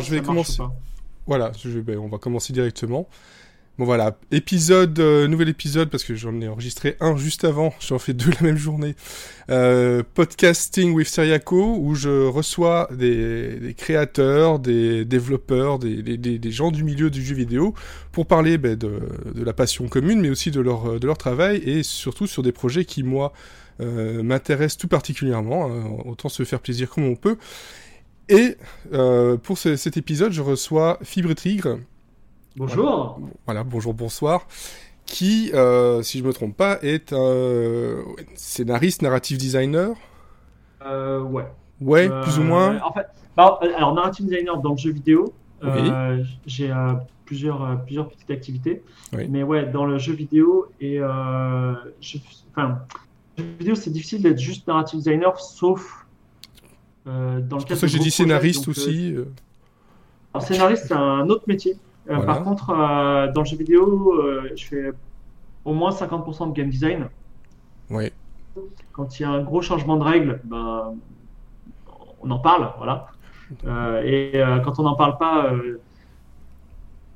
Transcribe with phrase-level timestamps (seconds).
[0.00, 0.62] Alors je vais commencer.
[1.26, 3.08] Voilà, je ben, on va commencer directement.
[3.78, 7.98] Bon voilà, épisode, euh, nouvel épisode parce que j'en ai enregistré un juste avant, j'en
[7.98, 8.94] fais deux la même journée.
[9.50, 16.38] Euh, podcasting with Seriaco où je reçois des, des créateurs, des développeurs, des, des, des-
[16.38, 17.72] des gens du milieu du jeu vidéo
[18.12, 19.00] pour parler ben, de,
[19.34, 22.52] de la passion commune mais aussi de leur, de leur travail et surtout sur des
[22.52, 23.32] projets qui moi
[23.80, 25.70] euh, m'intéressent tout particulièrement.
[25.70, 27.38] hein, autant se faire plaisir comme on peut.
[28.30, 28.56] Et
[28.92, 31.78] euh, pour ce- cet épisode, je reçois Fibre Tigre.
[32.56, 33.20] Bonjour.
[33.44, 34.46] Voilà, bonjour, bonsoir.
[35.04, 38.02] Qui, euh, si je me trompe pas, est un euh,
[38.36, 39.96] scénariste, narrative designer.
[40.86, 41.46] Euh, ouais.
[41.80, 42.80] Ouais, plus ou moins.
[42.82, 45.32] En fait, bah, alors narrative designer dans le jeu vidéo,
[45.64, 46.72] euh, j'ai
[47.24, 48.82] plusieurs, plusieurs petites activités.
[49.12, 49.26] Oui.
[49.28, 52.78] Mais ouais, dans le jeu vidéo et enfin,
[53.38, 56.06] le jeu vidéo c'est difficile d'être juste narrative designer, sauf
[57.06, 59.14] euh, dans le C'est pour ça que j'ai dit scénariste donc, euh, aussi.
[59.14, 59.24] euh,
[60.34, 61.78] alors, scénariste, c'est un autre métier.
[62.08, 62.26] Euh, Voilà.
[62.26, 62.66] Par contre,
[63.34, 64.14] dans le jeu vidéo,
[64.56, 64.92] je fais
[65.64, 67.08] au moins 50% de game design.
[67.90, 68.12] Ouais.
[68.92, 70.94] Quand il y a un gros changement de règles, ben,
[72.22, 73.06] on en parle, voilà.
[74.04, 74.32] Et
[74.64, 75.52] quand on n'en parle pas,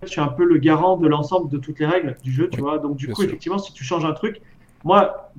[0.03, 2.61] je suis un peu le garant de l'ensemble de toutes les règles du jeu, tu
[2.61, 2.79] Oui, vois.
[2.79, 3.25] Donc du coup, sûr.
[3.25, 4.41] effectivement, si tu changes un truc,
[4.85, 5.33] moi,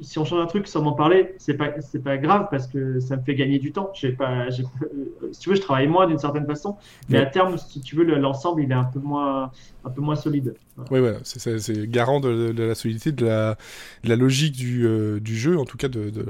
[0.00, 3.00] si on change un truc sans m'en parler, c'est pas c'est pas grave parce que
[3.00, 3.90] ça me fait gagner du temps.
[3.94, 4.50] J'ai pas, euh,
[5.32, 6.76] si tu veux, je travaille moins d'une certaine façon,
[7.08, 9.50] mais à terme, si tu veux, le- l'ensemble, il est un peu moins
[9.84, 10.54] un peu moins solide.
[10.76, 10.92] Voilà.
[10.92, 13.56] Ouais, voilà, c'est- garant de, de la solidité, de la,
[14.04, 16.26] de la logique du, euh, du jeu, en tout cas de, de,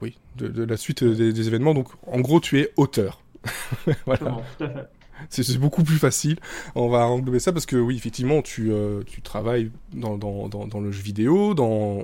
[0.00, 1.74] oui, de, la suite des, des événements.
[1.74, 3.20] Donc, en gros, tu es auteur.
[4.06, 4.20] voilà.
[4.20, 4.88] Exactement, tout à fait.
[5.30, 6.36] C'est c'est beaucoup plus facile.
[6.74, 10.66] On va englober ça parce que oui, effectivement, tu, euh, tu travailles dans, dans, dans,
[10.66, 12.02] dans le jeu vidéo, dans,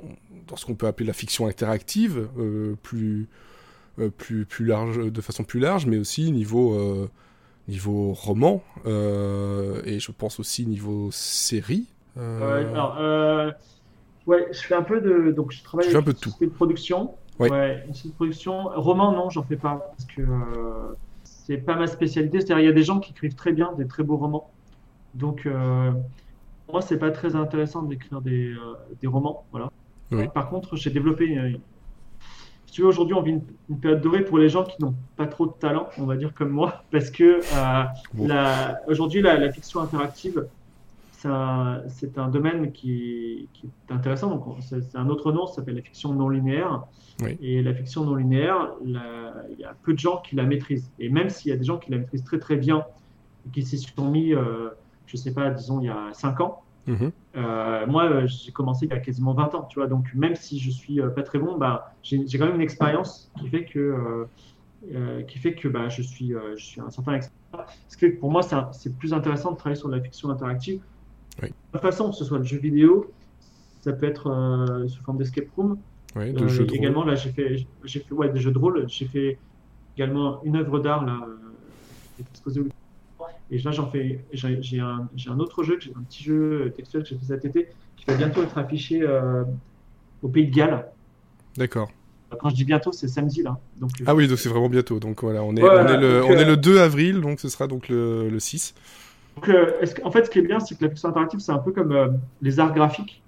[0.49, 3.29] dans ce qu'on peut appeler la fiction interactive, euh, plus,
[3.99, 7.09] euh, plus, plus large, de façon plus large, mais aussi niveau, euh,
[7.67, 11.85] niveau roman, et je pense aussi niveau série.
[12.17, 12.97] Alors,
[14.25, 15.31] ouais, je fais un peu de.
[15.31, 16.33] Donc, je travaille avec un peu de une tout.
[16.41, 17.15] de production.
[17.39, 17.49] Ouais.
[17.49, 18.69] Ouais, de production.
[18.75, 19.93] Roman, non, j'en fais pas.
[19.95, 22.41] Parce que euh, c'est pas ma spécialité.
[22.41, 24.51] C'est-à-dire, il y a des gens qui écrivent très bien des très beaux romans.
[25.13, 25.91] Donc, euh,
[26.65, 29.45] pour moi, c'est pas très intéressant d'écrire des, euh, des romans.
[29.51, 29.71] Voilà.
[30.11, 30.27] Oui.
[30.33, 31.25] Par contre, j'ai développé.
[31.25, 31.59] une-
[32.65, 34.93] Si tu veux, aujourd'hui, on vit une, une période dorée pour les gens qui n'ont
[35.17, 36.83] pas trop de talent, on va dire comme moi.
[36.91, 37.83] Parce que euh,
[38.13, 38.27] Bon.
[38.27, 40.45] la- aujourd'hui, la, la fiction interactive,
[41.11, 44.57] c'est un, domaine qui, qui est intéressant.
[44.61, 46.83] C'est un autre nom, ça s'appelle la fiction non linéaire.
[47.21, 47.37] Oui.
[47.41, 50.89] Et la fiction non linéaire, la- il y a peu de gens qui la maîtrisent.
[50.99, 52.85] Et même s'il y a des gens qui la maîtrisent très très bien
[53.45, 54.69] et qui s'y sont mis, euh,
[55.07, 57.11] je sais pas, disons il y a 5 ans, mhm.
[57.37, 59.87] euh, moi euh, j'ai commencé il y a quasiment 20 ans, tu vois.
[59.87, 63.31] Donc même si je suis euh, pas très bon, bah, j'ai quand même une expérience
[63.39, 64.27] qui fait que,
[64.93, 67.33] euh, qui fait que bah, je, suis, euh, je suis un certain expert.
[67.87, 68.41] Ce qui fait que pour moi
[68.71, 70.81] c'est plus intéressant de travailler sur de la fiction interactive.
[71.41, 71.49] Oui.
[71.49, 73.11] De toute façon, que ce soit le jeu vidéo,
[73.81, 75.77] ça peut être sous forme d'escape room.
[76.15, 76.75] Ouais, de jeux de rôle.
[76.75, 78.85] également, là, j'ai fait, j'ai fait ouais, des jeux de rôle.
[78.89, 79.37] J'ai fait
[79.95, 81.19] également une œuvre d'art là,
[82.15, 82.67] qui est exposée au.
[83.51, 87.17] Et là, j'en fais, j'ai un, un autre jeu, un petit jeu textuel que j'ai
[87.17, 89.43] fait cet été, qui va bientôt être affiché euh,
[90.21, 90.91] au Pays de Galles.
[91.57, 91.89] D'accord.
[92.39, 93.59] Quand je dis bientôt, c'est samedi là.
[93.77, 94.99] Donc, Ah oui, donc c'est vraiment bientôt.
[94.99, 97.49] Donc voilà, on est, on est, le, donc, on est le 2 avril, donc ce
[97.49, 98.73] sera donc le, le 6.
[99.35, 101.51] donc, euh, que- en fait, ce qui est bien, c'est que la fiction interactive, c'est
[101.51, 102.09] un peu comme euh,
[102.41, 103.23] les arts graphiques.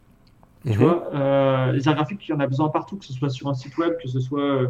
[0.70, 0.80] Tu Mhm.
[0.80, 3.50] vois, euh, les arts graphiques, il y en a besoin partout, que ce soit sur
[3.50, 4.64] un site web, que ce soit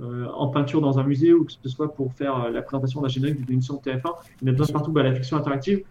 [0.00, 3.08] en peinture dans un musée ou que ce soit pour faire euh, la présentation d'un
[3.08, 4.12] générique d'une émission de TF1.
[4.42, 4.92] Il y en a besoin partout.
[4.92, 5.82] Bah, la fiction interactive,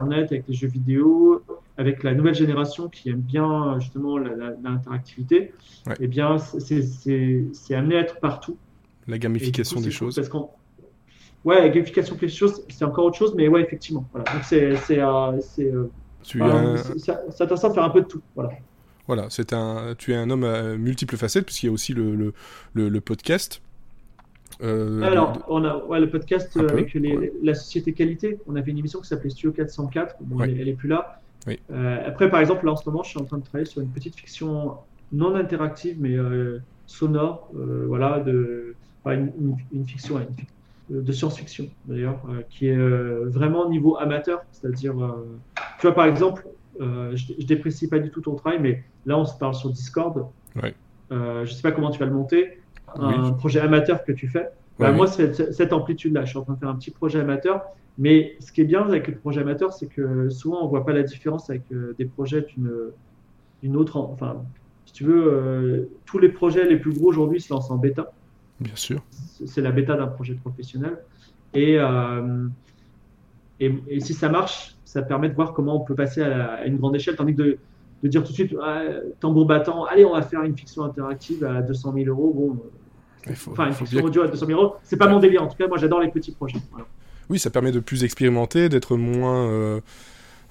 [0.00, 1.42] Internet, avec les jeux vidéo,
[1.76, 5.52] avec la nouvelle génération qui aime bien euh, justement l'interactivité,
[5.86, 5.94] Ouais.
[6.00, 8.56] eh bien, c'est- amené à être partout.
[9.06, 10.14] La gamification coup, des choses.
[10.16, 10.28] Parce.
[11.44, 14.04] Ouais, la gamification des choses, c'est encore autre chose, mais ouais, effectivement.
[14.12, 14.30] Voilà.
[14.32, 14.64] Donc c'est
[15.00, 15.88] euh, euh,
[16.40, 18.20] un- ça- intéressant de faire un peu de tout.
[18.34, 18.50] Voilà.
[19.08, 22.14] Voilà, c'est un, tu es un homme à multiples facettes, puisqu'il y a aussi le,
[22.14, 22.32] le,
[22.74, 23.60] le, le podcast.
[24.62, 27.32] Euh, Alors, de- on a ouais, le podcast euh, peu, avec les- ouais.
[27.42, 28.38] la société qualité.
[28.46, 30.16] On avait une émission qui s'appelait Studio 404.
[30.20, 30.44] Bon, Ouais.
[30.50, 31.20] elle, est- elle est plus là.
[31.46, 31.58] Oui.
[31.72, 33.80] Euh, après, par exemple, là en ce moment, je suis en train de travailler sur
[33.80, 34.74] une petite fiction
[35.12, 36.16] non interactive, mais
[36.86, 37.48] sonore.
[37.54, 38.74] voilà, de,
[39.04, 40.20] enfin, une, une- une fiction,
[40.90, 42.20] de science-fiction d'ailleurs,
[42.50, 44.42] qui est vraiment niveau amateur.
[44.52, 44.94] C'est-à-dire,
[45.80, 46.46] tu vois, par exemple,
[46.80, 49.70] euh, je, je déprécie pas du tout ton travail, mais là, on se parle sur
[49.70, 50.26] Discord.
[50.62, 50.74] Ouais.
[51.12, 52.60] Euh, je sais pas comment tu vas le monter.
[52.98, 53.14] Oui.
[53.14, 54.48] Un projet amateur que tu fais.
[54.78, 57.20] Bah, Ouais, moi, cette, cette amplitude-là, je suis en train de faire un petit projet
[57.20, 57.62] amateur.
[57.98, 60.92] Mais ce qui est bien avec les projets amateurs, c'est que souvent, on voit pas
[60.92, 62.46] la différence avec euh, des projets
[63.62, 63.96] d'une autre.
[63.96, 64.42] en- Enfin,
[64.86, 68.12] si tu veux, euh, tous les projets les plus gros aujourd'hui se lancent en bêta.
[68.60, 69.02] Bien sûr.
[69.46, 70.98] C'est la bêta d'un projet professionnel.
[71.54, 71.76] Et,
[73.60, 76.96] et, si ça marche, ça permet de voir comment on peut passer à, une grande
[76.96, 77.58] échelle, tandis que de,
[78.02, 78.80] de dire tout de suite, ah,
[79.20, 82.32] tambour battant, allez, on va faire une fiction interactive à 200 000 euros.
[82.34, 85.42] Bon, enfin, une fiction audio à 200 000 euros, c'est pas mon délire.
[85.42, 86.58] En tout cas, moi, j'adore les petits projets.
[87.28, 89.46] Oui, ça permet de plus expérimenter, d'être moins.
[89.46, 89.80] Euh,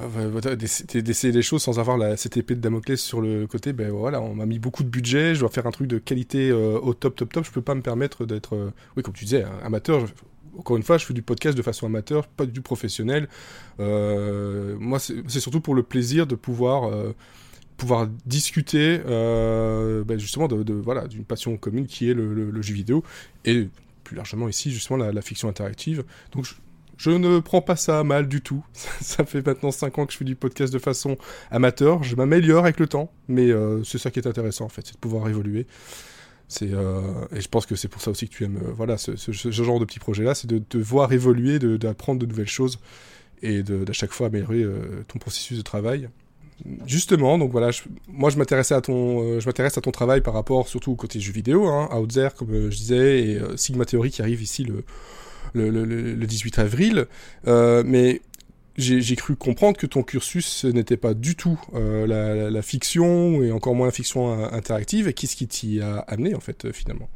[0.02, 3.74] euh, d'essayer des choses sans avoir la, cette épée de Damoclès sur le côté.
[3.74, 6.52] Ben voilà, on m'a mis beaucoup de budget, je dois faire un truc de qualité
[6.52, 7.44] euh, au top, top, top.
[7.44, 10.06] Je peux pas me permettre d'être, oui, comme tu disais, amateur.
[10.58, 13.28] Encore une fois, je fais du podcast de façon amateur, pas du professionnel.
[13.80, 16.92] moi, c'est surtout pour le plaisir de pouvoir
[17.78, 23.04] pouvoir discuter ben justement de, voilà d'une passion commune qui est le, jeu vidéo
[23.46, 23.70] et
[24.04, 26.04] plus largement ici justement la, fiction interactive.
[26.32, 26.54] Donc je,
[26.98, 28.66] je ne prends pas ça mal du tout.
[28.74, 31.18] ça fait maintenant 5 ans que je fais du podcast de façon
[31.52, 32.04] amateur.
[32.04, 34.96] Je m'améliore avec le temps, mais euh, c'est ça qui est intéressant en fait, c'est
[34.96, 35.68] de pouvoir évoluer.
[36.48, 37.02] C'est euh,
[37.36, 39.80] et je pense que c'est pour ça aussi que tu aimes euh, voilà ce, genre
[39.80, 42.80] de petits projets là, c'est de te voir évoluer, d'apprendre de, nouvelles choses
[43.42, 44.66] et d'à chaque fois améliorer
[45.08, 46.10] ton processus de travail.
[46.88, 47.70] Justement, donc voilà,
[48.08, 51.20] moi je m'intéressais à ton, je m'intéresse à ton travail par rapport surtout au côté
[51.20, 54.84] jeux vidéo, hein, Outzer comme je disais et Sigma Theory qui arrive ici le
[55.54, 57.06] le, 18 avril,
[57.48, 58.22] euh, mais
[58.78, 63.76] j'ai cru comprendre que ton cursus n'était pas du tout euh, la, fiction et encore
[63.76, 65.08] moins la fiction interactive.
[65.08, 67.10] Et qu'est-ce qui t'y a amené en fait finalement?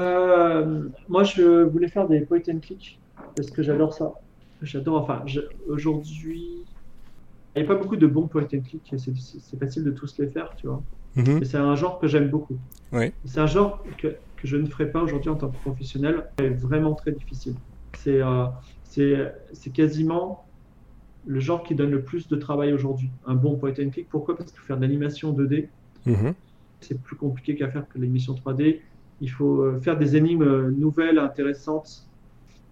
[0.00, 2.98] Euh, Moi, je voulais faire des point and click
[3.36, 4.12] parce que j'adore ça.
[4.62, 5.02] J'adore.
[5.02, 5.24] Enfin,
[5.68, 6.64] aujourd'hui,
[7.54, 8.94] il n'y a pas beaucoup de bons point and click.
[8.96, 10.82] C'est facile de tous les faire, tu vois.
[11.16, 11.44] Mm-hmm.
[11.44, 12.58] c'est un genre que j'aime beaucoup.
[13.24, 16.48] C'est un genre que que je ne ferai pas aujourd'hui en tant que professionnel est
[16.48, 17.54] vraiment très difficile.
[17.96, 18.46] C'est euh,
[19.52, 20.44] c'est quasiment
[21.28, 23.10] le genre qui donne le plus de travail aujourd'hui.
[23.26, 24.08] Un bon point and click.
[24.08, 24.36] Pourquoi?
[24.36, 25.68] Parce qu'il faut faire de l'animation 2D.
[26.06, 26.34] Mhm.
[26.80, 28.80] C'est plus compliqué qu'à faire que l'émission 3D.
[29.20, 32.08] Il faut euh, faire des énigmes nouvelles, intéressantes.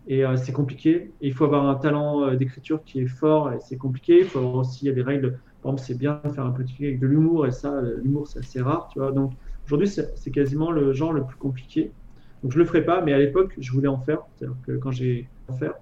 [0.08, 1.10] Et euh, c'est compliqué.
[1.20, 4.20] il faut avoir un talent d'écriture qui est fort et c'est compliqué.
[4.20, 5.38] Il faut aussi, il y a des règles.
[5.62, 8.38] Par exemple, c'est bien de faire un petit avec de l'humour et ça, l'humour, c'est
[8.38, 8.88] assez rare.
[8.92, 9.32] Tu vois Donc,
[9.66, 11.90] Aujourd'hui, c'est quasiment le genre le plus compliqué.
[12.42, 14.20] Donc je le ferai pas, mais à l'époque, je voulais en faire.
[14.36, 15.74] C'est-à-dire que quand j'ai en faire,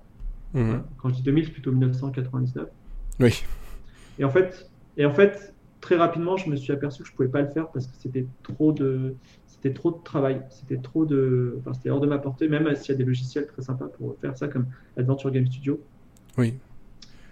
[0.55, 0.83] mhm.
[0.99, 2.69] quand je dis 2000, c'est plutôt 1999.
[3.21, 3.45] Oui.
[4.19, 7.29] Et en fait, et en fait, très rapidement, je me suis aperçu que je pouvais
[7.29, 9.15] pas le faire parce que c'était trop de,
[9.47, 12.49] c'était trop de travail, c'était trop de, enfin, c'était hors de ma portée.
[12.49, 14.67] Même s'il y a des logiciels très sympas pour faire ça, comme
[14.97, 15.81] Adventure Game Studio.
[16.39, 16.55] Oui.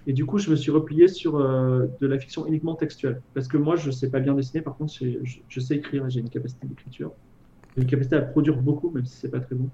[0.07, 3.23] Et du coup, je me suis replié sur euh, de la fiction uniquement textuelle.
[3.35, 6.21] Parce que moi, je ne sais pas bien dessiner, par contre, je, sais écrire, j'ai
[6.21, 7.13] une capacité d'écriture.
[7.77, 9.69] J'ai une capacité à produire beaucoup, même si ce n'est pas très bon.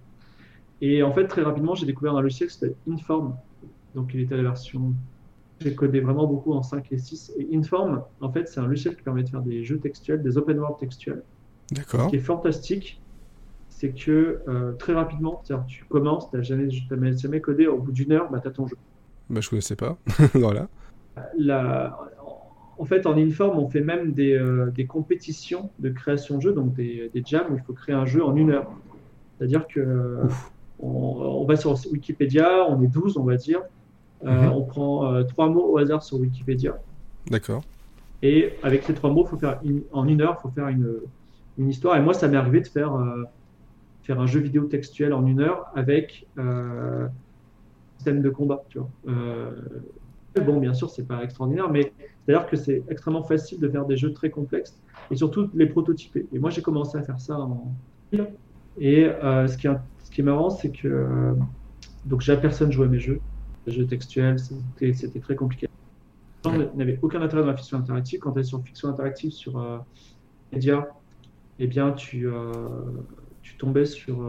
[0.80, 3.34] Et en fait, très rapidement, j'ai découvert un logiciel qui s'appelle Inform.
[3.94, 4.94] Donc, il était à la version.
[5.60, 7.32] J'ai codé vraiment beaucoup en 5 et 6.
[7.38, 10.38] Et Inform, en fait, c'est un logiciel qui permet de faire des jeux textuels, des
[10.38, 11.22] open world textuels.
[11.72, 12.04] D'accord.
[12.04, 13.00] Ce qui est fantastique,
[13.68, 18.12] c'est que euh, très rapidement, tu commences, tu n'as jamais, jamais, codé, au bout d'une
[18.12, 18.76] heure, bah, tu as ton jeu.
[19.28, 19.98] Bah, je connaissais pas.
[20.34, 20.68] voilà.
[22.78, 26.52] En fait, en Inform, on fait même des, euh, des compétitions de création de jeux,
[26.52, 28.70] donc des, des, jams où il faut créer un jeu en une heure.
[29.36, 29.80] C'est-à-dire que
[30.80, 33.62] on, va sur Wikipédia, on est 12, on va dire.
[34.24, 34.52] Euh, mhm.
[34.52, 36.78] On prend euh, trois mots au hasard sur Wikipédia.
[37.28, 37.62] D'accord.
[38.22, 39.60] Et avec ces trois mots, faut faire
[39.92, 40.98] en une heure, il faut faire une,
[41.56, 41.96] une, histoire.
[41.96, 43.00] Et moi, ça m'est arrivé de faire,
[44.02, 46.26] faire un jeu vidéo textuel en une heure avec
[47.98, 48.64] système de combat.
[48.68, 48.88] Tu vois.
[49.08, 49.50] Euh,
[50.40, 51.92] bon, bien sûr, c'est pas extraordinaire, mais
[52.24, 54.80] c'est-à-dire que c'est extrêmement facile de faire des jeux très complexes
[55.10, 56.26] et surtout les prototyper.
[56.32, 57.74] Et moi, j'ai commencé à faire ça en
[58.80, 59.76] et euh, ce, qui est,
[60.18, 61.32] qui est marrant, c'est que euh,
[62.04, 63.20] donc j'ai personne jouer à mes jeux,
[63.66, 65.68] les jeux textuels, c'était très compliqué.
[66.44, 68.18] Je n'avais aucun intérêt dans la fiction interactive.
[68.18, 69.78] Quand tu es sur fiction interactive sur euh,
[70.52, 70.88] Media,
[71.60, 72.26] eh bien, tu,
[73.42, 74.24] tu tombais sur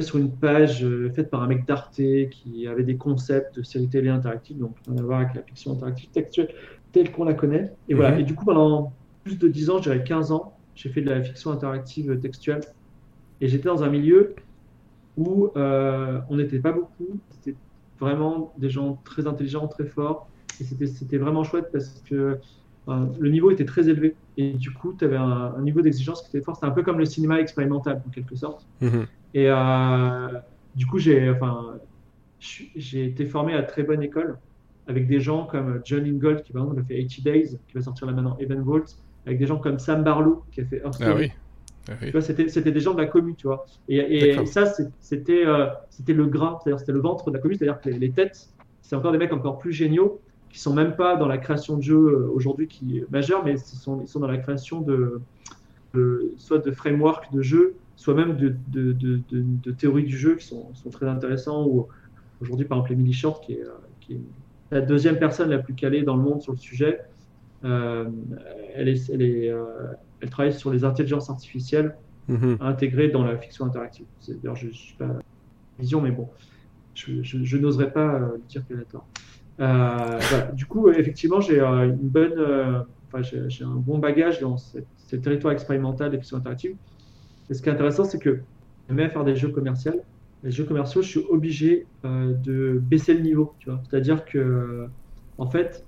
[0.00, 3.88] sur une page euh, faite par un mec d'Arte qui avait des concepts de série
[3.88, 6.52] télé interactive, donc rien à voir avec la fiction interactive textuelle
[6.90, 7.70] telle qu'on la connaît.
[7.88, 8.14] Et voilà.
[8.14, 8.20] Mhm.
[8.20, 11.10] Et du coup, pendant plus de 10 ans, je dirais 15 ans, j'ai fait de
[11.10, 12.62] la fiction interactive textuelle.
[13.40, 14.34] Et j'étais dans un milieu
[15.16, 17.20] où euh, on n'était pas beaucoup.
[17.30, 17.56] C'était
[17.98, 20.28] vraiment des gens très intelligents, très forts.
[20.60, 22.38] Et c'était vraiment chouette parce que
[22.86, 24.16] le niveau était très élevé.
[24.36, 26.56] Et du coup, tu avais un, niveau d'exigence qui était fort.
[26.56, 28.66] C'était un peu comme le cinéma expérimental, en quelque sorte.
[28.80, 29.06] Mhm.
[29.34, 30.28] Et euh,
[30.74, 31.78] du coup, j'ai enfin,
[32.92, 34.38] été formé à très bonne école
[34.86, 37.82] avec des gens comme John Ingold, qui par exemple a fait 80 Days, qui va
[37.82, 40.96] sortir là maintenant Evan Volt, avec des gens comme Sam Barlow, qui a fait Earth
[41.00, 41.30] ah oui.
[41.88, 42.06] Ah oui.
[42.06, 43.66] Tu vois, c'était, c'était des gens de la commune, tu vois.
[43.88, 44.66] Et, et ça,
[45.00, 48.10] c'était, euh, c'était le gras, c'est-à-dire c'était le ventre de la commune, c'est-à-dire que les,
[48.10, 48.50] têtes,
[48.82, 51.82] c'est encore des mecs encore plus géniaux, qui sont même pas dans la création de
[51.82, 55.20] jeux euh, aujourd'hui qui est majeure, mais ils sont, ils sont dans la création de,
[55.94, 60.36] de, soit de framework de jeux, soit même de, de, de, de, théories du jeu
[60.36, 61.66] qui sont, sont très intéressants.
[61.66, 61.88] Ou
[62.40, 63.64] aujourd'hui, par exemple, Emily Short, qui est,
[64.00, 64.20] qui est,
[64.70, 67.00] la deuxième personne la plus calée dans le monde sur le sujet,
[67.64, 68.04] euh,
[68.74, 69.52] elle, est, elle, est,
[70.20, 71.96] elle travaille sur les intelligences artificielles
[72.28, 72.56] mm-hmm.
[72.60, 74.06] intégrées dans la fiction interactive.
[74.28, 75.18] D'ailleurs, je ne suis pas
[75.78, 76.28] vision, mais bon,
[76.94, 79.06] je, je, je n'oserais pas dire qu'elle a tort.
[79.60, 80.46] Euh, voilà.
[80.52, 85.52] Du coup, effectivement, j'ai une bonne, enfin, j'ai un bon bagage dans cette, ces territoires
[85.52, 86.76] expérimental des fiction interactive.
[87.50, 88.40] Et ce qui est intéressant, c'est que
[88.90, 90.02] même faire des jeux commerciaux,
[90.44, 93.54] les jeux commerciaux, je suis obligé euh, de baisser le niveau.
[93.64, 94.86] C'est-à-dire que,
[95.36, 95.84] en fait,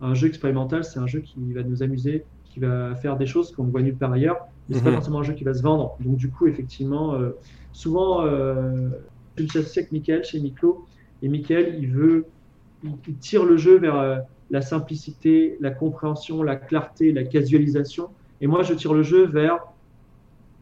[0.00, 3.52] un jeu expérimental, c'est un jeu qui va nous amuser, qui va faire des choses
[3.52, 4.96] qu'on ne voit nulle part ailleurs, mais c'est pas mhm.
[4.96, 5.96] forcément un jeu qui va se vendre.
[6.00, 7.30] Donc, du coup, effectivement, euh,
[7.72, 8.90] souvent, euh,
[9.36, 10.84] je suis associé avec Michael chez Miklo,
[11.22, 12.26] et Michael, il veut,
[12.84, 14.18] il tire le jeu vers euh,
[14.50, 18.08] la simplicité, la compréhension, la clarté, la casualisation.
[18.40, 19.60] Et moi, je tire le jeu vers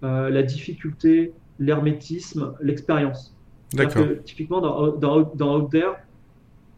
[0.03, 3.35] euh, la difficulté, l'hermétisme, l'expérience.
[3.73, 4.07] D'accord.
[4.25, 5.93] Typiquement, dans, dans, dans Out There,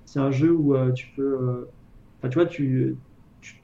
[0.04, 1.68] c'est un jeu où tu peux.
[2.18, 2.96] Enfin, tu vois, tu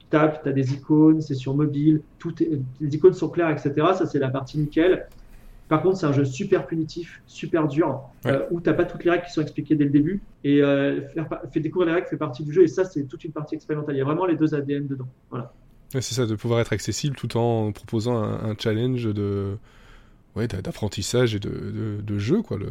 [0.09, 3.73] tapes, tu as des icônes, c'est sur mobile, tout les icônes sont claires, etc.
[3.95, 5.07] Ça, c'est la partie nickel.
[5.67, 8.01] Par contre, c'est un jeu super punitif, super dur,
[8.51, 10.21] où tu n'as pas toutes les règles qui sont expliquées dès le début.
[10.45, 12.63] Et faire, faire, découvrir les règles fait partie du jeu.
[12.63, 13.95] Et ça, c'est toute une partie expérimentale.
[13.95, 15.07] Il y a vraiment les deux ADN dedans.
[15.29, 15.53] Voilà
[15.93, 19.57] c'est ça, de pouvoir être accessible tout en proposant un, challenge de
[20.35, 22.41] ouais, d'apprentissage et de, de, jeu.
[22.41, 22.67] Quoi, le...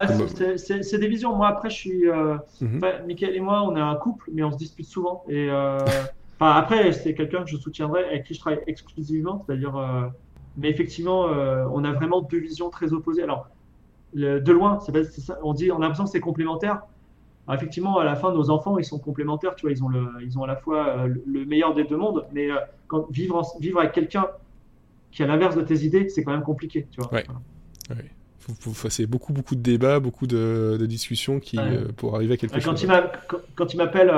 [0.00, 0.08] Ah,
[0.56, 1.34] c'est des visions.
[1.34, 2.08] Moi, après, je suis.
[2.08, 2.36] Euh...
[2.60, 2.82] Mhm.
[3.08, 5.24] et moi, on est un couple, mais on se dispute souvent.
[5.28, 5.48] Et
[6.40, 9.44] après, c'est quelqu'un que je soutiendrai, avec qui je travaille exclusivement.
[9.46, 9.76] C'est-à-dire.
[9.76, 10.06] Euh...
[10.56, 13.24] Mais effectivement, euh, on a vraiment deux visions très opposées.
[13.24, 13.48] Alors,
[14.14, 14.92] de loin, ça,
[15.42, 16.82] on, dit, on a l'impression que c'est complémentaire
[17.52, 20.38] effectivement, à la fin, nos enfants, ils sont complémentaires, tu vois, ils ont, le, ils
[20.38, 22.48] ont à la fois euh, le meilleur des deux mondes, mais
[22.86, 24.28] quand, vivre, vivre avec quelqu'un
[25.12, 27.12] qui à l'inverse de tes idées, c'est quand même compliqué, tu vois.
[27.12, 27.24] Ouais.
[28.88, 32.76] c'est beaucoup, beaucoup de débats, beaucoup de, discussions qui, euh, pour arriver à quelque quand
[32.76, 32.82] chose.
[32.82, 34.10] Il quand, il m'appelle,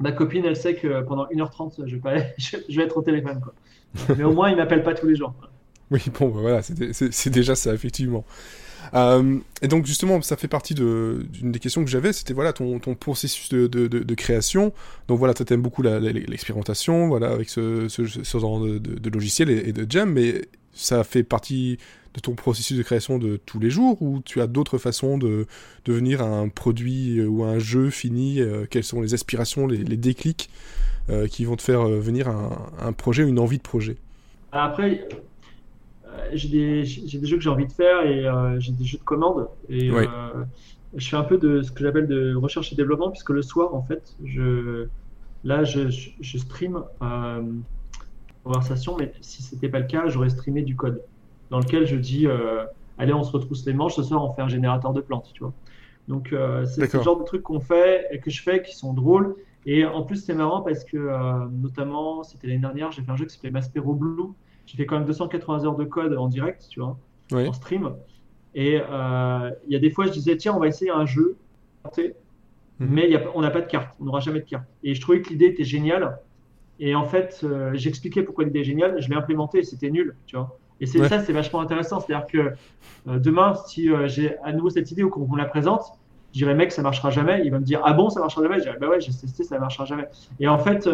[0.00, 1.96] ma copine, elle sait que pendant 1h30, je
[2.76, 3.40] vais, être au téléphone,
[4.16, 5.34] mais au moins, il m'appelle pas tous les jours.
[5.90, 8.22] Oui, bon, bah, voilà, c'est déjà ça, effectivement.
[8.94, 12.78] Euh, et donc justement, ça fait partie d'une des questions que j'avais, c'était voilà ton,
[12.78, 14.72] processus de, création.
[15.08, 20.12] Donc voilà, tu aimes beaucoup l'expérimentation, voilà, avec ce, genre de, logiciel et, de jam,
[20.12, 21.78] mais ça fait partie
[22.14, 25.46] de ton processus de création de tous les jours ou tu as d'autres façons de
[25.84, 30.50] devenir un produit ou un jeu fini euh, Quelles sont les aspirations, les, les déclics
[31.10, 33.96] euh, qui vont te faire venir un, un projet, une envie de projet?
[34.52, 35.06] Après,
[36.32, 39.04] j'ai des, des, jeux que j'ai envie de faire et euh, j'ai des jeux de
[39.04, 39.48] commande.
[39.68, 40.06] Et euh,
[40.94, 43.74] je fais un peu de ce que j'appelle de recherche et développement, puisque le soir,
[43.74, 44.86] en fait, je,
[45.44, 45.88] là, je,
[46.20, 47.42] je, stream euh,
[48.48, 51.02] conversation, mais si c'était pas le cas, j'aurais streamé du code
[51.50, 52.26] dans lequel je dis
[52.98, 55.44] allez, on se retrousse les manches, ce soir, on fait un générateur de plantes, tu
[55.44, 55.52] vois.
[56.08, 56.34] Donc,
[56.66, 59.36] c'est ce genre de trucs qu'on fait et que je fais qui sont drôles.
[59.66, 63.26] Et en plus, c'est marrant parce que, notamment, c'était l'année dernière, j'ai fait un jeu
[63.26, 64.34] qui s'appelait Maspero Blue
[64.68, 66.98] j'ai fait quand même 280 heures de code en direct, tu vois,
[67.32, 67.96] en stream.
[68.54, 71.38] Et euh, il y a des fois, je disais, tiens, on va essayer un jeu,
[72.78, 74.66] mais y a, on n'a pas de carte, on n'aura jamais de carte.
[74.82, 76.18] Et je trouvais que l'idée était géniale.
[76.80, 80.16] Et en fait, euh, j'expliquais pourquoi l'idée est géniale, je l'ai implémenté et c'était nul,
[80.26, 80.58] tu vois.
[80.80, 81.98] Et c'est ça, c'est vachement intéressant.
[81.98, 82.38] C'est-à-dire que
[83.08, 85.82] euh, demain, si j'ai à nouveau cette idée ou qu'on la présente,
[86.32, 87.42] je dirais, mec, ça marchera jamais.
[87.44, 88.58] Il va me dire, ah bon, ça marchera jamais?
[88.58, 90.06] Je dirais, bah ouais, j'ai testé, ça marchera jamais.
[90.38, 90.88] Et en fait,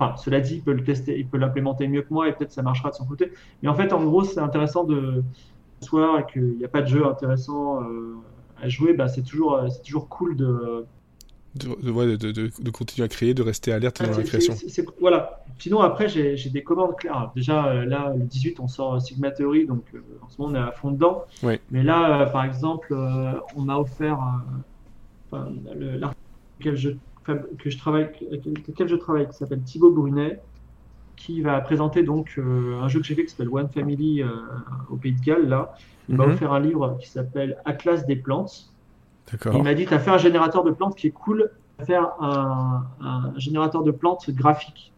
[0.00, 2.52] Enfin, cela dit, il peut le tester, il peut l'implémenter mieux que moi et peut-être
[2.52, 3.32] ça marchera de son côté.
[3.62, 5.22] Mais en fait, en gros, c'est intéressant de
[5.82, 8.16] soir et qu'il n'y a pas de jeu intéressant euh,
[8.62, 10.86] à jouer, bah, c'est toujours, euh, c'est toujours cool de
[11.54, 14.54] de, de, de, continuer à créer, de rester alerte dans la création.
[15.00, 15.44] voilà.
[15.58, 17.32] Sinon, après, j'ai des commandes claires.
[17.34, 19.84] Déjà, euh, là, le 18, on sort Sigma Theory, donc
[20.22, 21.24] en ce moment, on est à fond dedans.
[21.70, 22.94] Mais là, par exemple,
[23.56, 24.18] on m'a offert
[25.32, 26.16] l'article
[26.60, 26.90] que je
[27.58, 30.40] que je travaille, lequel je travaille, qui s'appelle Thibaut Brunet,
[31.16, 34.28] qui va présenter donc euh, un jeu que j'ai fait qui s'appelle One Family euh,
[34.88, 35.48] au Pays de Galles.
[35.48, 35.76] Là,
[36.08, 36.32] il m'a mhm.
[36.32, 38.70] offert un livre qui s'appelle Atlas des plantes.
[39.52, 41.50] Il m'a dit, tu as fait un générateur de plantes qui est cool,
[41.86, 44.92] faire un, un générateur de plantes graphique.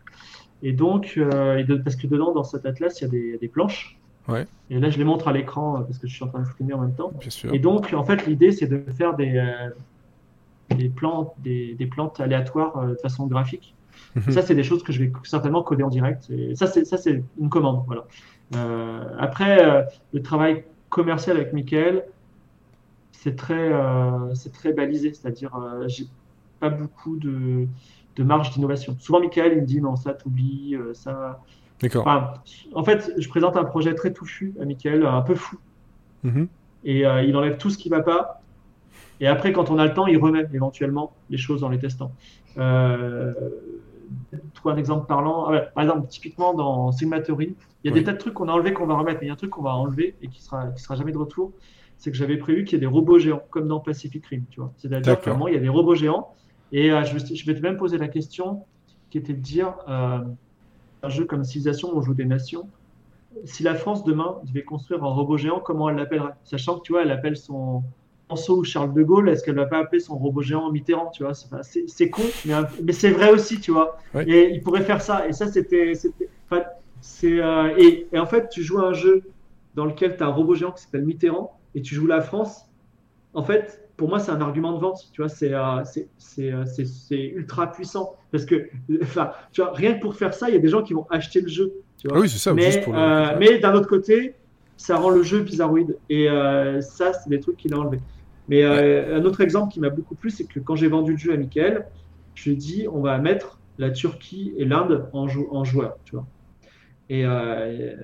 [0.63, 3.99] Et donc, euh, parce que dedans, dans cet atlas, il y a des, des planches.
[4.29, 4.47] Ouais.
[4.71, 6.75] Et là, je les montre à l'écran parce que je suis en train de streamer
[6.75, 7.13] en même temps.
[7.19, 7.53] Bien sûr.
[7.53, 9.41] Et donc, en fait, l'idée, c'est de faire des,
[10.75, 13.75] des plantes, des, plantes aléatoires euh, de façon graphique.
[14.15, 14.33] Mhm.
[14.33, 16.31] ça, c'est des choses que je vais certainement coder en direct.
[16.31, 17.85] Et ça, c'est ça, c'est une commande.
[17.87, 18.05] Voilà.
[18.57, 22.05] Euh, après, euh, le travail commercial avec Michael,
[23.23, 23.71] c'est très,
[24.35, 25.13] c'est très balisé.
[25.15, 25.53] C'est-à-dire,
[25.87, 26.05] j'ai
[26.61, 27.67] pas beaucoup de,
[28.17, 28.97] de marge d'innovation.
[28.99, 31.41] Souvent, Michael, il me dit non, ça, t'oublies, ça.
[31.81, 32.07] D'accord.
[32.75, 35.59] en fait, je présente un projet très touffu à Michael, un peu fou.
[36.23, 36.49] Mhm.
[36.85, 38.43] Et euh, il enlève tout ce qui va pas.
[39.21, 42.13] Et après, quand on a le temps, il remet éventuellement les choses en les testant.
[42.59, 43.33] Euh,
[44.55, 45.47] trouve un exemple parlant.
[45.47, 48.49] Ah par exemple, typiquement dans Sigma Theory, il y a des tas de trucs qu'on
[48.49, 50.29] a enlevés qu'on va remettre, mais il y a un truc qu'on va enlever et
[50.29, 51.53] qui sera, qui sera jamais de retour.
[52.03, 54.59] C'est que j'avais prévu qu'il y ait des robots géants, comme dans Pacific Rim, tu
[54.59, 54.73] vois.
[54.77, 56.35] C'est-à-dire vraiment, il y a des robots géants.
[56.73, 58.65] Et euh, je, je, vais te même poser la question,
[59.11, 60.19] qui était de dire, euh,
[61.05, 62.69] un jeu comme Civilization, on joue des nations.
[63.45, 66.35] Si la France demain devait construire un robot géant, comment elle l'appellerait?
[66.43, 67.85] Sachant que tu vois, elle appelle son
[68.27, 71.23] François ou Charles de Gaulle, est-ce qu'elle va pas appeler son robot géant Mitterrand Tu
[71.23, 73.97] vois, c'est con, mais, mais c'est vrai aussi, tu vois.
[74.27, 75.29] Et il pourrait faire ça.
[75.29, 79.23] Et ça, c'était, c'est euh, et, et, en fait, tu joues à un jeu
[79.77, 82.67] dans lequel tu as un robot géant qui s'appelle Mitterrand et tu joues la France.
[83.35, 85.09] En fait, pour moi, c'est un argument de vente.
[85.13, 85.83] Tu vois, c'est euh,
[86.39, 88.69] euh, c'est ultra puissant parce que,
[89.03, 91.07] enfin, tu vois, rien que pour faire ça, il y a des gens qui vont
[91.11, 91.73] acheter le jeu.
[91.99, 92.19] Tu vois.
[92.19, 92.53] Ah oui, c'est ça.
[92.55, 92.85] Mais,
[93.39, 94.35] mais d'un autre côté,
[94.77, 96.27] ça rend le jeu bizarroïde et
[96.81, 98.01] ça, c'est des trucs qu'il a enlevés.
[98.49, 101.33] Mais un autre exemple qui m'a beaucoup plu, c'est que quand j'ai vendu le jeu
[101.33, 101.87] à Michael,
[102.35, 106.17] je lui ai dit on va mettre la Turquie et l'Inde en, en joueur, tu
[106.17, 106.27] vois.
[107.09, 107.95] Et euh,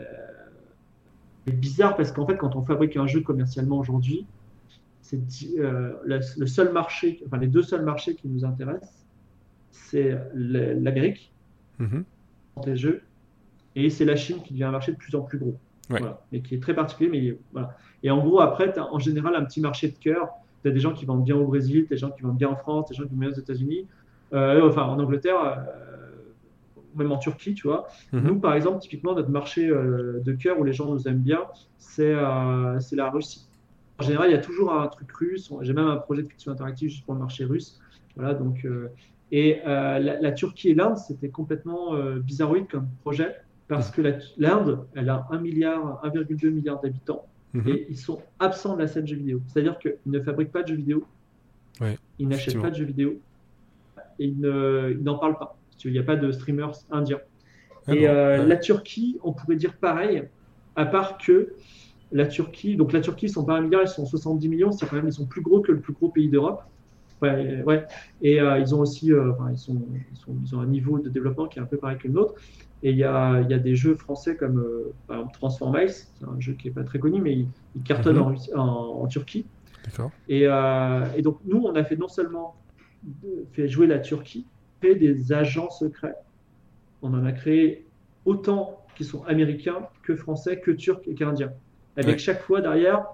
[1.49, 4.26] bizarre parce qu'en fait, quand on fabrique un jeu commercialement aujourd'hui,
[5.02, 5.21] c'est
[5.59, 9.07] euh, le, seul marché, enfin les deux seuls marchés qui nous intéressent,
[9.71, 11.33] c'est l'Amérique
[11.78, 12.00] mm
[12.67, 13.02] les jeux
[13.76, 15.57] et c'est la Chine qui devient un marché de plus en plus gros.
[15.88, 17.09] Voilà, et qui est très particulier.
[17.09, 17.76] Mais voilà.
[18.02, 20.28] Et en gros, après, tu as en général un petit marché de cœur.
[20.62, 22.57] Tu as des gens qui vendent bien au Brésil, des gens qui vendent bien en
[22.57, 23.87] France, des gens qui vendent bien aux États-Unis,
[24.33, 25.64] euh, enfin en Angleterre
[26.95, 27.88] même en Turquie, tu vois.
[28.12, 28.23] Mhm.
[28.23, 31.42] Nous, par exemple, typiquement, notre marché euh, de cœur où les gens nous aiment bien,
[31.78, 33.47] c'est euh, la Russie.
[33.99, 35.52] En général, il y a toujours un truc russe.
[35.62, 37.80] J'ai même un projet de fiction interactive juste pour le marché russe.
[38.16, 38.88] Voilà, donc, euh,
[39.31, 44.01] et la, Turquie et l'Inde, c'était complètement bizarroïde comme projet parce que
[44.38, 47.68] l'Inde, elle a 1 milliard, 1,2 milliard d'habitants mhm.
[47.68, 49.42] et ils sont absents de la scène jeux vidéo.
[49.46, 51.05] C'est-à-dire qu'ils ne fabriquent pas de jeux vidéo,
[51.83, 53.20] ouais, ils n'achètent pas de jeux vidéo
[54.18, 55.58] et ils n'en parlent pas.
[55.85, 57.21] Il n'y a pas de streamers indiens.
[57.87, 60.25] Ah et euh, la Turquie, on pourrait dire pareil,
[60.77, 61.55] à part que
[62.12, 64.87] la Turquie, donc la Turquie, ils sont pas un milliard, ils sont 70 millions, c'est
[64.87, 66.62] quand même, ils sont plus gros que le plus gros pays d'Europe.
[67.21, 67.85] Ouais, ouais.
[68.23, 69.77] Et euh, ils ont aussi, euh, ils, sont,
[70.12, 72.14] ils, sont, ils, ont un niveau de développement qui est un peu pareil que le
[72.14, 72.35] nôtre.
[72.83, 74.64] Et il y a, il y a des jeux français comme
[75.09, 77.35] par exemple Transform Ice, c'est un jeu qui est pas très connu, mais
[77.75, 78.37] il, cartonne Mhm.
[78.55, 79.47] en, en, en Turquie.
[79.85, 80.11] D'accord.
[80.29, 82.57] Et, euh, et donc nous, on a fait non seulement
[83.53, 84.47] fait jouer la Turquie,
[84.83, 86.14] des agents secrets.
[87.03, 87.85] On en a créé
[88.25, 91.53] autant qui sont américains que français, que turcs et qu'indiens.
[91.97, 92.19] Avec Ouais.
[92.19, 93.05] chaque fois derrière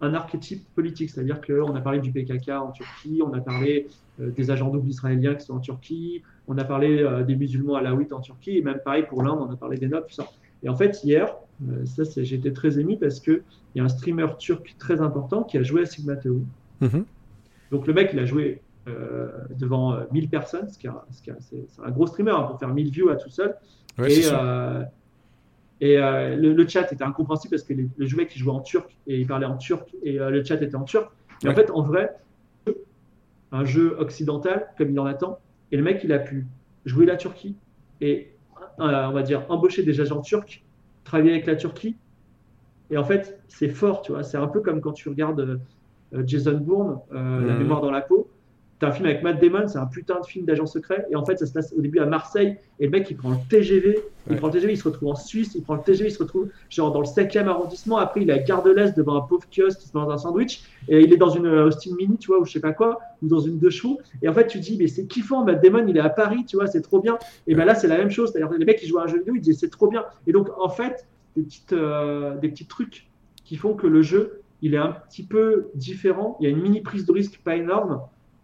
[0.00, 3.86] un archétype politique, c'est-à-dire qu'on a parlé du PKK en Turquie, on a parlé
[4.20, 7.76] euh, des agents doubles israéliens qui sont en Turquie, on a parlé euh, des musulmans
[7.76, 10.26] alaouites en Turquie, et même pareil pour l'Inde, on a parlé des nobles, tout ça.
[10.62, 11.34] Et en fait, hier,
[11.68, 13.42] euh, ça, j'étais très ému parce qu'il
[13.74, 16.44] y a un streamer turc très important qui a joué à Sigma Theory.
[16.80, 17.04] Mhm.
[17.70, 20.90] Donc le mec, il a joué devant euh, 1000 personnes, ce qui est
[21.22, 23.56] qui c'est un gros streamer hein, pour faire 1000 views à tout seul.
[23.98, 24.82] Ouais, et euh,
[25.80, 28.60] et euh, le, le chat était incompréhensible parce que les, le mec, il jouait en
[28.60, 31.10] turc et il parlait en turc et euh, le chat était en turc.
[31.44, 32.16] Et en fait, en vrai,
[33.52, 35.38] un jeu occidental comme il en attend,
[35.72, 36.46] et le mec, il a pu
[36.86, 37.56] jouer la Turquie
[38.00, 38.32] et,
[38.80, 40.62] euh, on va dire, embaucher des agents turcs,
[41.04, 41.96] travailler avec la Turquie.
[42.90, 44.22] Et en fait, c'est fort, tu vois.
[44.22, 45.60] C'est un peu comme quand tu regardes
[46.14, 48.30] euh, Jason Bourne, euh, La mémoire dans la peau.
[48.78, 51.06] T'as un film avec Matt Damon, c'est un putain de film d'agent secret.
[51.10, 52.56] Et en fait, ça se passe au début à Marseille.
[52.78, 53.98] Et le mec, il prend le TGV.
[54.26, 54.38] Il Ouais.
[54.38, 55.54] prend le TGV, il se retrouve en Suisse.
[55.54, 57.96] Il prend le TGV, il se retrouve genre dans le 5e arrondissement.
[57.96, 60.18] Après, il est à Gare de l'Est devant un pauvre kiosque qui se mange un
[60.18, 60.62] sandwich.
[60.88, 63.00] Et il est dans une euh, Austin Mini, tu vois, ou je sais pas quoi,
[63.22, 63.98] ou dans une deux chevaux.
[64.20, 66.56] Et en fait, tu dis, mais c'est kiffant, Matt Damon, il est à Paris, tu
[66.56, 67.18] vois, c'est trop bien.
[67.46, 68.32] Et ben là, c'est la même chose.
[68.32, 70.04] C'est-à-dire, les mecs qui jouent à un jeu vidéo, ils disent, c'est trop bien.
[70.26, 73.08] Et donc, en fait, des, petites, euh, des petits trucs
[73.44, 76.36] qui font que le jeu, il est un petit peu différent.
[76.40, 78.00] Il y a une mini prise de risque pas énorme.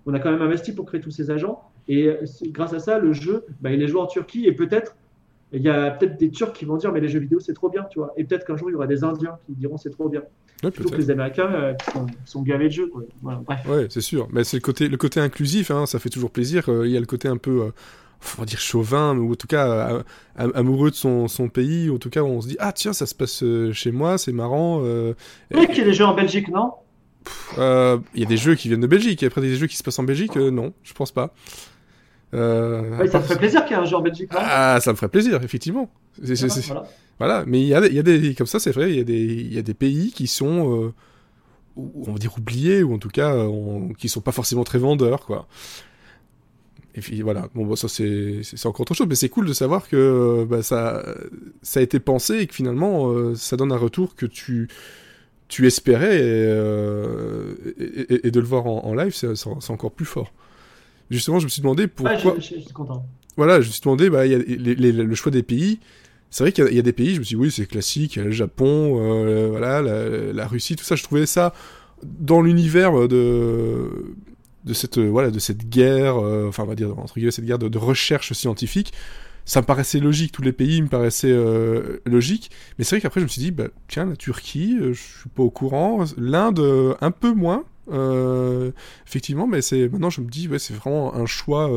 [0.07, 1.63] On a quand même investi pour créer tous ces agents.
[1.89, 4.47] Et euh, grâce à ça, le jeu, bah, il est joué en Turquie.
[4.47, 4.97] Et peut-être,
[5.53, 7.69] il y a peut-être des Turcs qui vont dire, mais les jeux vidéo, c'est trop
[7.69, 8.13] bien, tu vois.
[8.17, 10.23] Et peut-être qu'un jour, il y aura des Indiens qui diront, c'est trop bien.
[10.65, 11.91] Ouais, Plutôt que les Américains euh, qui,
[12.25, 13.03] sont, gavés de jeux, quoi.
[13.21, 13.61] Voilà, bref.
[13.69, 14.29] Ouais, c'est sûr.
[14.33, 16.69] Mais c'est le côté, le côté inclusif, hein, ça fait toujours plaisir.
[16.69, 17.71] Euh, Il y a le côté un peu, euh,
[18.21, 20.03] faut dire chauvin, ou en tout cas euh,
[20.37, 21.91] am- amoureux de son, son pays.
[21.91, 24.81] En tout cas, on se dit ah tiens, ça se passe chez moi, c'est marrant.
[24.85, 25.15] euh,
[25.53, 26.73] sais qu'il y a des jeux en Belgique, non?
[27.59, 29.23] Euh, Il y a des jeux qui viennent de Belgique.
[29.23, 31.35] Et après des jeux qui se passent en Belgique, euh, non, je pense pas.
[32.35, 34.79] Euh, Ouais, Ça part- ferait plaisir qu'il y ait un jeu en Belgique, non Ah,
[34.81, 35.91] ça me ferait plaisir, effectivement.
[36.25, 36.35] C'est-
[36.67, 36.85] Voilà.
[37.19, 39.01] Voilà, mais il y a, il y a des comme ça, c'est vrai, il y
[39.01, 40.93] a des il y a des pays qui sont euh,
[41.77, 44.79] on va dire oubliés ou en tout cas euh, on- qui sont pas forcément très
[44.79, 45.47] vendeurs quoi.
[46.95, 49.89] et puis voilà, bon, bon ça c'est encore autre chose, mais c'est cool de savoir
[49.89, 51.05] que bah, ça,
[51.63, 54.69] ça a été pensé et que finalement euh, ça donne un retour que tu,
[55.53, 60.07] tu espérais et, euh, et, et de le voir en, en live, c'est encore plus
[60.07, 60.33] fort.
[61.11, 62.15] Justement, je me suis demandé pourquoi.
[62.15, 63.05] Ouais, je, je, je, suis content.
[63.37, 65.79] Voilà, je me suis demandé, bah, y a les, les, le choix des pays.
[66.31, 68.17] C'est vrai qu'il y, y, a des pays, je me suis dit, oui, c'est classique,
[68.17, 71.53] le Japon, euh, voilà, la, la, Russie, tout ça, je trouvais ça
[72.03, 73.91] dans l'univers de
[74.65, 77.59] de cette voilà de cette guerre euh, enfin on va dire entre guillemets cette guerre
[77.59, 78.93] de, de, recherche scientifique
[79.45, 82.51] ça me paraissait logique tous les pays me paraissaient euh, logiques.
[82.79, 85.29] Mais c'est vrai qu'après je me suis dit bah, tiens la Turquie euh, je suis
[85.31, 86.05] pas au courant.
[86.17, 88.71] l'Inde euh, un peu moins euh,
[89.07, 91.71] effectivement mais c'est maintenant je me dis ouais c'est vraiment un choix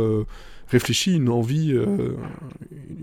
[0.68, 2.18] réfléchi, une envie, euh,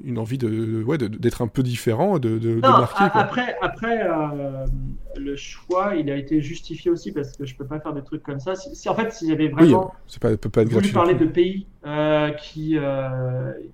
[0.05, 3.11] une envie de, ouais, d'être un peu différent, de, de, non, de marquer.
[3.11, 3.21] Quoi.
[3.21, 4.67] Après, après euh,
[5.17, 8.23] le choix, il a été justifié aussi parce que je peux pas faire des trucs
[8.23, 8.55] comme ça.
[8.55, 11.15] Si, si en fait, s'il y avait vraiment oui, pas, peut pas être voulu parler
[11.15, 12.77] de pays euh, qui,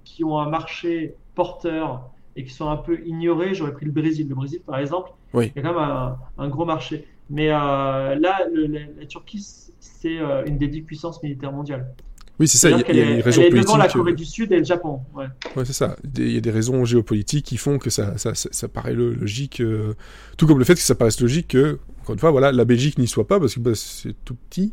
[0.05, 4.29] qui ont un marché porteur et qui sont un peu ignorés, j'aurais pris le Brésil.
[4.29, 5.53] Le Brésil, par exemple, oui.
[5.55, 7.07] il y a quand même un, un gros marché.
[7.31, 8.14] Mais là,
[8.53, 9.44] le, la, la, Turquie,
[9.81, 11.92] c'est une des dix puissances militaires mondiales.
[12.38, 12.70] Oui, c'est ça.
[12.70, 13.62] Il y, y a une raison politique.
[13.62, 15.01] devant la Corée du Sud et le Japon.
[15.14, 15.96] Ouais, ouais c'est ça.
[16.16, 19.61] Il y a des raisons géopolitiques qui font que ça, ça, ça, ça paraît logique.
[19.61, 19.94] Euh,
[20.37, 22.98] tout comme le fait que ça paraisse logique que, encore une fois, voilà, la Belgique
[22.98, 24.72] n'y soit pas parce que bah, c'est tout petit.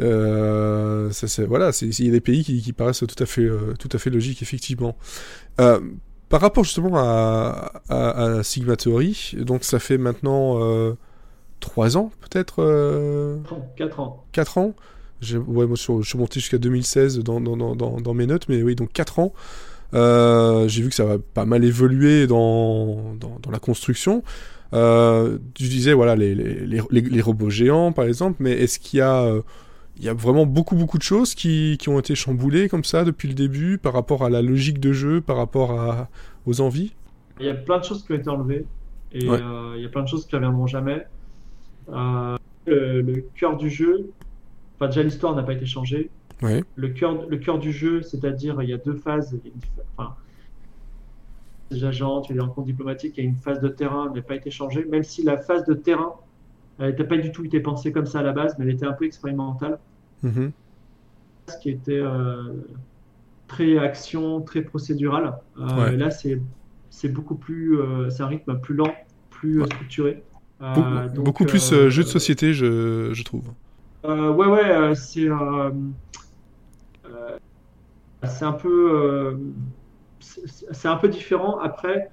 [0.00, 3.74] Euh, ça, voilà, il y a des pays qui, qui paraissent tout à fait, euh,
[3.78, 4.96] tout à fait logiques, effectivement.
[5.60, 5.80] Euh,
[6.28, 10.94] par rapport justement à, à, à, Sigma Theory, donc ça fait maintenant euh,
[11.60, 13.38] 3 ans peut-être euh...
[13.76, 14.24] 4 ans.
[14.32, 14.74] 4 ans
[15.22, 18.74] Ouais, moi, je suis monté jusqu'à 2016 dans, dans, dans, dans, mes notes, mais oui,
[18.74, 19.32] donc 4 ans.
[19.94, 24.22] Euh, j'ai vu que ça va pas mal évoluer dans, dans, dans la construction.
[24.72, 28.98] Euh, tu disais, voilà, les, les, les, les, robots géants, par exemple, mais est-ce qu'il
[28.98, 29.32] y a...
[29.98, 33.04] il y a vraiment beaucoup beaucoup de choses qui, qui ont été chamboulées comme ça
[33.04, 36.08] depuis le début par rapport à la logique de jeu, par rapport à,
[36.46, 36.92] aux envies?
[37.40, 38.66] Il y a plein de choses qui ont été enlevées
[39.12, 39.38] et ouais.
[39.40, 41.06] euh, il y a plein de choses qui ne reviendront jamais.
[41.88, 44.10] Euh, le, le cœur du jeu,
[44.76, 46.10] Enfin, déjà, l'histoire n'a pas été changée.
[46.42, 49.38] Le cœur, le cœur du jeu, c'est-à-dire, il y a deux phases.
[49.44, 49.60] Il y a une,
[49.96, 50.14] enfin,
[51.70, 54.50] des agents, tu rencontres diplomatiques, il y a une phase de terrain, n'a pas été
[54.50, 56.12] changée, même si la phase de terrain,
[56.78, 58.92] n'était pas du tout été pensée comme ça à la base, mais elle était un
[58.92, 59.78] peu expérimentale.
[60.22, 60.50] Mm -hmm.
[61.48, 62.52] Ce qui était euh,
[63.48, 65.24] très action, très procédural.
[65.58, 65.96] Euh, ouais.
[65.96, 68.94] Là, c'est beaucoup plus, euh, c'est un rythme plus lent,
[69.30, 69.66] plus ouais.
[69.66, 70.22] structuré.
[70.60, 73.46] Beaucoup, donc, beaucoup plus jeu de société, je, je trouve.
[74.06, 75.28] Euh, ouais, ouais, euh, c'est
[78.24, 79.38] c'est un peu
[80.20, 81.58] c'est un peu différent.
[81.58, 82.10] Après,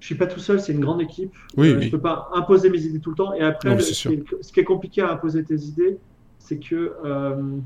[0.00, 1.34] je suis pas tout seul, c'est une grande équipe.
[1.56, 1.86] Oui, euh, oui.
[1.86, 3.34] Je peux pas imposer mes idées tout le temps.
[3.34, 5.56] Et après, Non, le, c'est ce, qui est, ce, qui est, compliqué à imposer tes
[5.56, 5.98] idées,
[6.38, 7.56] c'est que euh,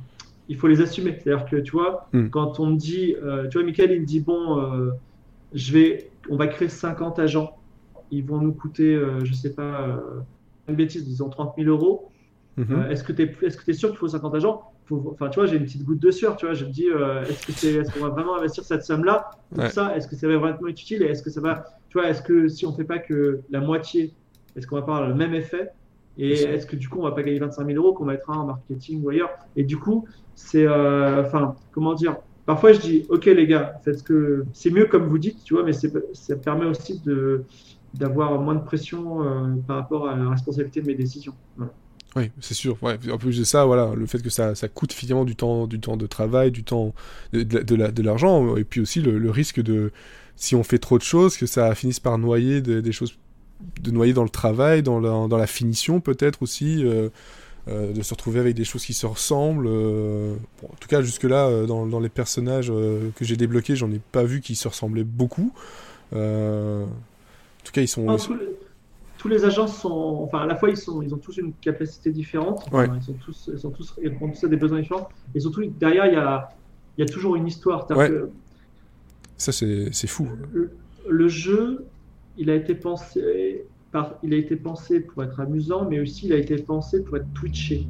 [0.49, 1.19] il faut les assumer.
[1.23, 2.29] C'est-à-dire que tu vois, Mm.
[2.29, 4.91] quand on me dit, euh, tu vois, Michael, il me dit bon, euh,
[5.53, 7.57] je vais, on va créer 50 agents.
[8.11, 9.97] Ils vont nous coûter, euh, je sais pas, euh,
[10.69, 12.12] une bêtise, disons 30 000 euros.
[12.57, 12.67] Mhm.
[12.71, 14.63] Euh, est-ce que tu es, est-ce que es sûr qu'il faut 50 agents?
[14.91, 16.37] Enfin, tu vois, j'ai une petite goutte de sueur.
[16.37, 18.85] Tu vois, je me dis, euh, est-ce que c'est, est-ce qu'on va vraiment investir cette
[18.85, 19.71] somme-là pour Ouais.
[19.71, 19.97] ça?
[19.97, 21.03] Est-ce que ça va vraiment être utile?
[21.03, 23.61] Et est-ce que ça va, tu vois, est-ce que si on fait pas que la
[23.61, 24.13] moitié,
[24.55, 25.71] est-ce qu'on va pas avoir le même effet?
[26.19, 28.45] Et est-ce que du coup, on va pas gagner 25 000 euros qu'on mettra en
[28.45, 29.31] marketing ou ailleurs?
[29.57, 32.17] Et du coup, c'est, euh, enfin, comment dire?
[32.45, 35.55] Parfois, je dis, ok les gars, faites ce que c'est mieux comme vous dites, tu
[35.55, 37.45] vois, mais ça permet aussi de
[37.95, 41.35] d'avoir moins de pression euh, par rapport à la responsabilité de mes décisions.
[41.57, 41.73] Voilà.
[42.15, 42.77] Oui, c'est sûr.
[42.83, 42.99] Ouais.
[43.11, 45.81] En plus de ça, voilà, le fait que ça, ça coûte finalement du temps, du
[45.81, 46.95] temps de travail, du temps,
[47.33, 49.93] de, de, de, la, de l'argent, et puis aussi le, le, risque de,
[50.37, 53.15] si on fait trop de choses, que ça finisse par noyer de, des choses,
[53.81, 57.09] de noyer dans le travail, dans la, dans la finition peut-être aussi, euh,
[57.69, 59.69] euh, de se retrouver avec des choses qui se ressemblent.
[59.69, 63.77] Euh, bon, en tout cas, jusque-là, euh, dans, dans les personnages euh, que j'ai débloqués,
[63.77, 65.53] j'en ai pas vu qui se ressemblaient beaucoup.
[66.13, 68.03] Euh, en tout cas, ils sont.
[68.03, 68.35] Non, ils sont...
[68.35, 68.49] les,
[69.23, 72.11] tous, les, agents sont, enfin, à la fois ils sont, ils ont tous une capacité
[72.11, 72.67] différente.
[72.73, 72.89] Ouais.
[72.89, 75.09] Enfin, ils sont tous, ils sont tous, ils ont tous des besoins différents.
[75.35, 76.49] Et surtout derrière, il y a,
[76.97, 77.89] il y a toujours une histoire.
[77.91, 78.09] Ouais.
[78.09, 78.31] Que
[79.37, 80.29] Ça, c'est fou.
[80.53, 80.73] Le,
[81.09, 81.87] le, jeu,
[82.37, 86.33] il a été pensé par, il a été pensé pour être amusant, mais aussi il
[86.33, 87.87] a été pensé pour être twitché.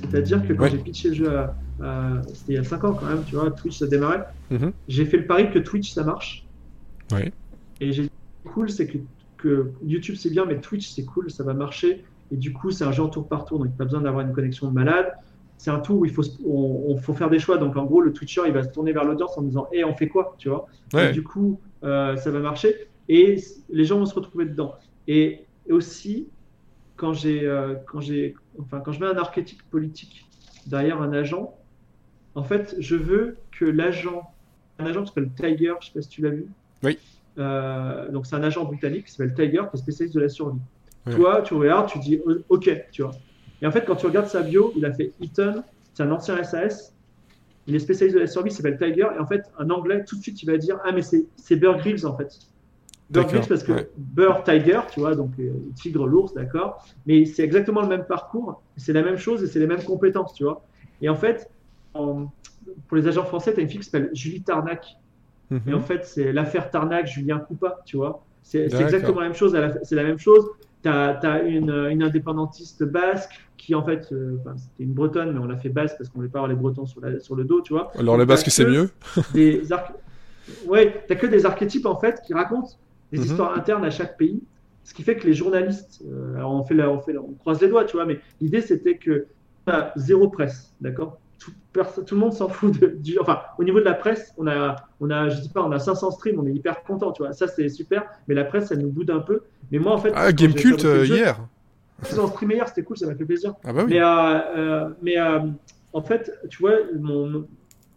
[0.00, 0.70] C'est-à-dire que quand ouais.
[0.70, 3.34] j'ai pitché le jeu à, à c'était il y a 5 ans quand même, tu
[3.34, 4.24] vois, Twitch ça démarrait.
[4.50, 4.72] Mm -hmm.
[4.88, 6.44] J'ai fait le pari que Twitch ça marche.
[7.12, 7.32] Ouais.
[7.80, 8.10] Et j'ai
[8.44, 8.98] cool, c'est que,
[9.46, 12.04] que, YouTube c'est bien, mais Twitch c'est cool, ça va marcher.
[12.32, 14.32] Et du coup, c'est un jeu en tour par tour, donc pas besoin d'avoir une
[14.32, 15.12] connexion de malade.
[15.58, 17.56] C'est un tout où il faut, on, on, faut faire des choix.
[17.56, 19.84] Donc en gros, le Twitcher il va se tourner vers l'audience en disant Hé, hey,
[19.84, 20.66] on fait quoi Tu vois?
[20.92, 21.10] Ouais.
[21.10, 22.88] Et du coup, euh, ça va marcher.
[23.08, 23.36] Et
[23.70, 24.74] les gens vont se retrouver dedans.
[25.06, 26.28] Et, et aussi,
[26.96, 30.26] quand j'ai, euh, quand j'ai, enfin, quand je mets un archétype politique
[30.66, 31.56] derrière un agent,
[32.34, 34.30] en fait, je veux que l'agent,
[34.78, 36.46] un agent qui s'appelle Tiger, je sais pas si tu l'as vu.
[36.82, 36.98] Oui.
[37.38, 40.60] Euh, donc c'est un agent britannique qui s'appelle Tiger, qui est spécialiste de la survie.
[41.10, 43.12] Toi, tu regardes, tu dis OK, tu vois.
[43.62, 45.62] Et en fait, quand tu regardes sa bio, il a fait Eton,
[45.94, 46.92] c'est un ancien SAS,
[47.66, 50.16] il est spécialiste de la survie, il s'appelle Tiger, et en fait, un anglais, tout
[50.16, 52.38] de suite, il va dire Ah, mais c'est Bear Grylls, en fait.
[53.10, 57.44] Bear Grylls, parce que Bear Tiger, tu vois, donc euh, tigre, l'ours, d'accord, mais c'est
[57.44, 60.64] exactement le même parcours, c'est la même chose et c'est les mêmes compétences, tu vois.
[61.00, 61.48] Et en fait,
[61.92, 64.96] pour les agents français, tu as une fille qui s'appelle Julie Tarnac.
[65.50, 65.60] Mhm.
[65.68, 68.24] Et en fait, c'est l'affaire Tarnac, Julien Coupa, tu vois.
[68.42, 69.56] C'est exactement la même chose.
[69.82, 70.48] C'est la même chose.
[70.82, 75.46] Tu as, une, une, indépendantiste basque qui, en fait, euh, c'était une bretonne, mais on
[75.46, 77.60] l'a fait basque parce qu'on voulait pas avoir les bretons sur, la, sur le dos,
[77.60, 77.90] tu vois.
[77.98, 78.90] Alors, les basques, c'est mieux
[79.34, 79.62] des
[80.68, 82.70] Ouais, tu que des archétypes, en fait, qui racontent
[83.10, 83.24] des mhm.
[83.24, 84.40] histoires internes à chaque pays.
[84.84, 87.84] Ce qui fait que les journalistes, euh, on, fait on, fait on croise les doigts,
[87.84, 89.26] tu vois, mais l'idée, c'était que
[89.66, 91.18] a zéro presse, d'accord?
[91.38, 94.46] Tout, tout, le monde s'en fout de, du, enfin, au niveau de la presse, on
[94.46, 97.22] a, on a, je dis pas, on a 500 streams, on est hyper content, tu
[97.22, 97.32] vois.
[97.32, 99.42] Ça, c'est super, mais la presse, ça nous boude un peu.
[99.70, 100.12] Mais moi, en fait.
[100.14, 101.38] Ah, Game Cult euh, hier.
[102.02, 103.54] Si on streamé hier, c'était cool, ça m'a fait plaisir.
[103.64, 103.94] Ah bah oui.
[103.94, 105.16] Mais, euh, euh, mais
[105.92, 107.46] en fait, tu vois, mon,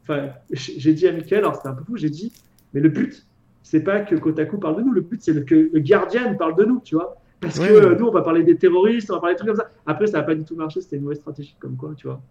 [0.04, 2.32] enfin, j'ai dit à Michael, alors c'était un peu fou, j'ai dit,
[2.74, 3.26] mais le but,
[3.62, 6.64] c'est pas que Kotaku parle de nous, le but, c'est que le Guardian parle de
[6.64, 7.18] nous, tu vois.
[7.42, 9.70] Parce que nous, on va parler des terroristes, on va parler des trucs comme ça.
[9.86, 12.22] Après, ça n'a pas du tout marché, c'était une mauvaise stratégie, comme quoi, tu vois.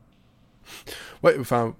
[1.22, 1.74] Ouais, enfin,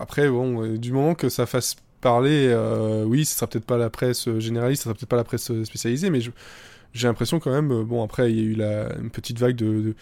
[0.00, 3.78] après, bon, euh, du moment que ça fasse parler, euh, oui, ce sera peut-être pas
[3.78, 7.70] la presse généraliste, ce sera peut-être pas la presse spécialisée, mais j'ai l'impression quand même,
[7.70, 9.94] euh, bon, après, il y a eu la, une petite vague de,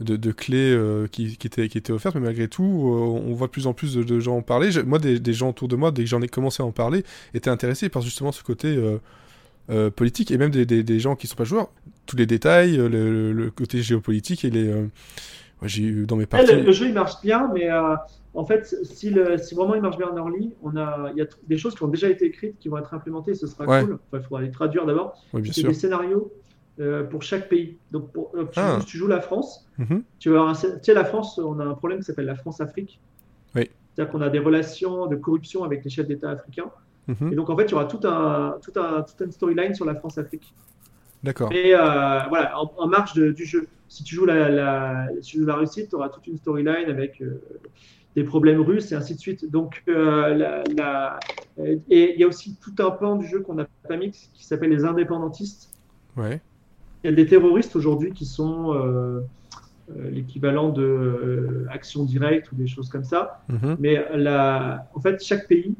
[0.00, 0.78] de, clés
[1.10, 4.20] qui, qui, étaient, qui offertes, mais malgré tout, on voit de plus en plus de,
[4.20, 4.70] gens en parler.
[4.84, 7.50] moi, des, gens autour de moi, dès que j'en ai commencé à en parler, étaient
[7.50, 8.78] intéressés par justement ce côté
[9.96, 11.70] politique, et même des, des, gens qui sont pas joueurs,
[12.06, 14.72] tous les détails, le côté géopolitique et les
[15.62, 16.52] j'ai eu dans mes parties.
[16.52, 17.96] Le, jeu il marche bien, mais euh,
[18.34, 21.22] en fait, si, le, si, vraiment il marche bien en early, on a, il y
[21.22, 23.98] a des choses qui ont déjà été écrites qui vont être implémentées, ce sera cool.
[24.12, 25.20] il faudra les traduire d'abord.
[25.52, 26.32] c'est des scénarios
[26.80, 27.76] euh, pour chaque pays.
[27.90, 28.78] Donc, pour, euh, tu, ah.
[28.86, 29.66] tu, joues la France.
[29.78, 30.04] Mhm.
[30.20, 33.00] Tu vois, tu sais, la France, on a un problème qui s'appelle la France-Afrique.
[33.56, 33.68] Oui.
[33.94, 36.70] C'est-à-dire qu'on a des relations de corruption avec les chefs d'État africains.
[37.08, 37.32] Mhm.
[37.32, 39.86] Et donc, en fait, il y aura tout un, tout un, toute une storyline sur
[39.86, 40.54] la France-Afrique.
[41.22, 41.52] D'accord.
[41.52, 45.96] Et voilà, en, marge du jeu si tu joues la, la, si la Russie, tu
[45.96, 47.42] auras toute une storyline avec euh,
[48.14, 49.50] des problèmes russes et ainsi de suite.
[49.50, 51.18] Donc, euh, la,
[51.88, 54.44] et il y a aussi tout un pan du jeu qu'on n'a pas mis qui
[54.44, 55.70] s'appelle les indépendantistes.
[56.16, 56.40] Ouais.
[57.02, 59.20] Il y a des terroristes aujourd'hui qui sont euh,
[60.10, 63.42] l'équivalent de action directe ou des choses comme ça.
[63.50, 63.76] Mm-hmm.
[63.78, 65.74] Mais la, en fait, chaque pays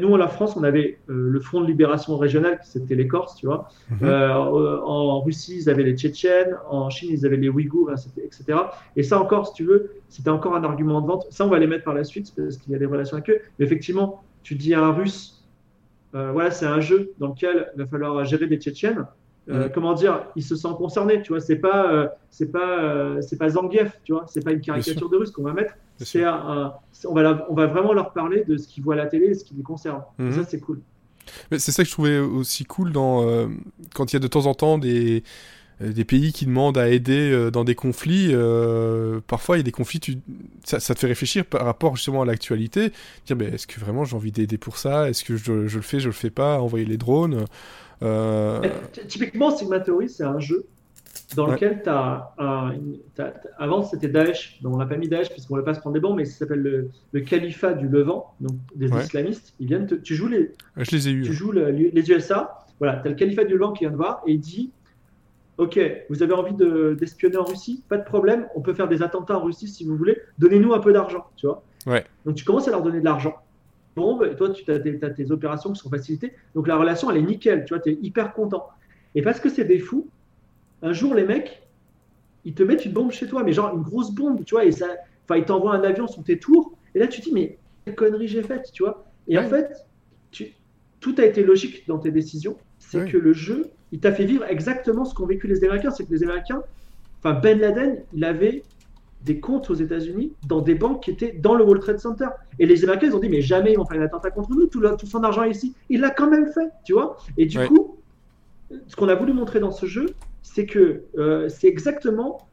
[0.00, 3.06] nous, en la France, on avait euh, le Front de libération régional, qui c'était les
[3.06, 3.68] Corses, tu vois.
[3.90, 3.98] Mhm.
[4.02, 6.56] Euh, en Russie, ils avaient les Tchétchènes.
[6.68, 8.58] En Chine, ils avaient les Ouïghours, etc.
[8.96, 11.26] Et ça encore, si tu veux, c'était encore un argument de vente.
[11.30, 13.30] Ça, on va les mettre par la suite, parce qu'il y a des relations avec
[13.30, 13.38] eux.
[13.58, 15.44] Mais effectivement, tu dis à un Russe,
[16.14, 19.06] euh, voilà, c'est un jeu dans lequel il va falloir gérer des Tchétchènes.
[19.48, 21.40] Euh, comment dire, il se sent concerné, tu vois.
[21.40, 24.24] C'est pas, euh, c'est pas, euh, c'est pas Zangief, tu vois.
[24.28, 25.74] C'est pas une caricature de russe qu'on va mettre.
[25.98, 26.74] C'est un,
[27.04, 29.34] on va, on va vraiment leur parler de ce qu'ils voient à la télé et
[29.34, 30.02] ce qui les concerne.
[30.18, 30.32] Mhm.
[30.32, 30.80] ça, c'est cool.
[31.50, 33.48] Mais c'est ça que je trouvais aussi cool dans
[33.94, 35.22] quand il y a de temps en temps des
[35.80, 38.34] des pays qui demandent à aider dans des conflits.
[39.26, 40.18] parfois, il y a des conflits, tu...
[40.64, 42.92] ça, ça, te fait réfléchir par rapport justement à l'actualité.
[43.26, 45.08] Dire, mais est-ce que vraiment j'ai envie d'aider pour ça?
[45.08, 46.60] Est-ce que je, je, le fais, je le fais pas?
[46.60, 47.46] Envoyer les drones?
[48.02, 48.60] Euh,
[49.08, 50.66] typiquement, Sigma Theory, c'est un jeu
[51.36, 52.74] dans lequel tu as, un,
[53.58, 54.60] Avant, c'était Daesh.
[54.62, 56.24] Donc, on n'a pas mis Daesh puisqu'on ne voulait pas se prendre des bons, mais
[56.24, 59.54] ça s'appelle le, le, califat du Levant, donc des islamistes.
[59.60, 60.52] Ils viennent tu joues les.
[60.76, 61.22] Je les ai eu.
[61.22, 62.58] Tu joues les USA.
[62.78, 64.72] Voilà, tu as le califat du Levant qui vient de voir et il dit
[65.58, 66.54] Ok, vous avez envie
[66.96, 67.82] d'espionner en Russie?
[67.88, 70.18] Pas de problème, on peut faire des attentats en Russie si vous voulez.
[70.38, 71.62] Donnez-nous un peu d'argent, tu vois.
[71.86, 72.04] Ouais.
[72.24, 73.34] Donc, tu commences à leur donner de l'argent
[73.94, 76.32] bombe, et toi, tu as, tes opérations qui sont facilitées.
[76.54, 78.68] Donc la relation, elle est nickel, tu vois, tu es hyper content.
[79.14, 80.08] Et parce que c'est des fous,
[80.82, 81.62] un jour, les mecs,
[82.44, 84.72] ils te mettent une bombe chez toi, mais genre une grosse bombe, tu vois, et
[84.72, 84.86] ça,
[85.24, 87.94] enfin, ils t'envoient un avion sur tes tours, et là, tu te dis, mais quelle
[87.94, 89.04] connerie j'ai faite, tu vois.
[89.28, 89.86] Et en fait,
[90.30, 90.52] tu,
[91.00, 92.56] tout a été logique dans tes décisions.
[92.78, 95.90] C'est que le jeu, il t'a fait vivre exactement ce qu'ont vécu les Américains.
[95.90, 96.62] C'est que les Américains,
[97.18, 98.64] enfin, Ben Laden, il avait
[99.24, 102.26] des comptes aux États-Unis dans des banques qui étaient dans le World Trade Center.
[102.58, 104.66] Et les Américains, ils ont dit, mais jamais ils vont faire un attentat contre nous,
[104.66, 105.74] tout, tout son argent est ici.
[105.88, 107.16] Il l'a quand même fait, tu vois.
[107.36, 107.98] Et du coup,
[108.86, 110.06] ce qu'on a voulu montrer dans ce jeu,
[110.42, 112.48] c'est que euh, c'est exactement.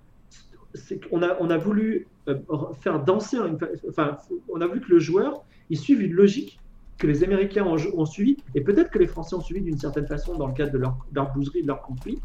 [1.12, 2.36] On a, on a voulu euh,
[2.82, 3.38] faire danser,
[3.88, 4.17] enfin,
[4.49, 6.60] on a voulu que le joueur, il suive une logique
[6.99, 10.05] que les Américains ont, ont suivi, et peut-être que les Français ont suivi d'une certaine
[10.05, 12.19] façon dans le cadre de leur, de leur bouserie, de leur conflit.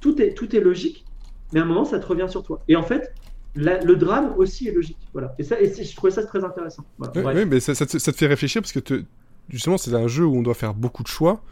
[0.00, 1.04] Tout est, tout est logique,
[1.52, 2.60] mais à un moment, ça te revient sur toi.
[2.68, 3.12] Et en fait,
[3.58, 4.98] le drame aussi est logique.
[5.12, 5.34] Voilà.
[5.38, 6.84] Et, ça, et je trouvais ça très intéressant.
[6.98, 9.04] oui, mais ça, te, fait réfléchir parce que
[9.48, 11.42] justement, c'est un jeu où on doit faire beaucoup de choix.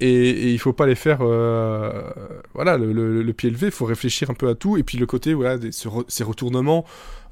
[0.00, 2.10] Et, et il faut pas les faire euh,
[2.54, 5.32] voilà le, pied levé il faut réfléchir un peu à tout et puis le côté
[5.32, 6.84] voilà des, ces retournements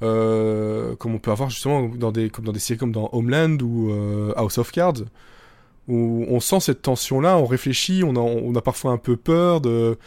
[0.03, 3.57] euh, comme on peut avoir justement dans des comme dans des séries comme dans Homeland
[3.61, 5.03] ou euh, House of Cards
[5.89, 9.17] où on sent cette tension là on réfléchit on a, on a parfois un peu
[9.17, 9.97] peur de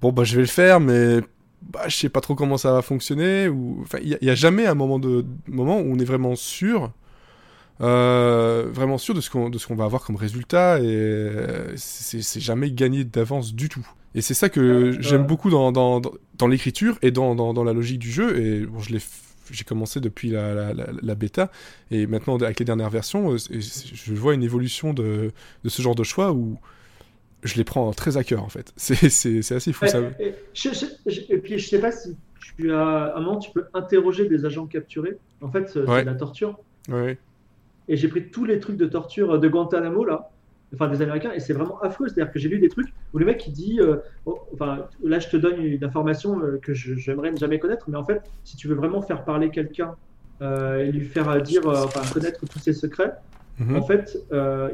[0.00, 1.22] bon bah je vais le faire mais
[1.70, 4.66] bah, je sais pas trop comment ça va fonctionner ou enfin il y, a jamais
[4.66, 6.92] un moment de moment où on est vraiment sûr
[7.80, 11.72] euh, vraiment sûr de ce qu'on de ce qu'on va avoir comme résultat et euh,
[11.76, 13.86] c'est jamais gagné d'avance du tout.
[14.14, 16.02] Et c'est ça que j'aime beaucoup dans, dans,
[16.36, 18.38] dans, l'écriture et dans, dans, la logique du jeu.
[18.38, 19.00] Et bon, je l'ai
[19.50, 21.50] j'ai commencé depuis la, la, la, bêta.
[21.90, 25.32] Et maintenant avec les dernières versions euh, je vois une évolution de,
[25.64, 26.58] de ce genre de choix où
[27.42, 28.72] je les prends très à cœur en fait.
[28.76, 30.00] C'est assez fou ça.
[30.20, 30.34] Et,
[31.28, 32.16] et, puis je sais pas si
[32.56, 35.18] tu as un moment tu peux interroger des agents capturés.
[35.40, 36.58] En fait, c'est la torture.
[36.88, 37.18] Ouais.
[37.88, 40.30] Et j'ai pris tous les trucs de torture de Guantanamo là,
[40.72, 42.08] enfin des Américains, et c'est vraiment affreux.
[42.08, 45.18] C'est-à-dire que j'ai lu des trucs où le mec il dit, euh, oh, enfin là
[45.18, 48.56] je te donne une information euh, que j'aimerais ne jamais connaître, mais en fait si
[48.56, 49.96] tu veux vraiment faire parler quelqu'un
[50.42, 53.12] euh, et lui faire dire, enfin connaître tous ses secrets,
[53.58, 53.76] mhm.
[53.76, 54.18] en fait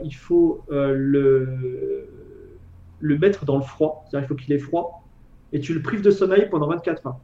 [0.05, 2.07] il faut le
[3.01, 5.05] le mettre dans le froid, c'est-à-dire il faut qu'il ait froid,
[5.53, 7.19] et tu le prives de sommeil pendant 24 heures.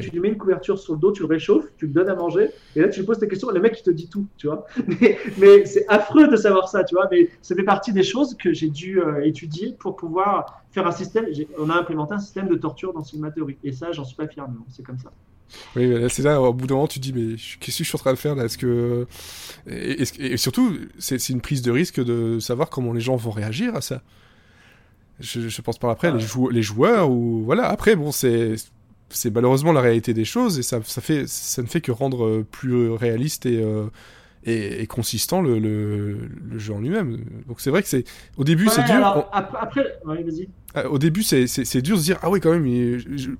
[0.00, 2.16] Tu lui mets une couverture sur le dos, tu le réchauffes, tu lui donnes à
[2.16, 4.26] manger, et là tu lui poses tes questions, et le mec il te dit tout,
[4.36, 4.66] tu vois.
[5.38, 7.06] Mais, c'est affreux de savoir ça, tu vois.
[7.10, 10.92] Mais ça fait partie des choses que j'ai dû euh, étudier pour pouvoir faire un
[10.92, 11.26] système.
[11.58, 14.26] On a implémenté un système de torture dans Sigma Theory, et ça j'en suis pas
[14.26, 15.12] fier, mais c'est comme ça.
[15.76, 17.96] Oui, c'est là, au bout d'un moment, tu te dis, mais qu'est-ce que je suis
[17.96, 18.44] en train de faire là?
[18.44, 19.06] Est-ce que.
[19.66, 23.80] Et, surtout, c'est une prise de risque de savoir comment les gens vont réagir à
[23.80, 24.02] ça.
[25.20, 27.44] Je, je pense par après, les, les joueurs, ou.
[27.44, 28.56] Voilà, après, bon, c'est
[29.10, 32.24] c'est malheureusement la réalité des choses et ça, ça, fait, ça ne fait que rendre
[32.24, 33.86] euh, plus réaliste et, euh,
[34.44, 36.18] et, consistant le, le,
[36.50, 37.18] le, jeu en lui-même.
[37.48, 38.04] Donc c'est vrai que c'est
[38.36, 39.28] au début c'est dur.
[39.32, 40.48] Après, vas-y.
[40.74, 41.46] Ah, au début c'est
[41.80, 42.66] dur de se dire ah oui quand même.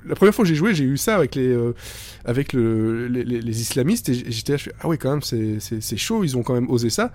[0.06, 1.74] La première fois que j'ai joué j'ai eu ça avec les euh,
[2.24, 5.96] avec le, les, les, islamistes et j'étais là je fais ah oui quand même c'est
[5.96, 7.12] chaud ils ont quand même osé ça.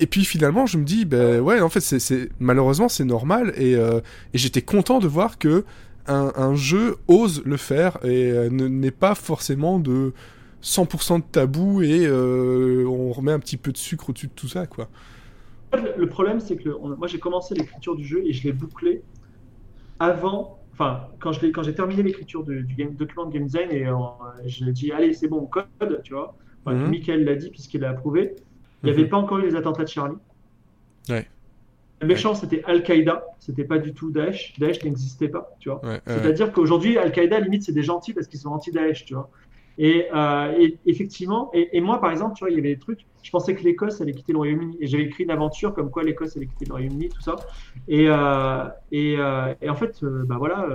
[0.00, 3.74] Et puis finalement, je me dis, ben ouais, en fait, c'est malheureusement c'est normal et,
[3.74, 5.64] et j'étais content de voir que
[6.06, 10.12] un, jeu ose le faire et euh, ne n'est pas forcément de
[10.62, 14.48] 100% de tabou et euh, on remet un petit peu de sucre au-dessus de tout
[14.48, 14.88] ça, quoi.
[15.96, 19.02] Le problème, c'est que moi j'ai commencé l'écriture du jeu et je l'ai bouclé
[19.98, 23.94] avant, enfin, quand j'ai terminé l'écriture du, document de game design et euh,
[24.46, 25.66] je l'ai dit, allez, c'est bon, code,
[26.04, 26.36] tu vois.
[26.66, 26.90] Mhm.
[26.90, 28.36] Michael l'a dit puisqu'il l'a approuvé.
[28.84, 29.08] Il n'y avait mhm.
[29.08, 30.16] pas encore eu les attentats de Charlie.
[31.08, 31.26] Ouais.
[32.00, 34.52] Le méchant, c'était Al-Qaïda, c'était pas du tout Daesh.
[34.58, 35.80] Daesh n'existait pas, tu vois.
[36.06, 39.30] C'est-à-dire qu'aujourd'hui, Al-Qaïda, limite, c'est des gentils parce qu'ils sont anti-Daesh, tu vois.
[39.78, 43.06] Et, euh, effectivement, et, moi, par exemple, tu vois, il y avait des trucs.
[43.22, 44.76] Je pensais que l'Écosse allait quitter le Royaume-Uni.
[44.80, 47.36] Et j'avais écrit une aventure comme quoi l'Écosse allait quitter le Royaume-Uni, tout ça.
[47.88, 50.68] Et, euh, et, euh, en fait, bah voilà.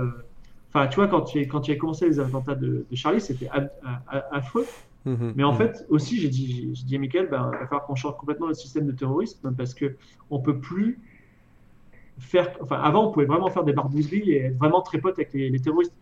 [0.68, 3.48] Enfin, tu vois, quand tu, quand tu as commencé les attentats de, Charlie, c'était
[4.30, 4.66] affreux.
[5.06, 5.56] Mmh Mais en mmh.
[5.56, 8.48] fait, aussi, j'ai dit, j'ai dit à Michael, ben, il va falloir qu'on change complètement
[8.48, 9.96] le système de terrorisme parce que
[10.30, 11.00] on peut plus
[12.18, 12.50] faire.
[12.60, 15.58] Enfin, avant, on pouvait vraiment faire des barbouzeries et être vraiment très pote avec les,
[15.60, 15.94] terroristes.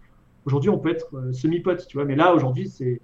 [0.45, 2.07] Aujourd'hui, on peut être euh, semi-pote, tu vois.
[2.07, 3.01] Mais là, aujourd'hui, c'est.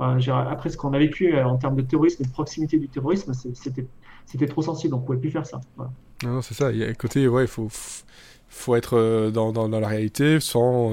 [0.00, 3.32] après ce qu'on a vécu euh, en termes de terrorisme et de proximité du terrorisme,
[3.54, 5.60] c'était trop sensible, on ne pouvait plus faire ça.
[6.24, 6.72] Non, c'est ça.
[6.72, 7.68] Il y a un côté, ouais, il faut,
[8.48, 10.92] faut être euh, dans, dans, la réalité sans.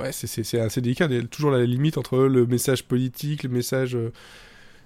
[0.00, 1.06] ouais, c'est assez délicat.
[1.10, 3.96] Il y a toujours la limite entre le message politique, le message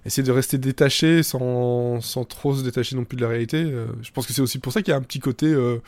[0.06, 3.62] essayer de rester détaché sans, sans, trop se détacher non plus de la réalité.
[3.62, 5.78] Euh, je pense que c'est aussi pour ça qu'il y a un petit côté, euh,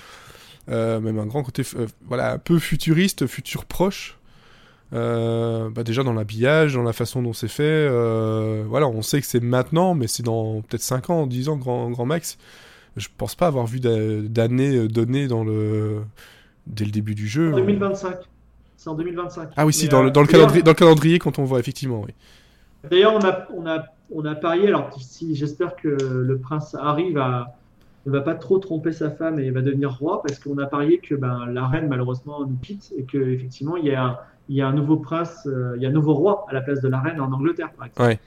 [0.70, 1.62] euh, même un grand côté,
[2.06, 4.18] voilà, un peu futuriste, futur proche.
[4.92, 7.88] Bah déjà dans l'habillage, dans la façon dont c'est fait.
[8.66, 11.90] voilà, on sait que c'est maintenant, mais c'est dans peut-être 5 ans, 10 ans, grand,
[11.90, 12.36] grand max.
[12.96, 16.02] Je pense pas avoir vu d'années données dans le...
[16.66, 17.52] dès le début du jeu.
[17.52, 18.16] En 2025.
[18.76, 19.50] C'est en 2025.
[19.56, 22.02] Ah oui, si, dans, le, dans, le calendrier, dans le calendrier, quand on voit, effectivement,
[22.04, 22.12] oui.
[22.90, 27.16] D'ailleurs, on a, on, a, on a parié, alors si j'espère que le prince arrive
[27.16, 27.54] à
[28.06, 30.98] ne va pas trop tromper sa femme et va devenir roi, parce qu'on a parié
[30.98, 34.66] que ben, la reine, malheureusement, nous quitte et qu'effectivement, il y a, il y a
[34.66, 37.00] un nouveau prince, euh, il y a un nouveau roi à la place de la
[37.00, 38.02] reine en Angleterre, par exemple.
[38.02, 38.18] Ouais.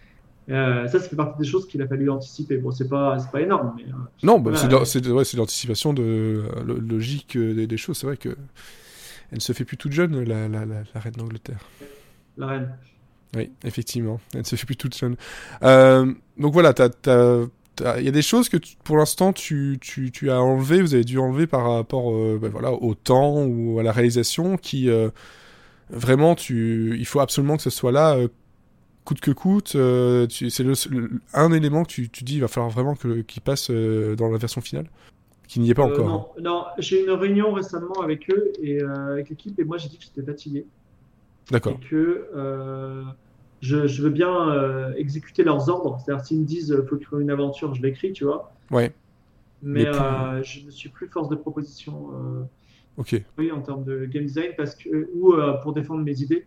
[0.49, 2.57] Euh, ça, ça fait partie des choses qu'il a fallu anticiper.
[2.57, 3.83] Bon, c'est pas, pas énorme, mais.
[3.83, 7.97] Euh, non, bah, c'est ouais, l'anticipation de logique des, des choses.
[7.97, 8.29] C'est vrai que
[9.31, 11.59] elle ne se fait plus toute jeune, la, la, la, la reine d'Angleterre.
[12.37, 12.69] La reine.
[13.35, 14.19] Oui, effectivement.
[14.33, 14.99] Elle ne se fait plus toute.
[15.63, 16.73] Euh, donc voilà,
[17.97, 21.03] il y a des choses que pour l'instant tu, tu, tu, as enlevé, vous avez
[21.03, 25.09] dû enlever par rapport euh, ben voilà, au temps ou à la réalisation qui, euh,
[25.89, 28.17] vraiment, tu, il faut absolument que ce soit là,
[29.05, 29.69] coûte que coûte.
[29.69, 34.29] c'est le, un élément que tu, tu, dis, il va falloir vraiment qu'il passe dans
[34.29, 34.87] la version finale
[35.47, 36.07] qui n'y est pas encore.
[36.07, 36.41] Non, hein.
[36.41, 39.97] non j'ai eu une réunion récemment avec eux et avec l'équipe et moi j'ai dit
[39.97, 40.65] que j'étais fatigué.
[41.51, 41.77] D'accord.
[41.79, 42.27] Et que
[43.65, 45.99] je, veux bien euh, exécuter leurs ordres.
[45.99, 48.53] C'est-à-dire, s'ils me disent qu'il euh, faut créer une aventure, je l'écris, tu vois.
[48.71, 48.93] Ouais.
[49.61, 52.11] Mais, euh, je ne suis plus force de proposition.
[52.97, 53.21] ok.
[53.37, 55.33] Oui, en termes de game design, parce que, ou
[55.63, 56.45] pour défendre mes idées,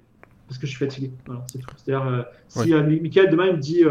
[0.49, 1.13] parce que je suis fatigué.
[1.27, 1.71] Voilà, c'est tout.
[1.77, 3.85] C'est-à-dire, si Michael demain il me dit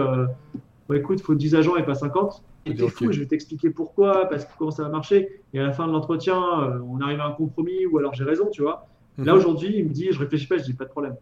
[0.93, 4.45] écoute, il faut 10 agents et pas 50, t'es fou, je vais t'expliquer pourquoi, parce
[4.45, 5.41] que comment ça va marcher.
[5.53, 6.37] Et à la fin de l'entretien,
[6.85, 8.87] on arrive à un compromis, ou alors j'ai raison, tu vois.
[9.17, 9.39] Là, mhm.
[9.39, 11.15] aujourd'hui, il me dit, je réfléchis pas, je dis pas de problème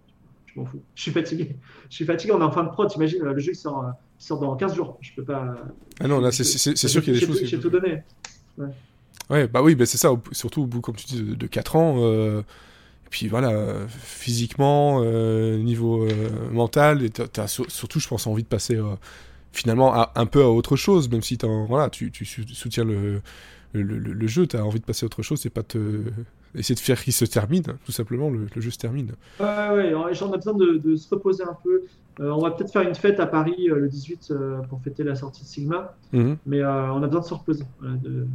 [0.56, 0.82] je m'en fous.
[0.96, 1.56] Je suis fatigué.
[1.90, 4.40] Je suis fatigué, on est en fin de prod, t'imagines, le jeu il sort, sort
[4.40, 4.98] dans 15 jours.
[5.02, 5.56] Je peux pas.
[6.00, 7.44] Ah non, là, c'est sûr qu'il y a des choses.
[7.44, 8.04] J'ai tout donné.
[8.58, 8.68] Ouais.
[9.30, 9.48] ouais.
[9.48, 11.96] bah oui, bah c'est ça, surtout au bout, comme tu dis, de, 4 ans.
[12.00, 12.42] Euh,
[13.06, 18.47] et puis voilà, physiquement, euh, niveau euh, mental, et as, surtout, je pense, envie de
[18.47, 18.80] passer
[19.51, 21.38] finalement à, un peu à autre chose, même si
[21.68, 23.22] voilà, tu, tu soutiens le,
[23.74, 25.80] le, le, le jeu, tu as envie de passer à autre chose, c'est pas te
[26.58, 29.12] essayer de faire qu'il se termine, tout simplement, le, jeu se termine.
[29.39, 31.84] Ouais, ouais, j'en ai besoin de, se reposer un peu.
[32.22, 35.03] Euh, on va peut-être faire une fête à Paris euh, le 18 euh, pour fêter
[35.03, 36.38] la sortie de Sigma, mhm.
[36.45, 37.66] mais on a besoin de se reposer.
[37.82, 38.28] de,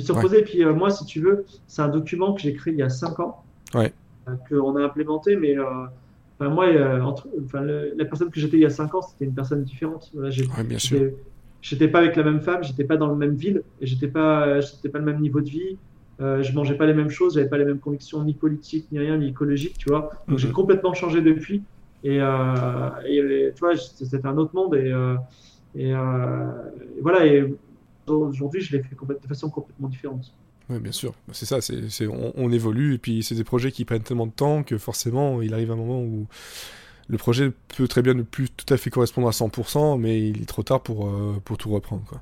[0.00, 0.40] se reposer.
[0.40, 2.90] Et puis moi, si tu veux, c'est un document que j'ai créé il y a
[2.90, 3.43] 5 ans,
[3.74, 3.92] ouais.
[4.48, 5.56] qu'on a implémenté, mais
[6.40, 6.66] moi,
[7.02, 10.10] entre, la personne que j'étais il y a 5 ans, c'était une personne différente.
[10.14, 10.30] Voilà,
[10.64, 11.12] bien sûr
[11.64, 14.60] j'étais pas avec la même femme, j'étais pas dans la même ville, et j'étais pas,
[14.60, 15.78] j'étais pas le même niveau de vie.
[16.20, 18.98] Euh, je mangeais pas les mêmes choses, j'avais pas les mêmes convictions ni politiques, ni
[18.98, 20.10] rien, ni écologiques, tu vois.
[20.28, 20.54] Donc j'ai mhm.
[20.54, 21.62] complètement changé depuis.
[22.04, 24.74] Et, euh, et tu vois, c'était un autre monde.
[24.74, 25.16] Et, euh,
[25.74, 27.26] et, euh, et, voilà.
[27.26, 27.52] Et
[28.06, 30.32] aujourd'hui, je l'ai fait de façon complètement différente.
[30.70, 31.14] Oui, bien sûr.
[31.32, 31.60] C'est ça.
[31.60, 32.94] C'est, on, on, évolue.
[32.94, 35.76] Et puis, c'est des projets qui prennent tellement de temps que forcément, il arrive un
[35.76, 36.26] moment où
[37.08, 40.42] le projet peut très bien ne plus tout à fait correspondre à 100%, mais il
[40.42, 42.20] est trop tard pour, euh, pour tout reprendre.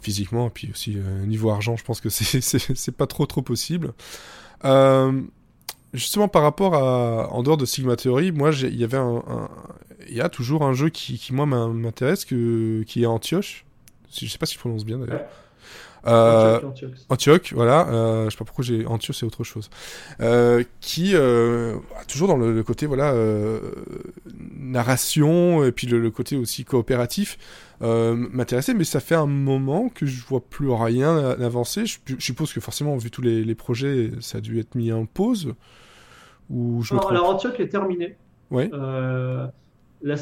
[0.00, 3.92] Physiquement, et puis aussi euh, niveau argent, je pense que c'est pas trop trop possible.
[4.64, 5.22] Euh,
[5.94, 9.22] justement par rapport à en dehors de Sigma Theory, moi il y avait un,
[10.08, 13.64] il y a toujours un jeu qui, qui moi m'intéresse que qui est Antioche.
[14.12, 15.26] Je sais pas si je prononce bien d'ailleurs.
[16.06, 16.60] Euh,
[17.08, 17.88] Antioch, voilà.
[17.88, 19.70] Euh, je sais pas pourquoi j'ai Antioch, c'est autre chose.
[20.20, 21.76] Euh, qui euh,
[22.08, 23.60] toujours dans le, côté voilà euh,
[24.56, 27.38] narration et puis le, côté aussi coopératif
[27.80, 31.84] m'intéressait, mais ça fait un moment que je vois plus rien avancer.
[31.86, 35.54] Je, suppose que forcément, vu tous les, projets, ça a dû être mis en pause.
[36.48, 38.16] Ou je alors, alors Antioch est terminé.
[38.50, 38.70] Ouais.
[40.02, 40.14] La,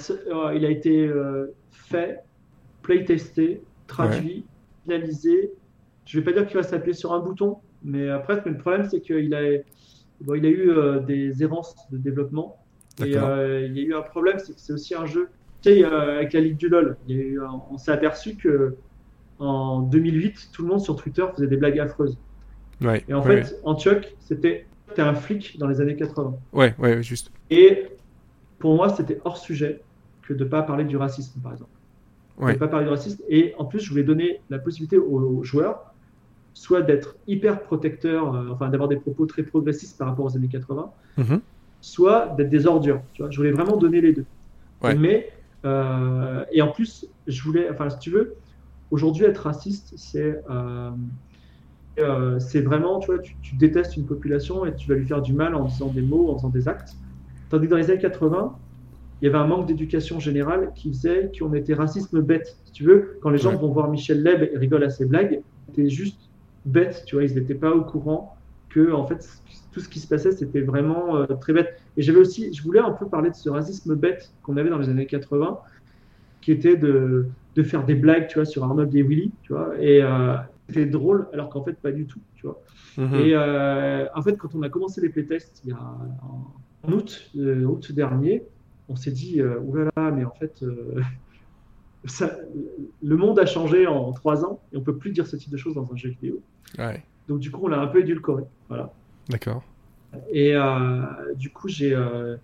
[0.55, 1.11] il a été
[1.71, 2.21] fait,
[2.83, 4.45] playtesté, traduit,
[4.85, 5.53] finalisé
[6.07, 9.01] je vais pas dire qu'il va s'appuyer sur un bouton, mais après, le problème, c'est
[9.01, 9.41] qu'il a,
[10.21, 12.59] bon, il a eu euh, des errances de développement.
[13.05, 15.29] Et euh, il y a eu un problème, c'est que c'est aussi un jeu.
[15.63, 16.97] Tu sais, euh, avec la Ligue du LoL,
[17.71, 18.77] on s'est aperçu que
[19.41, 22.17] en 2008, tout le monde sur Twitter faisait des blagues affreuses.
[22.81, 26.35] Ouais, et en fait, Antioch, c'était un flic dans les années 80.
[26.53, 27.33] Ouais, ouais, juste.
[27.51, 27.89] Et
[28.59, 29.81] pour moi, c'était hors sujet
[30.23, 31.71] que de ne pas parler du racisme, par exemple.
[32.39, 32.53] Ouais.
[32.53, 33.23] De ne pas parler du racisme.
[33.29, 35.94] Et en plus, je voulais donner la possibilité aux joueurs
[36.55, 40.49] soit d'être hyper protecteur, euh, enfin d'avoir des propos très progressistes par rapport aux années
[40.49, 41.41] 80, mhm.
[41.81, 43.03] soit d'être des ordures.
[43.13, 44.25] Tu vois je voulais vraiment donner les deux.
[44.99, 45.31] Mais,
[45.65, 48.35] euh, et en plus, je voulais, enfin, si tu veux,
[48.91, 50.43] aujourd'hui, être raciste, c'est
[51.99, 55.33] euh, c'est vraiment, tu vois, tu, détestes une population et tu vas lui faire du
[55.33, 56.97] mal en disant des mots, en faisant des actes.
[57.51, 58.57] Tandis que dans les années 80,
[59.21, 62.59] il y avait un manque d'éducation générale qui faisait qu'on était racisme bête.
[62.65, 65.41] Si tu veux, quand les gens vont voir Michel Leb et rigolent à ses blagues,
[65.69, 66.31] c'était juste
[66.65, 68.37] bête, tu vois, ils n'étaient pas au courant
[68.71, 69.29] que en fait
[69.73, 71.81] tout ce qui se passait c'était vraiment euh, très bête.
[71.97, 74.79] Et j'avais aussi, je voulais un peu parler de ce racisme bête qu'on avait dans
[74.79, 75.59] les années 80,
[76.41, 79.73] qui était de, de faire des blagues, tu vois, sur Arnold et Willy, tu vois,
[79.79, 80.37] et euh,
[80.69, 82.61] c'était drôle alors qu'en fait pas du tout, tu vois.
[82.97, 83.15] Mhm.
[83.15, 87.31] Et euh, en fait quand on a commencé les playtests il y a en, août,
[87.37, 88.45] août dernier,
[88.89, 90.63] on s'est dit oulala, mais en fait
[93.03, 95.57] le monde a changé en trois ans et on peut plus dire ce type de
[95.57, 96.43] choses dans un jeu vidéo.
[97.29, 98.45] Donc du coup, on l'a un peu édulcoré.
[98.69, 98.93] Voilà.
[99.29, 99.63] D'accord.
[100.31, 101.03] Et euh,
[101.37, 102.37] du coup, j'ai euh,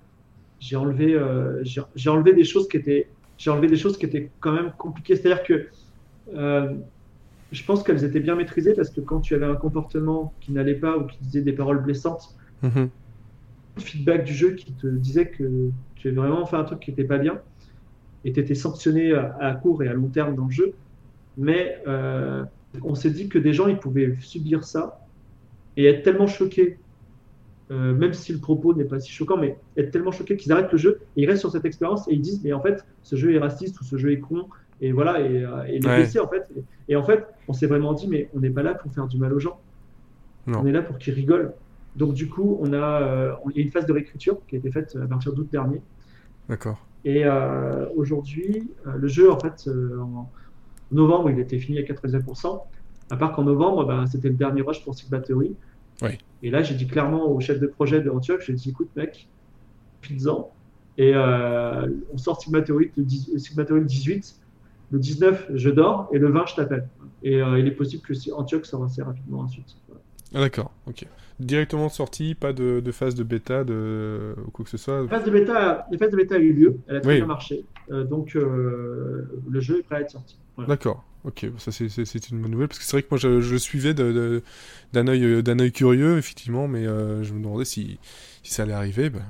[0.59, 1.63] j'ai enlevé euh,
[1.95, 3.09] j'ai enlevé des choses qui étaient
[3.39, 5.17] j'ai enlevé des choses qui étaient quand même compliquées.
[5.17, 5.69] C'est-à-dire que
[7.53, 10.75] je pense qu'elles étaient bien maîtrisées parce que quand tu avais un comportement qui n'allait
[10.75, 12.89] pas ou qui disait des paroles blessantes, mm-hmm.
[13.77, 16.91] le feedback du jeu qui te disait que tu avais vraiment fait un truc qui
[16.91, 17.41] n'était pas bien,
[18.25, 20.75] et tu étais sanctionné à, court et à long terme dans le jeu.
[21.37, 21.83] Mais
[22.83, 25.07] on s'est dit que des gens, ils pouvaient subir ça
[25.77, 26.79] et être tellement choqués
[27.71, 30.73] euh, même si le propos n'est pas si choquant, mais être tellement choqué qu'ils arrêtent
[30.73, 33.15] le jeu et ils restent sur cette expérience et ils disent mais en fait ce
[33.15, 34.49] jeu est raciste ou ce jeu est con
[34.81, 35.97] et voilà et, euh, et les Ouais.
[36.03, 36.49] PC en fait
[36.89, 39.19] et, en fait on s'est vraiment dit mais on n'est pas là pour faire du
[39.19, 39.61] mal aux gens,
[40.49, 40.61] Non.
[40.63, 41.55] on est là pour qu'ils rigolent.
[41.95, 44.59] Donc du coup on a euh, il y a une phase de réécriture qui a
[44.59, 45.81] été faite à partir d'août dernier
[46.49, 46.85] D'accord.
[47.05, 50.31] Et euh, aujourd'hui euh, le jeu en fait euh, en
[50.93, 52.61] novembre il était fini à 99%.
[53.11, 55.55] À part qu'en novembre ben, c'était le dernier rush pour Sigma Theory.
[56.03, 56.19] Ouais.
[56.43, 59.29] Et là, j'ai dit clairement au chef de projet de Antioch, j'ai dit, écoute, mec,
[60.01, 60.51] profites-en.
[60.97, 64.41] Et on sort Sigma Theory le, 10 Sigma Theory le 18.
[64.93, 66.09] Le 19, je dors.
[66.13, 66.89] Et le 20, je t'appelle.
[67.23, 69.77] Et il est possible que si Antioch sort assez rapidement ensuite.
[69.89, 70.01] Voilà.
[70.35, 71.05] Ah, d'accord, ok.
[71.41, 74.35] Directement sorti, pas de, de phase de bêta de...
[74.47, 75.03] ou quoi que ce soit.
[75.03, 76.77] La phase de bêta, la phase de bêta a eu lieu.
[76.87, 77.17] Elle a très Oui.
[77.17, 77.65] bien marché.
[77.91, 80.37] Euh, donc, euh, le jeu est prêt à être sorti.
[80.57, 80.69] Voilà.
[80.69, 83.41] D'accord, ok, bon, ça c'est- une bonne nouvelle, parce que c'est vrai que moi je,
[83.41, 87.65] je le suivais d'un œil euh, d'un œil curieux, effectivement, mais euh, je me demandais
[87.65, 87.99] si,
[88.43, 89.09] si ça allait arriver.
[89.09, 89.23] ben,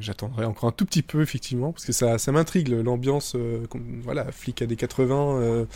[0.00, 3.36] J'attendrai encore un tout petit peu, effectivement, parce que ça, ça m'intrigue, l'ambiance,
[4.02, 5.66] voilà, flic à des 80.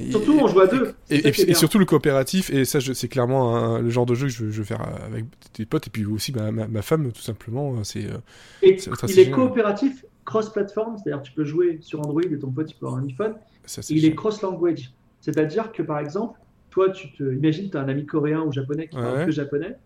[0.00, 0.94] Euh, Surtout, on joue à deux.
[1.10, 4.44] Et, surtout le coopératif, et ça c'est clairement un- le genre de jeu que je,
[4.44, 5.24] veux- je veux faire avec
[5.56, 8.04] des potes, et puis aussi ma, ma- ma femme, tout simplement, euh, c'est...
[8.06, 8.18] euh,
[8.62, 9.30] il est génial.
[9.34, 13.06] coopératif cross-platform, c'est-à-dire tu peux jouer sur Android et ton pote il peut avoir un
[13.06, 13.34] iPhone.
[13.64, 14.92] ça, il est cross-language.
[15.20, 16.38] C'est-à-dire que par exemple,
[16.70, 19.02] toi, tu te imagines, tu as un ami coréen ou japonais qui Ouais.
[19.02, 19.76] parle que japonais.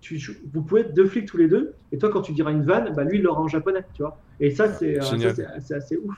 [0.00, 0.20] Tu,
[0.54, 2.92] vous pouvez être deux flics tous les deux, et toi, quand tu diras une vanne,
[2.94, 4.16] bah, lui, il l'aura en japonais, tu vois.
[4.40, 5.02] Et ça, c'est euh,
[5.34, 6.14] c'est- c'est assez ouf.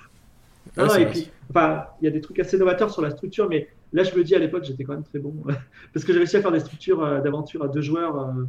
[0.76, 1.06] Non, et vrai.
[1.06, 4.14] puis, enfin, il y a des trucs assez novateurs sur la structure, mais là, je
[4.16, 5.34] me dis à l'époque, j'étais quand même très bon.
[5.94, 8.44] parce que j'ai réussi à faire des structures euh, d'aventure à deux joueurs euh,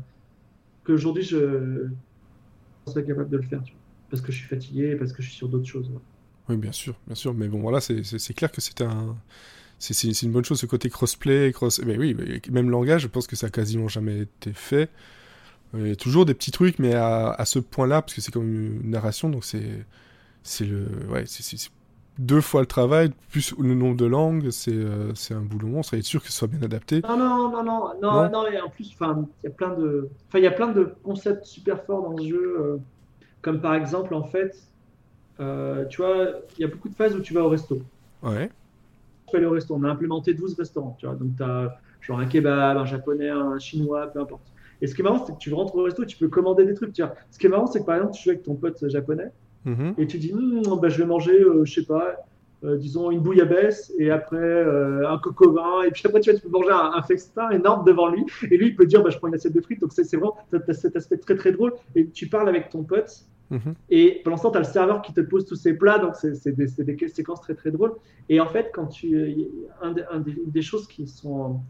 [0.86, 1.90] qu'aujourd'hui, je ne
[2.88, 3.82] serais capable de le faire, tu vois.
[4.10, 5.92] Parce que je suis fatigué, parce que je suis sur d'autres choses.
[6.50, 7.34] Oui, bien sûr, bien sûr.
[7.34, 9.18] Mais bon, voilà, c'est- clair que c'est un.
[9.80, 11.80] C'est une bonne chose ce côté crossplay, cross.
[11.86, 14.92] Mais oui, mais même langage, je pense que ça a quasiment jamais été fait.
[15.76, 18.32] Il y a toujours des petits trucs, mais à, à ce point-là, parce que c'est
[18.34, 18.50] comme
[18.84, 19.86] une narration, donc c'est
[20.44, 21.58] c'est le ouais, c'est
[22.22, 25.96] deux fois le travail plus le nombre de langues, c'est euh, un boulot monstre.
[25.96, 27.02] Être sûr que ce soit bien adapté.
[27.02, 30.42] Non, non, non, non, non, Non et en plus, il y a plein de, il
[30.42, 32.78] y a plein de concepts super forts dans ce jeu, euh,
[33.42, 34.56] comme par exemple, en fait,
[35.40, 37.82] euh, tu vois, il y a beaucoup de phases où tu vas au resto.
[38.22, 38.52] Ouais.
[39.26, 39.74] Tu peux aller au resto.
[39.74, 43.30] On a implémenté 12 restaurants, tu vois, donc tu as genre un kebab, un japonais,
[43.30, 44.44] un chinois, peu importe.
[44.84, 46.76] Et ce qui est marrant, c'est que tu rentres au resto, tu peux commander des
[46.76, 47.16] trucs, tu vois.
[47.32, 49.32] Ce qui est marrant, c'est que par exemple, tu joues avec ton pote japonais
[49.66, 49.94] Mhm.
[49.98, 50.34] et tu dis,
[50.82, 52.16] bah, je vais manger, euh, je sais pas,
[52.64, 56.30] euh, disons une bouillabaisse et après euh, un coq au vin et puis après tu,
[56.30, 58.24] vois, tu peux manger un, un festin énorme devant lui.
[58.52, 59.82] Et lui il peut dire bah, je prends une assiette de frites.
[59.82, 60.38] Donc c'est c'est vraiment
[60.72, 61.74] cet aspect très très drôle.
[61.96, 63.26] Et tu parles avec ton pote.
[63.50, 63.74] Mhm.
[63.90, 65.98] et pendant ce temps tu as le serveur qui te pose tous ces plats.
[65.98, 67.94] Donc c'est des, des séquences très très drôles.
[68.30, 69.18] Et en fait quand tu
[69.82, 71.62] un, des, un des, une des choses qui sont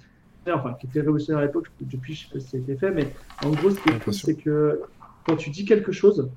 [0.50, 2.92] enfin qui était révolutionnaire à l'époque depuis je sais pas si ça a été fait
[2.92, 3.08] mais
[3.46, 4.82] en gros ce qui est cool c'est que
[5.26, 6.30] quand tu dis quelque chose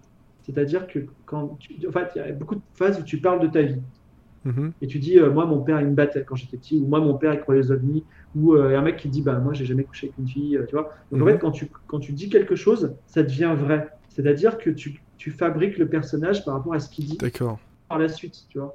[0.45, 3.41] c'est-à-dire que quand tu, en fait il y a beaucoup de phases où tu parles
[3.41, 3.81] de ta vie.
[4.47, 4.73] Mhm.
[4.83, 7.01] et tu dis euh, moi mon père il me battait quand j'étais petit ou moi
[7.01, 9.65] mon père il croyait aux ovnis ou euh, un mec qui dit bah moi j'ai
[9.65, 10.93] jamais couché avec une fille euh, tu vois.
[11.11, 11.33] Donc en Mhm.
[11.33, 13.89] fait quand tu quand tu dis quelque chose ça devient vrai.
[14.11, 17.17] C'est-à-dire que tu, tu fabriques le personnage par rapport à ce qu'il dit
[17.89, 18.75] par la suite tu vois.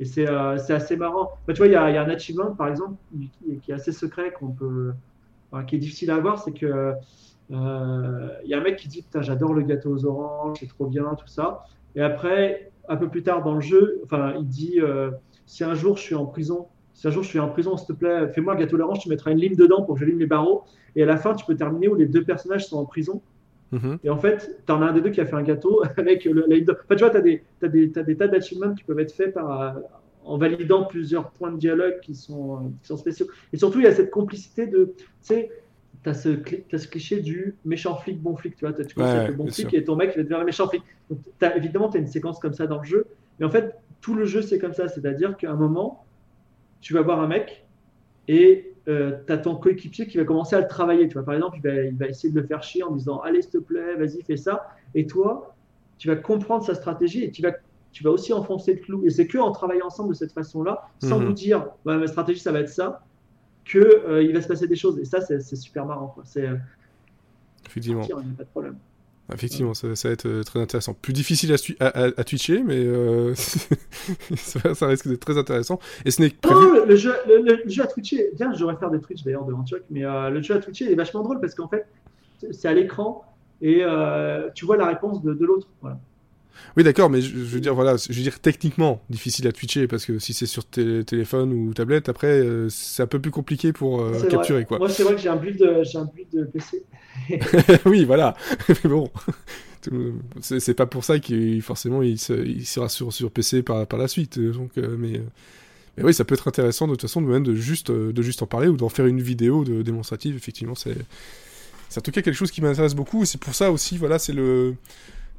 [0.00, 1.30] Et c'est euh, c'est assez marrant.
[1.46, 3.74] Bah, tu vois il y a, y a un achievement par exemple qui, qui est
[3.74, 4.92] assez secret qu'on peut
[5.50, 6.94] enfin, qui est difficile à avoir c'est que
[7.50, 10.68] euh, il y a un mec qui dit putain j'adore le gâteau aux oranges c'est
[10.68, 11.64] trop bien tout ça
[11.94, 15.10] et après un peu plus tard dans le jeu enfin il dit euh,
[15.46, 17.88] si un jour je suis en prison si un jour je suis en prison s'il
[17.88, 20.06] te plaît fais-moi un gâteau à l'orange tu mettras une lime dedans pour que je
[20.06, 20.64] lime les barreaux
[20.96, 23.22] et à la fin tu peux terminer où les deux personnages sont en prison
[23.72, 23.98] Mhm.
[24.04, 26.26] et en fait, tu en as un des deux qui a fait un gâteau avec
[26.26, 28.74] le, la de- Enfin, tu vois, tu as des, t'as des, t'as des tas d'achievements
[28.74, 29.80] qui peuvent être faits par, euh,
[30.24, 33.26] en validant plusieurs points de dialogue qui sont, euh, qui sont spéciaux.
[33.52, 34.94] Et surtout, il y a cette complicité de.
[34.98, 35.50] Tu sais,
[36.04, 38.56] tu as, ce cliché du méchant flic, bon flic.
[38.56, 39.78] Tu vois, T'as- tu commences Ouais, avec le bon flic sûr.
[39.78, 40.82] et ton mec va devenir le méchant flic.
[41.10, 43.06] Donc, t'as- évidemment, tu as une séquence comme ça dans le jeu.
[43.38, 44.88] Mais en fait, tout le jeu, c'est comme ça.
[44.88, 46.04] C'est-à-dire qu'à un moment,
[46.80, 47.64] tu vas voir un mec
[48.28, 48.92] et tu
[49.32, 51.06] as ton coéquipier qui va commencer à le travailler.
[51.06, 53.20] Tu vois, par exemple, il va, il va essayer de le faire chier en disant
[53.20, 54.66] Allez, s'il te plaît, vas-y, fais ça.
[54.94, 55.54] Et toi,
[55.98, 57.52] tu vas comprendre sa stratégie et tu vas,
[57.92, 59.02] tu vas aussi enfoncer le clou.
[59.06, 61.26] Et c'est que en travaillant ensemble de cette façon-là, sans Mhm.
[61.26, 63.04] vous dire Ouais, Ma stratégie, ça va être ça,
[63.64, 64.98] que euh, il va se passer des choses.
[64.98, 66.08] Et ça, c'est super marrant.
[66.08, 66.24] quoi.
[66.26, 66.56] C'est euh,
[67.66, 68.06] Effectivement.
[68.06, 68.76] pas de problème.
[69.32, 70.94] Effectivement, ça, ça va être euh, très intéressant.
[70.94, 73.34] Plus difficile à, à, twitcher, mais euh,
[74.36, 75.78] ça, risque d'être très intéressant.
[76.04, 76.60] Et ce n'est prévu.
[76.60, 79.52] Non, le, le jeu, le, jeu à Twitcher, bien, j'aurais faire des Twitch d'ailleurs de
[79.52, 81.86] Antioch, mais euh, le jeu à Twitcher il est vachement drôle parce qu'en fait,
[82.50, 83.24] c'est à l'écran
[83.60, 83.84] et
[84.54, 85.68] tu vois la réponse de, de l'autre.
[85.80, 85.98] Voilà.
[86.76, 90.06] Oui, d'accord, mais je, veux dire, voilà, je veux dire techniquement difficile à twitcher parce
[90.06, 94.00] que si c'est sur téléphone ou tablette, après, euh, c'est un peu plus compliqué pour
[94.00, 94.78] euh, capturer, quoi.
[94.78, 96.82] Moi, c'est vrai que j'ai un build, j'ai un build de PC.
[97.86, 98.34] oui, voilà.
[98.68, 99.10] mais bon,
[100.40, 104.08] c'est pas pour ça qu'il forcément il, il, sera sur, sur PC par, par la
[104.08, 104.38] suite.
[104.38, 105.20] Donc, euh, mais,
[105.96, 108.42] mais oui, ça peut être intéressant de toute façon de même de juste, de juste
[108.42, 110.36] en parler ou d'en faire une vidéo de, démonstrative.
[110.36, 110.96] Effectivement, c'est
[111.92, 113.22] c'est en tout cas quelque chose qui m'intéresse beaucoup.
[113.22, 114.74] Et c'est pour ça aussi, voilà, c'est le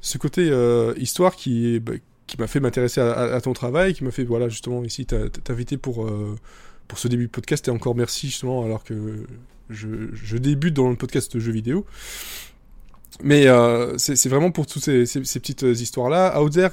[0.04, 1.94] ce côté euh, histoire qui, bah,
[2.28, 6.06] qui m'a fait m'intéresser à, ton travail, qui m'a fait, voilà, justement, ici, t'inviter pour,
[6.06, 6.38] euh,
[6.88, 7.68] pour ce début de podcast.
[7.68, 9.26] Et encore merci, justement, alors que
[9.70, 11.86] je, débute dans le podcast de jeux vidéo.
[13.24, 16.42] Mais euh, c'est vraiment pour toutes ces, petites histoires-là.
[16.42, 16.70] Out There,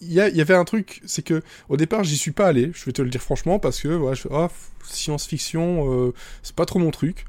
[0.00, 2.92] il y, avait un truc, c'est que au départ, j'y suis pas allé, je vais
[2.92, 4.48] te le dire franchement, parce que voilà, je fais, oh,
[4.84, 7.26] science-fiction, c'est pas trop mon truc.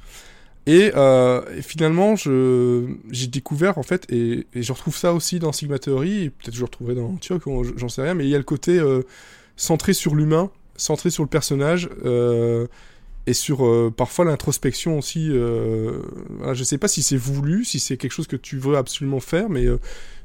[0.68, 6.24] Euh, et, finalement, j'ai découvert en fait, et, je retrouve ça aussi dans Sigma Theory,
[6.24, 7.43] et peut-être je le retrouverai dans Antioch,
[7.78, 9.01] j'en sais rien, mais il y a le côté euh,
[9.55, 12.68] centré sur l'humain, centré sur le personnage, euh,
[13.26, 15.30] et sur parfois l'introspection aussi.
[16.38, 19.20] Voilà, je sais pas si c'est voulu, si c'est quelque chose que tu veux absolument
[19.20, 19.65] faire, mais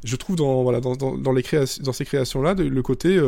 [0.05, 1.43] je trouve dans, voilà, dans, dans, dans les
[1.81, 3.21] dans ces créations-là le côté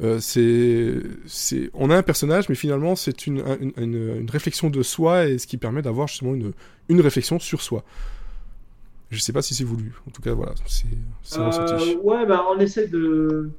[0.00, 3.42] euh, c'est, on a un personnage, mais finalement, c'est une,
[3.76, 6.52] une, réflexion de soi et ce qui permet d'avoir justement une,
[6.88, 7.84] une réflexion sur soi.
[9.10, 9.92] Je sais pas si c'est voulu.
[10.08, 10.86] En tout cas, voilà, c'est,
[11.38, 13.50] euh, Ouais, bah, on essaie de,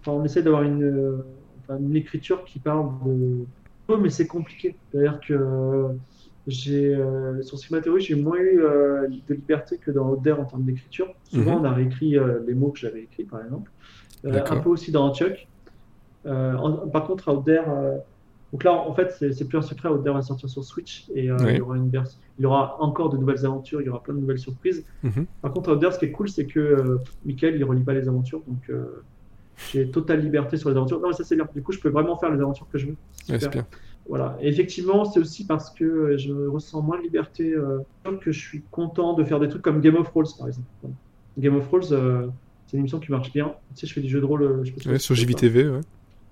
[0.00, 1.22] enfin, on essaie d'avoir une,
[1.68, 4.76] une écriture qui parle de, mais c'est compliqué.
[4.92, 5.88] C'est-à-dire que
[6.46, 10.44] j'ai euh, sur Sigma Theory, j'ai moins eu euh, de liberté que dans Oder en
[10.44, 11.12] termes d'écriture.
[11.24, 11.62] Souvent, mhm.
[11.62, 13.72] on a réécrit les mots que j'avais écrits, par exemple.
[14.24, 15.48] un peu aussi dans Antioch.
[16.26, 17.96] Euh, par contre, Out There, euh,
[18.52, 19.88] donc là, en fait, c'est plus un secret.
[19.88, 21.90] Out There va sortir sur Switch et euh, il, y aura une
[22.38, 24.84] il y aura encore de nouvelles aventures, il y aura plein de nouvelles surprises.
[25.02, 25.26] Mhm.
[25.42, 28.08] Par contre, Out There, ce qui est cool, c'est que Michael, il relie pas les
[28.08, 28.70] aventures, donc
[29.72, 31.00] j'ai totale liberté sur les aventures.
[31.00, 31.48] Non, mais ça c'est bien.
[31.54, 33.38] Du coup, je peux vraiment faire les aventures que je veux.
[33.38, 33.64] Super.
[34.08, 34.38] Voilà.
[34.40, 37.54] effectivement, c'est aussi parce que je ressens moins de liberté
[38.20, 40.68] que je suis content de faire des trucs comme Game of Thrones, par exemple.
[41.38, 42.30] Game of Thrones,
[42.66, 43.54] c'est une émission qui marche bien.
[43.74, 44.64] Tu sais, je fais des jeux de rôle.
[44.64, 45.80] Je sur JVTV, ouais.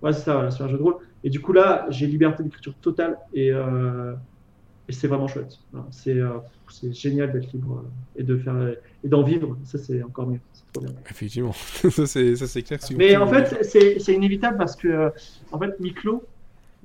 [0.05, 0.96] Ouais, c'est ça, c'est un jeu de rôle.
[1.24, 4.12] Et du coup, là, j'ai liberté d'écriture totale et, euh,
[4.86, 5.59] et c'est vraiment chouette.
[5.90, 6.40] C'est euh,
[6.92, 8.55] génial d'être libre euh, et de faire
[9.02, 9.57] et d'en vivre.
[9.64, 10.40] Ça, c'est encore mieux.
[10.52, 10.94] C'est trop bien.
[11.11, 12.78] Effectivement, ça c'est clair.
[12.98, 15.11] Mais en fait, c'est inévitable parce que,
[15.50, 16.22] en fait, Miklo,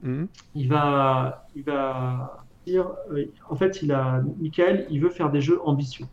[0.02, 0.30] mhm.
[0.56, 2.90] il va, il va dire,
[3.50, 6.06] en fait, il a, Michael, il veut faire des jeux ambitieux.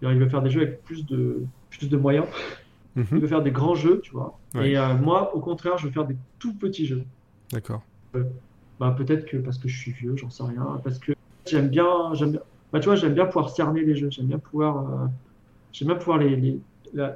[0.00, 2.26] Il veut faire des jeux avec plus de, plus de moyens.
[2.96, 3.06] Mhm.
[3.12, 4.38] Il veut faire des grands jeux, tu vois.
[4.54, 7.04] Et euh, moi, au contraire, je veux faire des tout petits jeux.
[7.52, 7.82] D'accord.
[8.14, 8.24] Euh,
[8.80, 10.80] bah, peut-être que parce que je suis vieux, j'en sais rien.
[10.82, 11.12] Parce que
[11.46, 12.38] j'aime bien, j'aime.
[12.72, 14.10] Bah, tu vois, j'aime bien pouvoir cerner les jeux.
[14.10, 15.06] J'aime bien pouvoir, euh,
[15.72, 16.58] j'aime bien pouvoir les,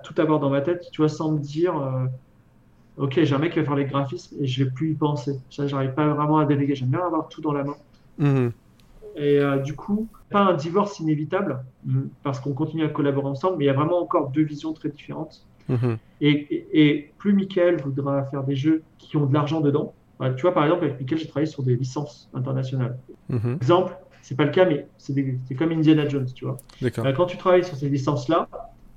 [0.05, 1.74] tout avoir dans ma tête, tu vois, sans me dire,
[2.99, 5.41] ok, j'ai un mec qui va faire les graphismes et je vais plus y penser.
[5.49, 6.74] Ça, j'arrive pas vraiment à déléguer.
[6.74, 7.76] J'aime bien avoir tout dans la main.
[8.18, 8.53] Mhm.
[9.16, 11.64] Et du coup, pas un divorce inévitable,
[12.22, 14.91] parce qu'on continue à collaborer ensemble, mais il y a vraiment encore deux visions très
[14.91, 15.47] différentes.
[15.71, 15.99] Mhm.
[16.21, 20.53] Et, plus Michael voudra faire des jeux qui ont de l'argent dedans, bah, tu vois,
[20.53, 22.99] par exemple, avec Michael, j'ai travaillé sur des licences internationales.
[23.29, 23.57] Mhm.
[23.57, 26.59] Exemple, c'est pas le cas, mais c'est comme Indiana Jones, tu vois.
[26.83, 28.49] Euh, quand tu travailles sur ces licences-là,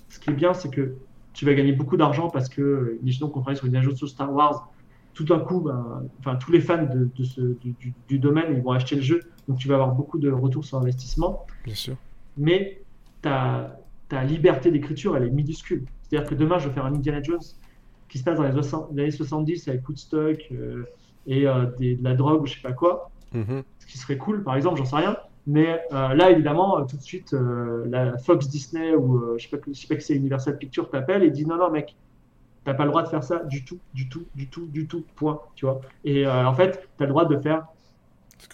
[0.10, 0.96] ce qui est bien, c'est que
[1.34, 4.32] tu vas gagner beaucoup d'argent parce que, imaginons qu'on travaille sur Indiana Jones ou Star
[4.34, 4.70] Wars,
[5.14, 8.72] tout d'un coup, ben, enfin, tous les fans de, ce, du, du, domaine, ils vont
[8.72, 11.46] acheter le jeu, donc tu vas avoir beaucoup de retours sur investissement.
[11.64, 11.96] Bien sûr.
[12.38, 12.82] Mais
[13.22, 15.86] ta, ta liberté d'écriture, elle est minuscule.
[16.14, 17.42] C'est-à-dire que demain, je vais faire un Indiana Jones
[18.08, 20.84] qui se passe dans les, années 70 avec Woodstock euh,
[21.26, 23.10] et euh, de la drogue ou je sais pas quoi.
[23.34, 23.64] Mhm.
[23.80, 25.18] Ce qui serait cool, par exemple, j'en sais rien.
[25.48, 27.36] Mais euh, là, évidemment, tout de suite,
[27.88, 31.24] la Fox Disney ou je sais pas, je sais pas que c'est Universal Pictures t'appelle
[31.24, 31.96] et dit non, non, mec,
[32.64, 35.04] t'as pas le droit de faire ça du tout, du tout, du tout, du tout,
[35.16, 35.42] point.
[35.56, 35.82] Tu vois.
[36.06, 37.66] Et en fait, tu as le droit de faire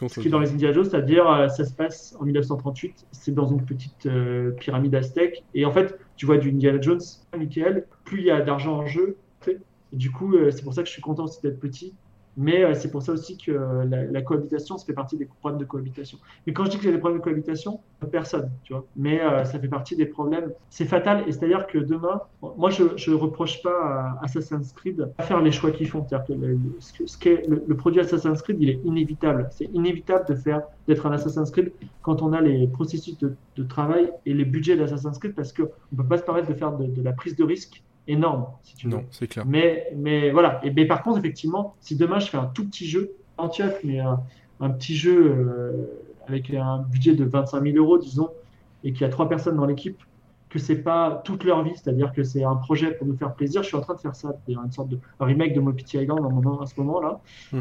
[0.08, 3.34] ce qui est dans les Indiana Jones, c'est-à-dire euh, ça se passe en 1938, c'est
[3.34, 7.00] dans une petite euh, pyramide aztèque, et en fait, tu vois du Indiana Jones,
[7.36, 9.16] Michael, plus il y a d'argent en jeu,
[9.94, 11.94] du coup, euh, c'est pour ça que je suis content d'être petit,
[12.40, 15.60] mais euh, c'est pour ça aussi que euh, la, cohabitation, ça fait partie des problèmes
[15.60, 16.18] de cohabitation.
[16.48, 17.82] Mais quand je dis que j'ai des problèmes de cohabitation,
[18.14, 18.86] personne, tu vois.
[18.96, 20.54] Mais euh, ça fait partie des problèmes.
[20.70, 21.26] C'est fatal.
[21.28, 25.52] Et c'est-à-dire que demain, moi, je ne reproche pas à Assassin's Creed de faire les
[25.52, 26.06] choix qu'ils font.
[26.08, 26.28] C'est-à-dire
[27.20, 29.50] que le, produit Assassin's Creed, il est inévitable.
[29.52, 31.74] C'est inévitable de faire d'être un Assassin's Creed
[32.04, 33.36] quand on a les processus de,
[33.68, 36.72] travail et les budgets d'Assassin's Creed parce qu'on ne peut pas se permettre de faire
[36.72, 38.98] de la prise de risque énorme, si tu veux.
[38.98, 39.46] Non, c'est clair.
[39.46, 40.60] Mais, mais voilà.
[40.64, 44.00] Et mais par contre, effectivement, si demain je fais un tout petit jeu, entier, mais
[44.00, 45.72] un, petit jeu euh,
[46.28, 48.30] avec un budget de 25 000 euros, disons,
[48.84, 50.02] et qu'il y a trois personnes dans l'équipe,
[50.50, 53.62] que c'est pas toute leur vie, c'est-à-dire que c'est un projet pour nous faire plaisir.
[53.62, 56.20] Je suis en train de faire ça, c'est une sorte de remake de Mopiti Island
[56.62, 57.22] à ce moment-là.
[57.52, 57.60] Mm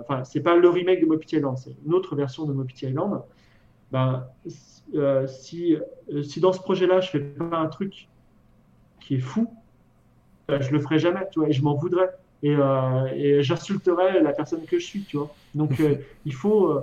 [0.00, 3.22] enfin, c'est pas le remake de Mopiti Island, c'est une autre version de Mopiti Island.
[3.92, 4.24] Ben,
[5.26, 5.76] si,
[6.22, 8.08] si dans ce projet-là, je fais pas un truc
[9.00, 9.52] qui est fou,
[10.48, 12.10] ben, je le ferai jamais, tu vois, et je m'en voudrais.
[12.42, 12.56] Et,
[13.14, 15.34] et j'insulterais la personne que je suis, tu vois.
[15.54, 15.82] Donc,
[16.24, 16.80] il faut,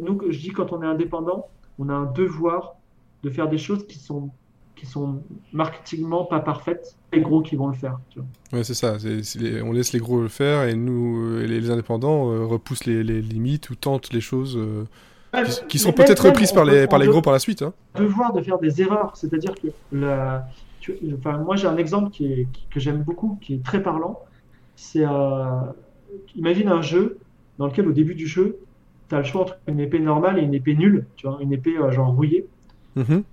[0.00, 1.46] nous, je dis quand on est indépendant,
[1.78, 2.74] on a un devoir
[3.22, 4.30] de faire des choses qui sont
[4.78, 7.98] qui sont marketingement pas parfaites, les gros qui vont le faire.
[8.10, 8.20] Tu
[8.52, 8.96] Ouais, c'est ça.
[9.64, 13.70] on laisse les gros le faire et nous, euh, les, indépendants, euh, repoussent les, limites
[13.70, 14.84] ou tentent les choses euh,
[15.68, 17.62] qui, sont peut-être reprises par les, par les gros par la suite.
[17.62, 17.72] Hein.
[17.96, 20.46] Devoir de faire des erreurs, c'est-à-dire que la,
[21.16, 24.20] enfin, moi j'ai un exemple qui est, que j'aime beaucoup, qui est très parlant.
[24.76, 25.04] C'est
[26.36, 27.18] imagine un jeu
[27.58, 28.58] dans lequel au début du jeu,
[29.08, 31.52] tu as le choix entre une épée normale et une épée nulle, tu vois, une
[31.52, 32.46] épée genre rouillée.
[32.96, 33.24] Mhm.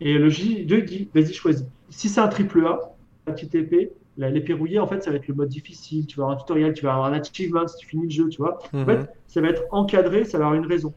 [0.00, 1.64] Et le J2 dit, vas-y, choisis.
[1.90, 2.94] Si c'est un triple A,
[3.26, 6.06] la petite épée, l'épée rouillée, en fait, ça va être le mode difficile.
[6.06, 8.28] Tu vas avoir un tutoriel, tu vas avoir un achievement si tu finis le jeu,
[8.28, 8.58] tu vois.
[8.72, 9.06] En fait, mhm.
[9.28, 10.92] ça va être encadré, ça va avoir une raison.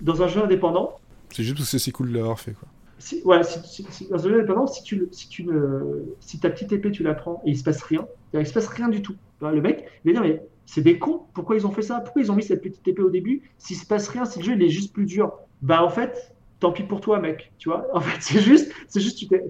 [0.00, 0.98] Dans un jeu indépendant.
[1.30, 2.68] C'est juste parce que c'est cool de l'avoir fait, quoi.
[3.04, 6.72] Si, ouais, si, dans un jeu indépendant, si, tu, si, tu ne, si ta petite
[6.72, 9.14] épée, tu la prends et il se passe rien, il se passe rien du tout.
[9.42, 12.00] Le mec, il va dire, mais c'est des cons, pourquoi ils ont fait ça?
[12.00, 13.42] Pourquoi ils ont mis cette petite épée au début?
[13.58, 16.34] S'il se passe rien, si le jeu il est juste plus dur, bah en fait,
[16.60, 17.52] tant pis pour toi, mec.
[17.58, 19.44] Tu vois, en fait, c'est juste, c'est juste, tu t'es,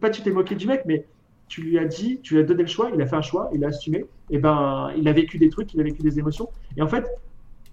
[0.00, 1.04] pas tu t'es moqué du mec, mais
[1.48, 3.50] tu lui as dit, tu lui as donné le choix, il a fait un choix,
[3.52, 6.48] il a assumé, et ben, il a vécu des trucs, il a vécu des émotions.
[6.76, 7.04] Et en fait,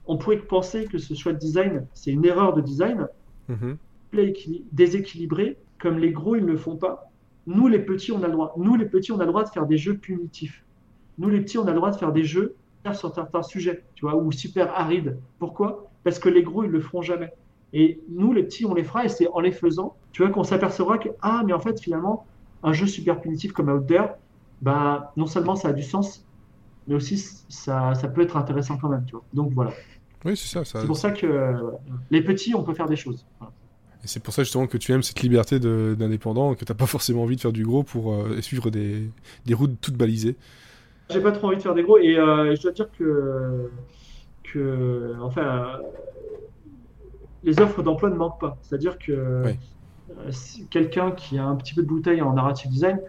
[0.08, 3.08] on pourrait penser que ce choix de design, c'est une erreur de design,
[3.50, 3.74] mm
[4.72, 7.12] déséquilibré, comme les gros, ils ne le font pas.
[7.48, 8.54] Nous, les petits, on a le droit.
[8.58, 10.64] Nous, les petits, on a le droit de faire des jeux punitifs.
[11.18, 12.56] Nous, les petits, on a le droit de faire des jeux
[12.94, 15.18] sur certains sujets, tu vois, ou super arides.
[15.40, 15.90] Pourquoi?
[16.04, 17.32] Parce que les gros, ils le feront jamais.
[17.74, 20.44] Et nous, les petits, on les fera et c'est en les faisant, tu vois, qu'on
[20.44, 22.26] s'apercevra que, ah, mais en fait, finalement,
[22.64, 24.08] un jeu super punitif comme Out There,
[24.62, 26.26] bah, non seulement ça a du sens,
[26.88, 29.24] mais aussi ça, ça peut être intéressant quand même, tu vois.
[29.34, 29.72] Donc voilà.
[30.26, 30.80] Oui, c'est ça.
[30.80, 31.56] c'est pour ça que
[32.12, 33.26] les petits, on peut faire des choses.
[34.04, 36.88] Et c'est pour ça justement que tu aimes cette liberté d'indépendant, que tu n'as pas
[36.88, 39.10] forcément envie de faire du gros pour euh, suivre des,
[39.46, 40.36] des, routes toutes balisées.
[41.10, 43.70] J'ai pas trop envie de faire des gros et euh, je dois dire que,
[44.44, 45.80] que enfin,
[47.44, 48.58] les offres d'emploi ne manquent pas.
[48.62, 50.32] C'est-à-dire que euh,
[50.70, 53.00] quelqu'un qui a un petit peu de bouteille en narrative design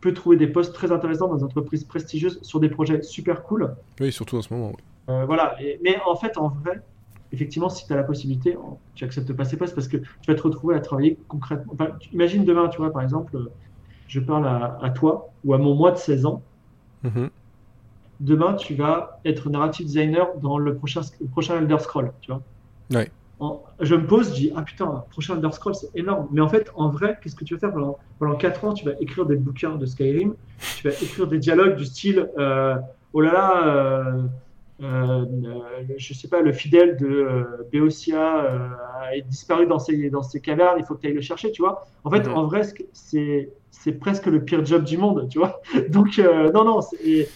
[0.00, 3.74] peut trouver des postes très intéressants dans des entreprises prestigieuses sur des projets super cool.
[4.00, 4.72] Oui, surtout en ce moment.
[5.08, 5.56] Euh, voilà.
[5.82, 6.82] mais en fait, en vrai,
[7.32, 8.56] effectivement, si tu as la possibilité,
[8.94, 11.74] tu acceptes pas ces postes parce que tu vas te retrouver à travailler concrètement.
[12.12, 13.38] imagine demain, tu vois, par exemple,
[14.08, 16.42] je parle à, toi ou à mon moi de 16 ans.
[17.04, 17.30] Mm-hmm.
[18.20, 22.42] Demain, tu vas être narrative designer dans le prochain, le prochain Elder Scroll, tu vois.
[22.90, 23.10] Ouais
[23.80, 26.28] je me pose, je dis, ah putain, prochain Elder Scrolls, c'est énorme.
[26.30, 28.74] Mais en fait, en vrai, qu'est-ce que tu vas faire pendant, pendant 4 ans?
[28.74, 30.34] Tu vas écrire des bouquins de Skyrim,
[30.76, 32.76] tu vas écrire des dialogues du style, euh,
[33.12, 34.22] oh là là, euh,
[34.82, 35.24] euh,
[35.96, 38.68] je sais pas, le fidèle de euh, Béotia euh,
[39.14, 41.62] est disparu dans ses, dans ses cavernes, il faut que tu ailles le chercher, tu
[41.62, 41.86] vois.
[42.04, 42.62] En fait, en vrai,
[42.92, 45.60] c'est c'est presque le pire job du monde, tu vois.
[45.88, 47.28] Donc, non, non, c'est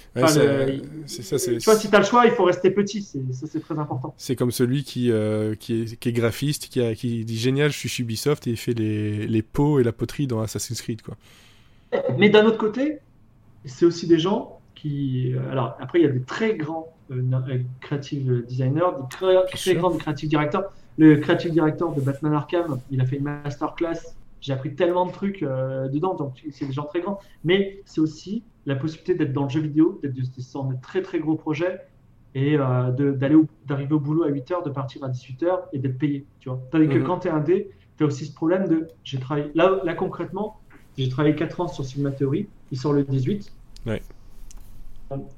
[1.07, 1.39] ça.
[1.39, 4.15] Tu vois, si tu as le choix, il faut rester petit, ça c'est très important.
[4.17, 5.11] C'est comme celui qui,
[5.59, 8.57] qui, est, qui, est, graphiste, qui, a, qui dit génial, je suis Ubisoft et il
[8.57, 11.17] fait les, les pots et la poterie dans Assassin's Creed, quoi.
[12.19, 12.99] Mais d'un autre côté,
[13.65, 15.33] c'est aussi des gens qui.
[15.51, 16.96] Alors, après, il y a des très grands euh, euh,
[17.81, 20.65] creative designer, très, grand creative director.
[20.99, 24.17] Le creative director de Batman Arkham, il a fait une masterclass.
[24.41, 27.19] J'ai appris tellement de trucs euh, dedans, donc c'est des gens très grands.
[27.45, 31.19] Mais c'est aussi la possibilité d'être dans le jeu vidéo, d'être de, de très très
[31.19, 31.81] gros projets
[32.35, 33.37] et d'aller
[33.67, 36.27] d'arriver au boulot à 8h, de partir à 18h et d'être payé.
[36.39, 36.61] Tu vois.
[36.71, 37.05] Tandis que mhm.
[37.05, 40.61] quand tu es indé, tu as aussi ce problème de j'ai travaillé là, là concrètement,
[40.99, 43.51] j'ai travaillé 4 ans sur Sigma Theory, il sort le 18.
[43.87, 44.03] Ouais.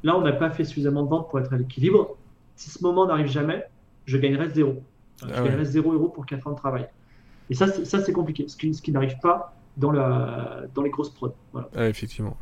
[0.03, 2.17] Là, on n'a pas fait suffisamment de ventes pour être à l'équilibre.
[2.57, 3.65] Si ce moment n'arrive jamais,
[4.07, 4.83] je gagnerai zéro.
[5.23, 6.89] je ah gagnerai zéro euro pour 4 ans de travail.
[7.51, 11.35] Et ça, c'est compliqué, ce qui, n'arrive pas dans, la, dans les grosses prods.
[11.75, 12.37] Ah, effectivement.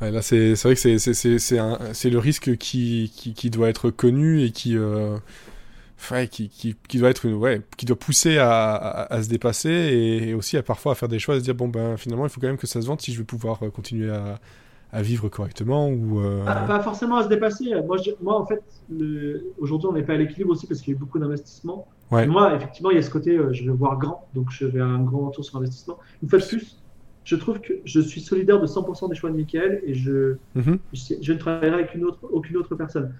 [0.00, 4.76] là, c'est vrai que c'est le risque qui, qui, qui, doit être connu et qui,
[4.76, 5.16] euh,
[6.30, 10.62] qui, qui, doit être ouais, qui doit pousser à, à, se dépasser et, aussi à
[10.62, 12.58] parfois à faire des choix, à se dire bon ben finalement il faut quand même
[12.58, 14.38] que ça se vende si je veux pouvoir euh, continuer à,
[14.94, 17.74] à vivre correctement ou euh, pas, forcément à se dépasser.
[17.84, 18.62] Moi, moi en fait,
[19.58, 21.88] aujourd'hui, on n'est pas à l'équilibre aussi parce qu'il y a eu beaucoup d'investissements.
[22.12, 24.80] Moi, effectivement, il y a ce côté, euh, je vais voir grand, donc je vais
[24.80, 25.98] à un grand retour sur investissement.
[26.22, 26.78] Une fois de plus,
[27.24, 30.78] je trouve que je suis solidaire de 100% des choix de Michael et je, mhm.
[30.92, 33.14] je, ne travaillerai avec une autre, aucune autre personne.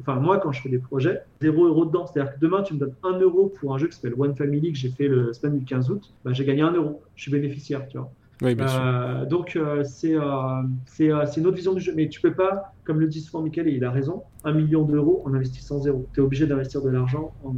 [0.00, 2.06] enfin moi quand je fais des projets, 0 euro dedans.
[2.06, 4.72] C'est-à-dire que demain tu me donnes 1 euro pour un jeu qui s'appelle One Family
[4.72, 7.02] que j'ai fait le semaine du 15 août, bah, j'ai gagné 1 euro.
[7.14, 8.10] Je suis bénéficiaire, tu vois.
[8.42, 8.80] Oui, bien sûr.
[8.80, 11.92] Euh, donc euh, c'est euh, c'est une autre vision du jeu.
[11.94, 14.82] Mais tu peux pas, comme le dit souvent Michael, et il a raison, 1 million
[14.84, 16.06] d'euros en investissant zéro.
[16.14, 17.54] Tu es obligé d'investir de l'argent en,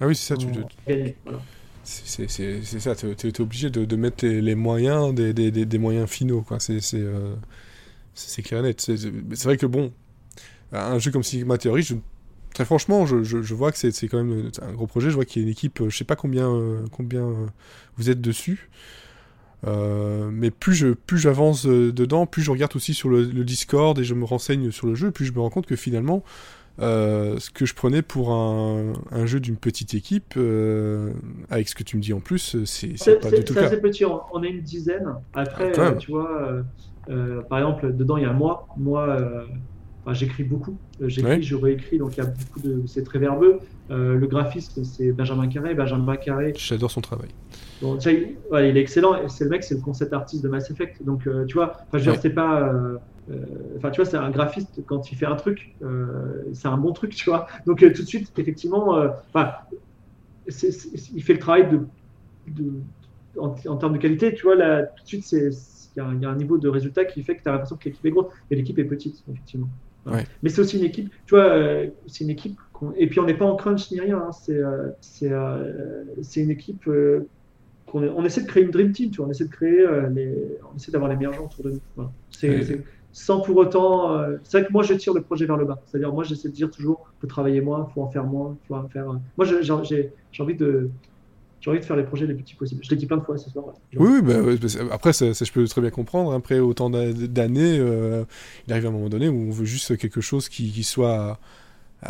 [0.00, 1.16] Ah oui, c'est ça, tu, en tu- gagner.
[1.24, 1.40] Voilà.
[1.84, 2.28] c'est
[2.80, 6.08] ça, tu es, obligé de, de mettre les, les moyens des, des, des, des moyens
[6.08, 6.44] finaux.
[6.58, 7.34] C'est euh,
[8.44, 8.80] clair et net.
[8.80, 9.92] C'est vrai que bon,
[10.72, 11.94] un jeu comme Sigma Theory, je-
[12.54, 15.10] très franchement, je, je, je vois que c'est quand même un gros projet.
[15.10, 17.26] Je vois qu'il y a une équipe, je sais pas combien, euh, combien
[17.96, 18.68] vous êtes dessus.
[19.66, 23.44] Euh, mais plus je plus j'avance euh, dedans, plus je regarde aussi sur le, le
[23.44, 26.22] Discord et je me renseigne sur le jeu, plus je me rends compte que finalement,
[26.80, 31.12] euh, ce que je prenais pour un, un jeu d'une petite équipe, euh,
[31.50, 33.54] avec ce que tu me dis en plus, c'est c'est C'est pas du c'est- tout
[33.54, 33.72] c'est le cas.
[33.72, 35.08] assez petit, on, on est une dizaine.
[35.34, 36.62] Après, Ah, tu vois,
[37.48, 38.68] par exemple, dedans il y a moi.
[38.76, 39.18] Moi,
[40.04, 40.76] enfin, j'écris beaucoup.
[41.00, 41.42] Euh, J'écris, Ouais.
[41.42, 42.82] je réécris, donc il y a beaucoup de.
[42.86, 43.58] C'est très verbeux.
[43.90, 45.74] Euh, le graphiste, c'est Benjamin Carré.
[45.74, 47.28] Benjamin Carré, J'adore son travail.
[47.80, 49.14] Bon, déjà, il, ouais, il est excellent.
[49.22, 51.02] et C'est le mec, c'est le concept artiste de Mass Effect.
[51.04, 52.18] Donc, euh, tu vois, enfin, je Ouais.
[52.20, 52.68] c'est pas.
[52.72, 52.96] euh,
[53.30, 53.36] euh,
[53.76, 55.76] Enfin, tu vois, c'est un graphiste quand il fait un truc,
[56.54, 57.46] c'est un bon truc, tu vois.
[57.66, 59.52] Donc, tout de suite, effectivement, euh, enfin,
[60.48, 61.80] c'est- c'est- il fait le travail de,
[62.48, 62.80] de-
[63.38, 66.14] en, en termes de qualité, tu vois, là, tout de suite, il y, a un-
[66.14, 68.04] il y a un niveau de résultat qui fait que tu as l'impression que l'équipe
[68.06, 69.68] est grosse, et l'équipe est petite, effectivement.
[70.10, 70.24] Ouais.
[70.42, 72.58] Mais c'est aussi une équipe, tu vois, euh, c'est une équipe,
[72.96, 76.40] et puis on n'est pas en crunch ni rien, hein, c'est euh, c'est euh, c'est
[76.40, 76.84] une équipe
[77.86, 80.58] qu'on on essaie de créer une dream team, tu vois, on essaie de créer les,
[80.72, 81.80] on essaie d'avoir les meilleurs gens autour de nous.
[81.96, 82.12] Voilà.
[82.30, 85.64] C'est sans pour autant, euh, c'est vrai que moi je tire le projet vers le
[85.64, 88.74] bas, c'est-à-dire moi j'essaie de dire toujours, faut travailler moins, faut en faire moins, faut
[88.76, 89.10] en faire.
[89.10, 90.90] euh, Moi je- j'ai j'ai- j'ai envie de
[91.60, 92.82] j'ai envie de faire les projets les plus petits possibles.
[92.84, 93.66] Je l'ai dit plein de fois ce soir.
[93.96, 96.32] Oui, bah, parce- après, ça, je peux très bien comprendre.
[96.32, 98.24] Après autant d'a- d'années, euh,
[98.66, 101.38] il arrive un moment donné où on veut juste quelque chose qui, soit
[102.06, 102.08] euh,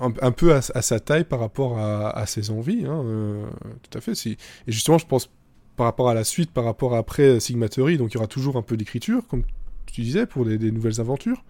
[0.00, 2.84] un, un peu à, à sa taille par rapport à, à ses envies.
[2.86, 3.46] hein, euh,
[3.82, 4.14] tout à fait.
[4.14, 4.36] Si...
[4.66, 5.30] Et justement, je pense
[5.76, 8.26] par rapport à la suite, par rapport à après Sigma Theory, donc il y aura
[8.26, 9.42] toujours un peu d'écriture, comme
[9.86, 11.42] tu disais, pour des, nouvelles aventures.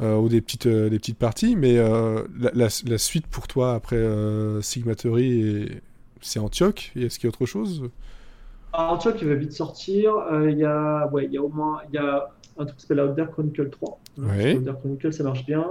[0.00, 2.22] euh, ou des petites, euh, des petites parties, mais euh,
[2.54, 2.68] la,
[2.98, 5.82] suite pour toi après euh, Sigma Theory, et-
[6.26, 7.88] c'est Antioche, et est-ce qu'il y a autre chose?
[8.72, 10.14] Antioch, il va vite sortir.
[10.16, 13.00] Euh, Il y a, ouais, y a au moins, y a un truc qui s'appelle
[13.00, 14.00] Outer Chronicle 3.
[14.18, 14.56] Ouais.
[14.56, 15.64] Outer Chronicle, ça marche bien.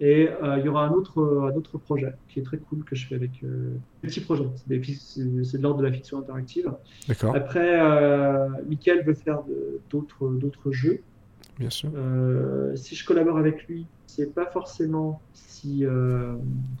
[0.00, 1.20] Et euh, il y aura un autre,
[1.52, 4.44] un autre projet qui est très cool que je fais avec euh, des petits projets.
[4.68, 6.72] C'est de l'ordre de la fiction interactive.
[7.08, 9.40] D'accord, Après, euh, Michael veut faire
[9.90, 11.00] d'autres jeux.
[11.58, 11.90] bien sûr.
[12.76, 15.84] Si je collabore avec lui, c'est pas forcément si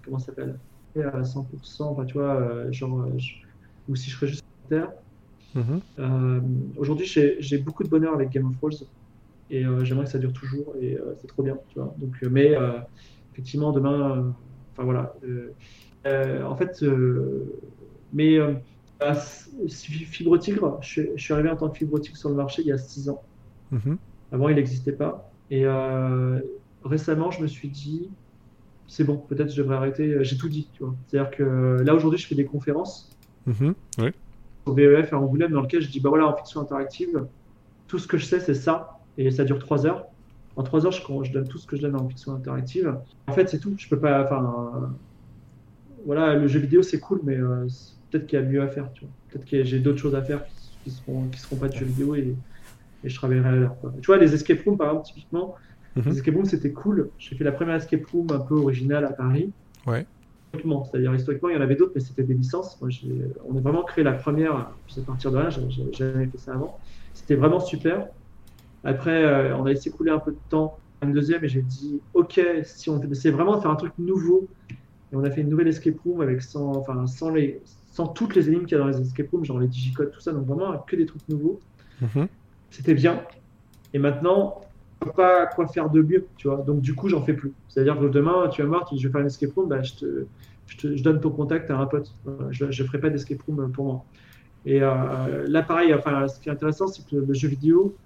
[0.04, 0.56] comment ça s'appelle?
[1.04, 1.90] À 100%.
[1.92, 3.34] Enfin, tu vois, euh, genre, euh, je-
[3.88, 4.92] ou si je serais juste terre.
[5.54, 5.80] Mhm.
[5.98, 6.40] Euh,
[6.76, 8.72] Aujourd'hui, j'ai beaucoup de bonheur avec Game of Thrones
[9.50, 11.94] et euh, j'aimerais que ça dure toujours et euh, c'est trop bien, tu vois.
[11.98, 12.54] Donc, mais
[13.34, 14.36] effectivement, demain,
[14.72, 15.14] enfin voilà.
[16.44, 16.82] en fait,
[18.12, 18.38] mais
[20.06, 22.62] Fibre Tigre, je, suis- je suis arrivé en tant que Fibre Tigre sur le marché
[22.62, 23.22] il y a 6 ans.
[23.70, 23.98] Mhm.
[24.30, 25.34] Avant, il n'existait pas.
[25.50, 25.64] Et
[26.82, 28.10] récemment, je me suis dit,
[28.88, 30.24] c'est bon, peut-être je devrais arrêter.
[30.24, 30.94] J'ai tout dit, tu vois.
[31.06, 33.10] C'est-à-dire que là, aujourd'hui, je fais des conférences.
[33.46, 33.74] Mhm.
[34.66, 37.24] Au VEF à Angoulême dans lequel je dis bah voilà en fiction interactive
[37.86, 39.00] tout ce que je sais c'est ça.
[39.16, 40.04] Et ça dure trois heures.
[40.56, 42.96] En trois heures je, je donne tout ce que je donne en fiction interactive.
[43.26, 43.74] En fait c'est tout.
[43.78, 44.86] Je peux pas enfin euh,
[46.04, 47.66] voilà le jeu vidéo c'est cool mais euh,
[48.10, 49.10] peut-être qu'il y a mieux à faire tu vois.
[49.30, 51.86] Peut-être que j'ai d'autres choses à faire qui, qui seront qui seront pas de jeux
[51.86, 52.36] vidéo et,
[53.04, 55.54] et je travaillerai à l'heure tu vois les escape rooms par exemple typiquement
[56.00, 56.10] Mhm.
[56.10, 59.12] les escape rooms c'était cool j'ai fait la première escape room un peu originale à
[59.12, 59.52] Paris
[59.86, 60.06] Ouais.
[60.52, 60.84] historiquement.
[60.84, 62.80] C'est-à-dire, historiquement, il y en avait d'autres, mais c'était des licences.
[62.80, 66.26] Moi, j'ai- on a vraiment créé la première, à partir de là, j'avais j'avais jamais
[66.30, 66.78] fait ça avant.
[67.12, 68.08] C'était vraiment super.
[68.84, 70.80] Après, euh, on a laissé couler un peu de temps.
[71.02, 74.48] Une deuxième, et j'ai dit, OK, si on essaie vraiment de faire un truc nouveau,
[75.12, 78.34] et on a fait une nouvelle escape room avec sans, enfin, sans, les, sans toutes
[78.36, 80.46] les énigmes qu'il y a dans les escape rooms, genre les digicodes, tout ça, donc
[80.46, 81.62] vraiment que des trucs nouveaux.
[82.00, 82.28] Mhm.
[82.70, 83.24] C'était bien.
[83.92, 84.67] Et maintenant,
[85.04, 86.58] sais pas quoi faire de mieux, tu vois.
[86.58, 87.52] Donc, du coup, j'en fais plus.
[87.68, 90.26] C'est-à-dire que demain, tu vas voir, je vais faire une escape room, bah, je, te,
[90.66, 92.14] je, te- je donne ton contact à un pote.
[92.50, 94.04] Je ne ferai pas d'escape room pour moi.
[94.64, 97.96] Et euh, là, pareil, enfin, ce qui est intéressant, c'est que le, jeu vidéo,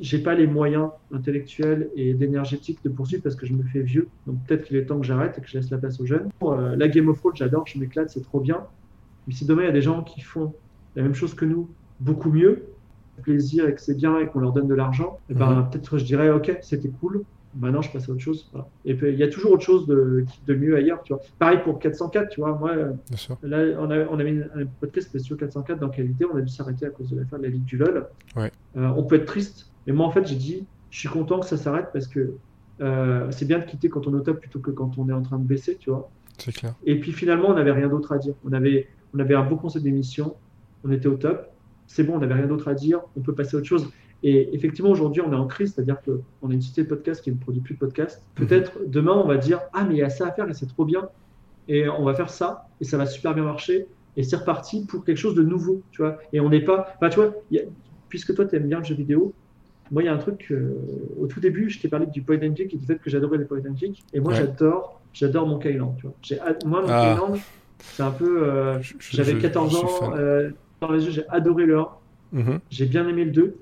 [0.00, 4.08] j'ai pas les moyens intellectuels et d'énergétique de poursuivre parce que je me fais vieux.
[4.26, 6.28] Donc, peut-être qu'il est temps que j'arrête et que je laisse la place aux jeunes.
[6.42, 8.66] Euh, la Game of Thrones, j'adore, je m'éclate, c'est trop bien.
[9.26, 10.54] Mais si demain, il y a des gens qui font
[10.94, 11.68] la même chose que nous,
[12.00, 12.75] beaucoup mieux,
[13.22, 15.70] plaisir et que c'est bien et qu'on leur donne de l'argent, eh ben, Mhm.
[15.70, 17.22] peut-être je dirais ok, c'était cool.
[17.58, 18.50] Maintenant, je passe à autre chose.
[18.52, 18.68] Voilà.
[18.84, 21.02] Et puis, il y a toujours autre chose de, de mieux ailleurs.
[21.04, 21.22] Tu vois.
[21.38, 22.52] Pareil pour 404, tu vois.
[22.58, 23.38] Moi, euh, Bien sûr.
[23.42, 26.26] là, on a, on a mis un podcast spécial 404 dans qualité.
[26.30, 28.08] On a dû s'arrêter à cause de la fin de la Ligue du LOL.
[28.36, 28.52] Ouais.
[28.76, 31.46] Euh, on peut être triste, mais moi, en fait, j'ai dit, je suis content que
[31.46, 32.32] ça s'arrête parce que
[32.82, 35.12] Euh, c'est bien de quitter quand on est au top plutôt que quand on est
[35.14, 36.10] en train de baisser, tu vois.
[36.36, 36.74] C'est clair.
[36.84, 38.34] Et puis finalement, on n'avait rien d'autre à dire.
[38.44, 40.34] On avait, on avait un beau concept d'émission,
[40.84, 41.48] on était au top.
[41.86, 43.90] C'est bon, on n'avait rien d'autre à dire, on peut passer à autre chose.
[44.22, 47.30] Et effectivement, aujourd'hui, on est en crise, c'est-à-dire qu'on a une société de podcast qui
[47.30, 48.22] ne produit plus de podcast.
[48.38, 48.46] Mhm.
[48.46, 50.66] Peut-être demain, on va dire Ah, mais il y a ça à faire et c'est
[50.66, 51.08] trop bien.
[51.68, 53.86] Et on va faire ça et ça va super bien marcher.
[54.16, 56.18] Et c'est reparti pour quelque chose de nouveau, tu vois.
[56.32, 56.88] Et on n'est pas.
[56.96, 57.58] Enfin, tu vois, a-
[58.08, 59.34] puisque toi, tu aimes bien le jeu vidéo,
[59.90, 60.48] moi, il y a un truc.
[60.50, 60.70] euh,
[61.20, 63.36] au tout début, je t'ai parlé du point and click et du fait que j'adorais
[63.38, 64.04] les point and click.
[64.14, 64.38] Et moi, Ouais.
[64.38, 66.46] j'adore, j'adore Monkey Island, tu vois.
[66.64, 67.28] Moi, Monkey Ah.
[67.80, 68.42] C'est un peu.
[68.42, 70.12] euh, J'avais je- 14 je suis ans.
[70.82, 71.88] Euh, dans les j'ai adoré le 1.
[72.32, 72.58] Mhm.
[72.70, 73.56] J'ai bien aimé le 2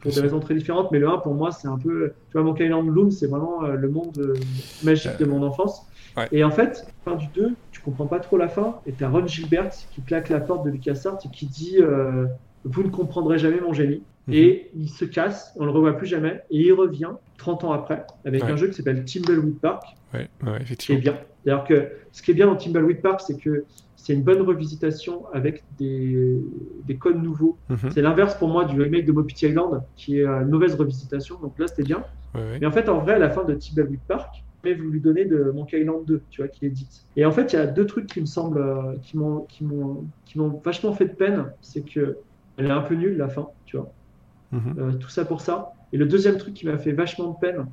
[0.00, 2.42] pour des raisons très différentes, mais le 1 pour moi c'est un peu, tu vois,
[2.42, 4.34] Monkey Island Bloom, c'est vraiment euh, le monde euh,
[4.82, 5.86] magique de mon enfance.
[6.16, 6.28] ouais.
[6.32, 9.26] Et en fait, fin du 2, tu comprends pas trop la fin, et t'as Ron
[9.26, 12.26] Gilbert qui claque la porte de LucasArts et qui dit euh,
[12.64, 14.02] Vous ne comprendrez jamais mon génie.
[14.30, 14.36] Mhm.
[14.36, 18.04] Et il se casse, on le revoit plus jamais, et il revient 30 ans après
[18.24, 18.50] avec Ouais.
[18.50, 21.00] un jeu qui s'appelle Timbleweed Park, Ouais, ouais, qui est effectivement.
[21.00, 21.18] bien.
[21.44, 23.64] C'est-à-dire que ce qui est bien dans Timbleweed Park, c'est que
[23.96, 26.38] c'est une bonne revisitation avec des,
[26.86, 27.56] des codes nouveaux.
[27.68, 27.90] Mhm.
[27.92, 31.38] C'est l'inverse pour moi du remake de Mopiti Island, qui est une mauvaise revisitation.
[31.40, 32.02] Donc là, c'était bien.
[32.34, 32.58] Ouais.
[32.60, 35.24] Mais en fait, en vrai, à la fin de Timbleweed Park, mais vous lui donnez
[35.24, 37.04] de Monkey Island 2, tu vois, qui est dite.
[37.16, 39.64] Et en fait, il y a deux trucs qui me semblent, euh, qui m'ont, qui
[39.64, 41.46] m'ont, qui m'ont vachement fait de peine.
[41.62, 42.18] C'est que
[42.56, 43.90] elle est un peu nulle la fin, tu vois.
[44.52, 44.74] Mhm.
[44.78, 45.72] Euh, tout ça pour ça.
[45.92, 47.66] Et le deuxième truc qui m'a fait vachement de peine,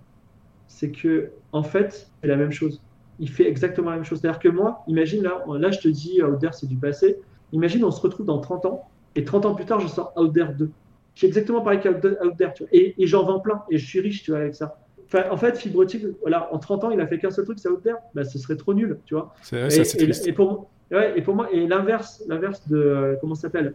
[0.67, 2.81] c'est que en fait, c'est la même chose.
[3.19, 4.19] Il fait exactement la même chose.
[4.21, 7.17] C'est-à-dire que moi, imagine là, là je te dis Out There c'est du passé.
[7.51, 10.33] Imagine on se retrouve dans 30 ans et 30 ans plus tard je sors Out
[10.33, 10.69] There 2.
[11.15, 12.69] Qui est exactement pareil qu'Out Out There, tu vois.
[12.71, 14.77] Et, et j'en vends plein et je suis riche, tu vois, avec ça.
[15.05, 17.57] Enfin, en fait, Fibre Optique, voilà, en 30 ans, il a fait qu'un seul truc,
[17.59, 17.95] c'est Out There.
[18.13, 19.33] Bah, ce serait trop nul, tu vois.
[19.41, 20.27] C'est Et, c'est et- triste.
[20.27, 23.73] et pour, ouais, et pour moi, et l'inverse, l'inverse de euh, comment ça s'appelle?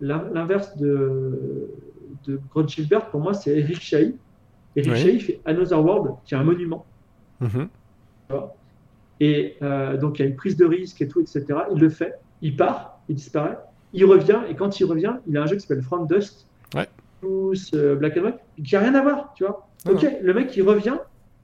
[0.00, 1.68] L'in- L'inverse de
[2.26, 4.16] de Ron Gilbert, pour moi, c'est Eric Chahi.
[4.76, 4.94] Eric.
[4.94, 6.86] Chahi fait Another World, qui est un monument.
[7.40, 7.68] Mhm.
[9.20, 11.44] Et euh, donc, il y a une prise de risque et tout, etc.
[11.74, 13.58] Il le fait, il part, il disparaît,
[13.92, 16.88] il revient, et quand il revient, il a un jeu qui s'appelle From Dust, Ouais.
[17.20, 19.66] plus euh, Black and White, qui n'a rien à voir, tu vois.
[19.90, 20.96] Ok, le mec, il revient,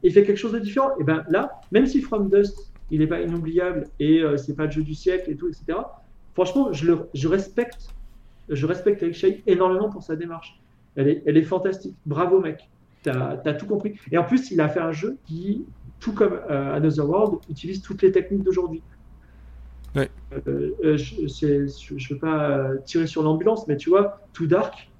[0.02, 0.90] et il fait quelque chose de différent.
[1.00, 4.66] Et ben là, même si From Dust, il n'est pas inoubliable, et euh, c'est pas
[4.66, 5.78] le jeu du siècle, et tout, etc.,
[6.34, 7.88] franchement, je, le, je respecte,
[8.48, 10.60] je respecte Eric Chahi énormément pour sa démarche.
[10.96, 11.94] Elle est, elle est fantastique.
[12.06, 12.68] Bravo, mec.
[13.02, 13.98] T'as as tout compris.
[14.10, 15.64] Et en plus, il a fait un jeu qui,
[16.00, 18.82] tout comme euh, Another World, utilise toutes les techniques d'aujourd'hui.
[19.94, 20.10] Ouais.
[20.48, 24.90] Euh, euh, je ne veux pas tirer sur l'ambulance, mais tu vois, Too Dark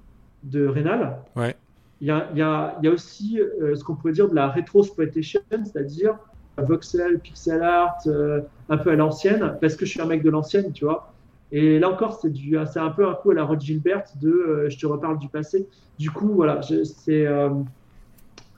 [0.43, 1.55] de Rénal, Ouais.
[1.99, 4.29] il y a, il y a- il y a aussi euh, ce qu'on pourrait dire
[4.29, 6.17] de la rétrosploitation, c'est-à-dire
[6.57, 10.29] voxel, pixel art, euh, un peu à l'ancienne, parce que je suis un mec de
[10.29, 11.13] l'ancienne, tu vois.
[11.51, 14.29] Et là encore, c'est du- c'est un peu un coup à la Rod Gilbert de
[14.29, 15.67] euh, je te reparle du passé.
[15.97, 17.25] Du coup, voilà, je- c'est.
[17.25, 17.49] euh,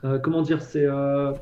[0.03, 0.87] euh, comment dire C'est.
[0.87, 1.33] ah,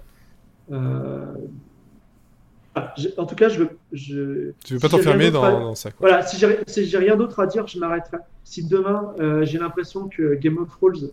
[2.97, 3.69] je- en tout cas, je veux.
[3.91, 6.09] Je, Tu veux pas si t'enfermer dans, à- dans ça, quoi.
[6.09, 8.17] Voilà, si j'ai si j'ai rien d'autre à dire, je m'arrêterai.
[8.43, 11.09] Si demain, j'ai l'impression que Game of Thrones,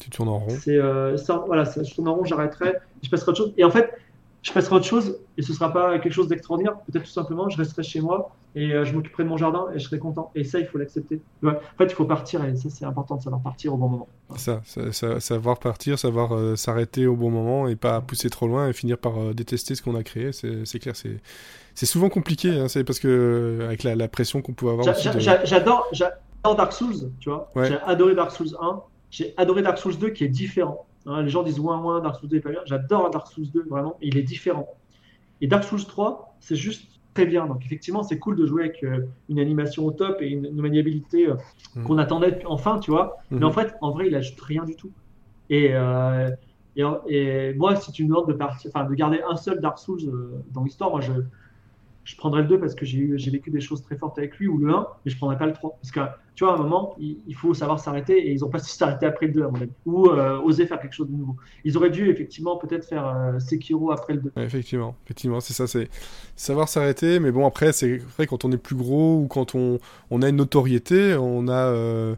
[0.00, 0.48] Tu tournes en rond.
[0.50, 0.78] c'est
[1.18, 3.54] ça, voilà, ça, je tourne en rond, j'arrêterai, je passerai à autre chose.
[3.56, 3.90] Et en fait,
[4.42, 6.76] je passerai à autre chose et ce sera pas quelque chose d'extraordinaire.
[6.80, 9.78] Peut-être tout simplement, je resterai chez moi et euh, je m'occuperai de mon jardin et
[9.78, 10.30] je serai content.
[10.34, 11.20] Et ça, il faut l'accepter.
[11.44, 14.08] En fait, il faut partir et ça, c'est important de savoir partir au bon moment.
[14.36, 18.46] Ça, ça, ça- savoir partir, savoir euh, s'arrêter au bon moment et pas pousser trop
[18.46, 20.30] loin et finir par euh, détester ce qu'on a créé.
[20.32, 20.94] C'est clair,
[21.74, 22.50] c'est souvent compliqué.
[22.50, 26.72] hein, c'est parce que avec la, la pression qu'on pouvait avoir de- J'adore j'adore Dark
[26.72, 27.50] Souls, tu vois.
[27.54, 27.68] Ouais.
[27.68, 28.82] J'ai adoré Dark Souls 1.
[29.10, 30.86] J'ai adoré Dark Souls 2 qui est différent.
[31.06, 32.60] Hein, les gens disent ouin ouin, Dark Souls 2 est pas bien.
[32.66, 34.68] J'adore Dark Souls 2 vraiment, il est différent.
[35.40, 37.46] Et Dark Souls 3, c'est juste très bien.
[37.46, 40.60] Donc effectivement, c'est cool de jouer avec euh, une animation au top et une, une
[40.60, 41.36] maniabilité euh,
[41.76, 41.84] Mhm.
[41.84, 43.16] qu'on attendait enfin, tu vois.
[43.38, 43.44] Mais Mhm.
[43.46, 44.92] en fait, en vrai, il ajoute rien du tout.
[45.50, 46.30] Et, euh,
[46.76, 50.00] et, et moi, si tu me demandes de, partir, de garder un seul Dark Souls
[50.50, 51.12] dans l'histoire, moi, je,
[52.04, 54.58] je prendrais le 2 parce que j'ai vécu des choses très fortes avec lui, ou
[54.58, 55.78] le 1, mais je prendrais pas le 3.
[55.80, 56.00] Parce que,
[56.34, 59.06] tu vois, à un moment, il, faut savoir s'arrêter, et ils ont pas su s'arrêter
[59.06, 59.70] après le 2, à mon avis.
[59.86, 61.36] Ou euh, oser faire quelque chose de nouveau.
[61.64, 64.32] Ils auraient dû, effectivement, peut-être faire euh, Sekiro après le 2.
[64.36, 65.88] Ouais, effectivement, effectivement, c'est ça, c'est
[66.34, 67.20] savoir s'arrêter.
[67.20, 69.78] Mais bon, après, c'est vrai quand on est plus gros ou quand on,
[70.10, 72.16] on a une notoriété, on a, euh,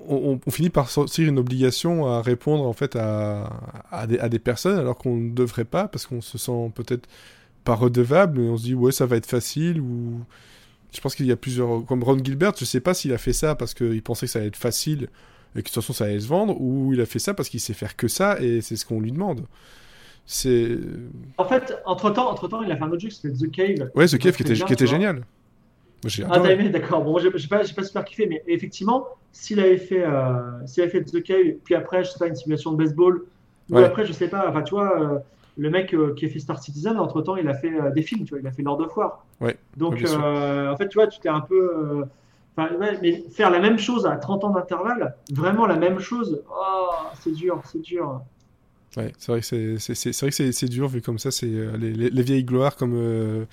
[0.00, 3.50] on finit par sortir une obligation à répondre en fait à,
[3.90, 7.08] à, des, à des personnes alors qu'on ne devrait pas parce qu'on se sent peut-être
[7.68, 10.20] pas redevable, mais on se dit ouais ça va être facile ou
[10.90, 13.34] je pense qu'il y a plusieurs comme Ron Gilbert, je sais pas s'il a fait
[13.34, 15.08] ça parce qu'il pensait que ça allait être facile
[15.54, 17.50] et que de toute façon ça allait se vendre ou il a fait ça parce
[17.50, 19.42] qu'il sait faire que ça et c'est ce qu'on lui demande.
[20.24, 20.78] C'est
[21.36, 23.90] En fait, entre-temps, entre-temps, il a fait un autre jeu s'appelle The Cave.
[23.94, 25.24] Ouais, The Cave qui était, bien, qui était génial.
[26.06, 26.52] J'ai Ah, t'as adoré.
[26.52, 27.02] aimé, d'accord.
[27.02, 31.02] Bon, j'ai pas, pas super kiffé, mais effectivement, s'il avait fait, euh, s'il avait fait
[31.04, 33.24] The Cave, puis après, je sais pas, une simulation de baseball,
[33.70, 35.22] Ou après, je sais pas, enfin, tu vois,
[35.58, 38.30] le mec qui a fait Star Citizen, entre temps, il a fait des films, tu
[38.30, 39.26] vois, il a fait Lord of War.
[39.40, 39.56] Ouais.
[39.76, 42.04] Donc, en fait, tu vois, tu t'es un peu.
[42.56, 46.88] mais faire la même chose à 30 ans d'intervalle, vraiment la même chose, oh,
[47.20, 48.22] c'est dur, c'est dur.
[48.96, 52.22] Ouais, c'est vrai que c'est vrai que c'est dur vu comme ça, c'est les, les,
[52.22, 53.46] vieilles gloires comme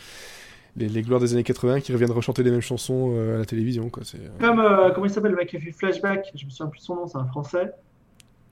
[0.77, 3.89] les, gloires des années 80 qui reviennent rechanter les mêmes chansons euh, à la télévision.
[3.89, 4.03] Quoi.
[4.15, 6.31] Euh, Comme, euh, comment il s'appelle le mec qui a fait Flashback?
[6.35, 7.71] Je me souviens plus son nom, c'est un français.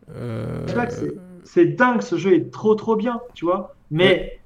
[0.08, 1.14] Flashback, c'est
[1.66, 3.76] dingue, ce jeu est trop trop bien, tu vois.
[3.92, 4.40] Mais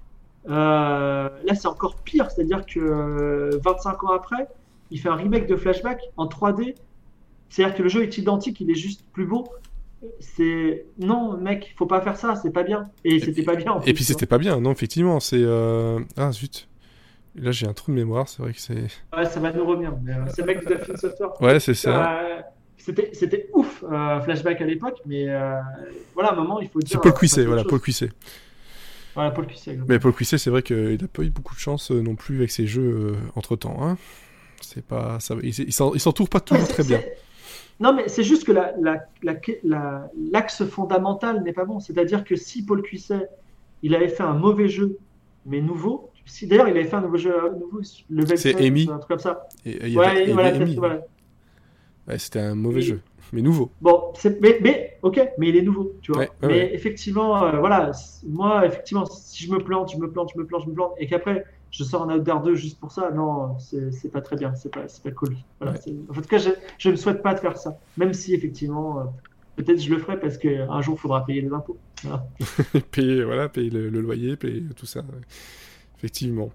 [0.45, 4.47] là, c'est encore pire, c'est-à-dire que 25 ans après,
[4.91, 6.75] il fait un remake de Flashback en 3D.
[7.49, 9.45] C'est-à-dire que le jeu est identique, il est juste plus beau
[10.19, 13.95] c'est non mec faut pas faire ça c'est pas bien et c'était pas bien et
[13.95, 15.43] puis c'était pas bien non effectivement c'est
[16.17, 16.67] ah zut
[17.39, 18.87] Là, j'ai un trou de mémoire, c'est vrai que c'est.
[19.15, 19.91] Ouais, ça va nous revenir.
[19.91, 21.41] Euh, c'est le mec de Software.
[21.41, 22.43] Ouais, c'est ça.
[22.89, 25.25] Euh, c'était ouf, euh, Flashback à l'époque, mais
[26.13, 26.99] voilà, à un moment, il faut dire.
[27.01, 28.09] C'est Paul Cuisset, voilà, Paul Cuisset.
[29.15, 29.79] Voilà, Paul Cuisset.
[29.87, 32.51] Mais Paul Cuisset, c'est vrai qu'il n'a pas eu beaucoup de chance non plus avec
[32.51, 33.77] ses jeux entre temps.
[33.81, 33.97] Hein.
[34.61, 37.01] C'est pas, ça, il, il s'entoure pas toujours très bien.
[37.79, 41.79] Non, mais c'est juste que l'axe la, la, fondamental n'est pas bon.
[41.79, 43.29] C'est-à-dire que si Paul Cuisset,
[43.83, 44.97] il avait fait un mauvais jeu,
[45.45, 48.89] mais nouveau, si, D'ailleurs, il avait fait un nouveau jeu, nouveau level C'est Amy.
[48.91, 49.47] Un truc comme ça.
[49.65, 51.01] Et, ouais, voilà,
[52.07, 53.01] ouais, c'était un mauvais jeu,
[53.33, 53.71] mais nouveau.
[53.81, 56.25] Bon, mais, mais, ok, mais il est nouveau, tu vois.
[56.41, 57.91] mais effectivement, euh, voilà,
[58.27, 60.93] moi, effectivement, si je me plante, je me plante, je me plante, je me plante,
[60.97, 64.55] et qu'après je sors un Outer 2 juste pour ça, non, c'est pas très bien,
[64.55, 65.35] c'est pas, pas cool.
[65.59, 65.77] Voilà,
[66.09, 66.37] En tout cas,
[66.77, 69.03] je ne souhaite pas de faire ça, même si effectivement, euh,
[69.57, 71.77] peut-être je le ferai parce qu'un jour, il faudra payer les impôts.
[72.03, 72.27] Voilà.
[72.91, 75.03] payer, voilà, payer le, le, loyer, payer tout ça.
[75.97, 76.51] Effectivement.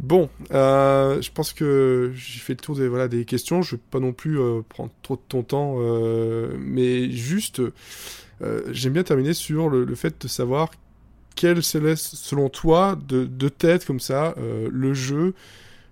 [0.00, 2.74] Bon, euh, je pense que j'ai fait le tour
[3.08, 3.60] des, questions.
[3.60, 7.60] Je ne vais pas non plus euh, prendre trop de ton temps, euh, mais juste,
[8.70, 10.70] j'aime bien terminer sur le, fait de savoir
[11.36, 15.34] quel serait, selon toi, de, de tête comme ça, le jeu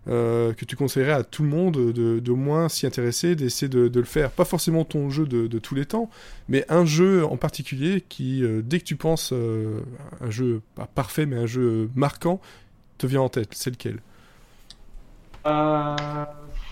[0.06, 4.00] que tu conseillerais à tout le monde de, de moins s'y intéresser, d'essayer de, de,
[4.00, 4.30] le faire.
[4.30, 6.08] Pas forcément ton jeu de, de, tous les temps,
[6.48, 11.36] mais un jeu en particulier qui, dès que tu penses un jeu pas parfait, mais
[11.36, 12.40] un jeu marquant,
[12.98, 14.00] te vient en tête C'est lequel?
[15.46, 15.96] Euh,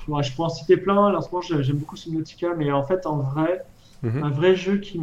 [0.09, 1.11] Je peux en citer plein.
[1.11, 3.65] Là, en ce moment, j'aime beaucoup Subnautica, mais en fait, en vrai,
[4.03, 4.25] mhm.
[4.25, 5.01] un vrai jeu qui,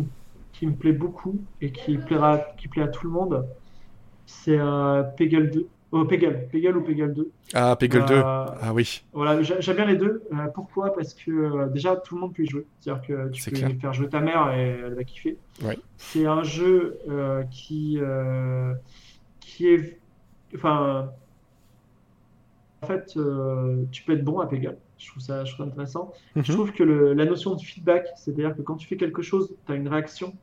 [0.51, 3.45] qui, me plaît beaucoup et qui, plaira, qui plaît à tout le monde,
[4.25, 5.67] c'est euh, Peggle 2.
[5.95, 7.31] Oh, Peggle, Peggle ou Peggle 2.
[7.53, 8.13] Ah, Peggle 2.
[8.15, 9.03] Euh, ah oui.
[9.13, 10.23] Voilà, j'aime bien les deux.
[10.33, 10.93] Euh, pourquoi?
[10.95, 12.65] Parce que déjà, tout le monde peut y jouer.
[12.79, 15.37] C'est-à-dire que tu peux faire jouer ta mère et elle va kiffer.
[15.63, 15.77] Ouais.
[15.97, 16.97] C'est un jeu
[17.51, 17.99] qui,
[19.39, 19.99] qui est
[20.55, 21.11] Enfin,
[22.83, 24.77] en fait, euh, tu peux être bon à Pegal.
[24.97, 26.11] Je trouve ça, je trouve intéressant.
[26.35, 26.57] Je mhm.
[26.57, 29.75] trouve que la notion de feedback, c'est-à-dire que quand tu fais quelque chose, tu as
[29.75, 30.33] une réaction.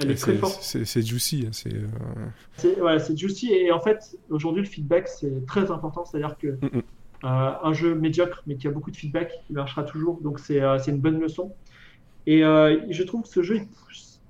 [0.00, 0.60] Elle est, très forte.
[0.62, 1.46] C'est juicy.
[1.46, 3.52] Hein, c'est voilà, juicy.
[3.52, 6.04] Et en fait, aujourd'hui, le feedback, c'est très important.
[6.04, 6.80] C'est-à-dire que euh,
[7.22, 10.20] un jeu médiocre, mais qui a beaucoup de feedback, il marchera toujours.
[10.20, 11.52] Donc, c'est euh, une bonne leçon.
[12.26, 14.20] Et je trouve que ce jeu, il pousse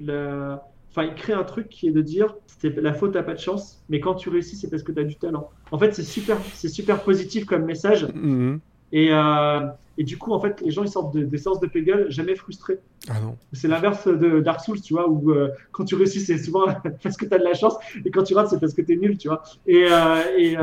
[0.00, 0.66] la
[0.96, 3.38] Enfin, il crée un truc qui est de dire c'est la faute, t'as pas de
[3.38, 5.50] chance, mais quand tu réussis, c'est parce que tu as du talent.
[5.70, 8.06] En fait, c'est super, c'est super positif comme message.
[8.06, 8.58] Mm-hmm.
[8.92, 9.60] Et, euh,
[9.98, 12.34] et, du coup, en fait, les gens ils sortent de, des séances de Peggle jamais
[12.34, 12.78] frustrés.
[13.10, 13.14] Ah.
[13.52, 16.64] C'est l'inverse de Dark Souls, tu vois, où euh, quand tu réussis, c'est souvent
[17.02, 18.94] parce que tu as de la chance, et quand tu rates, c'est parce que tu
[18.94, 19.42] es nul, tu vois.
[19.66, 20.56] Et, euh, et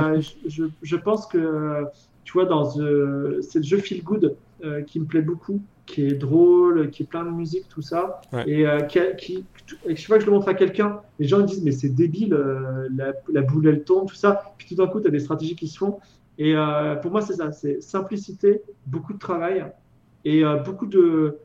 [0.47, 1.85] je, je, pense que,
[2.23, 4.35] tu vois, dans ce jeu Feel Good
[4.87, 8.21] qui me plaît beaucoup, qui est drôle, qui est plein de musique, tout ça.
[8.47, 9.45] Et euh, qui, qui,
[9.87, 12.87] chaque fois que je le montre à quelqu'un, les gens disent mais c'est débile, euh,
[12.95, 14.53] la, la, boule elle tombe, tout ça.
[14.57, 15.99] Puis tout d'un coup, tu as des stratégies qui se font.
[16.37, 19.65] Et euh, pour moi, c'est ça, c'est simplicité, beaucoup de travail
[20.25, 21.37] et beaucoup de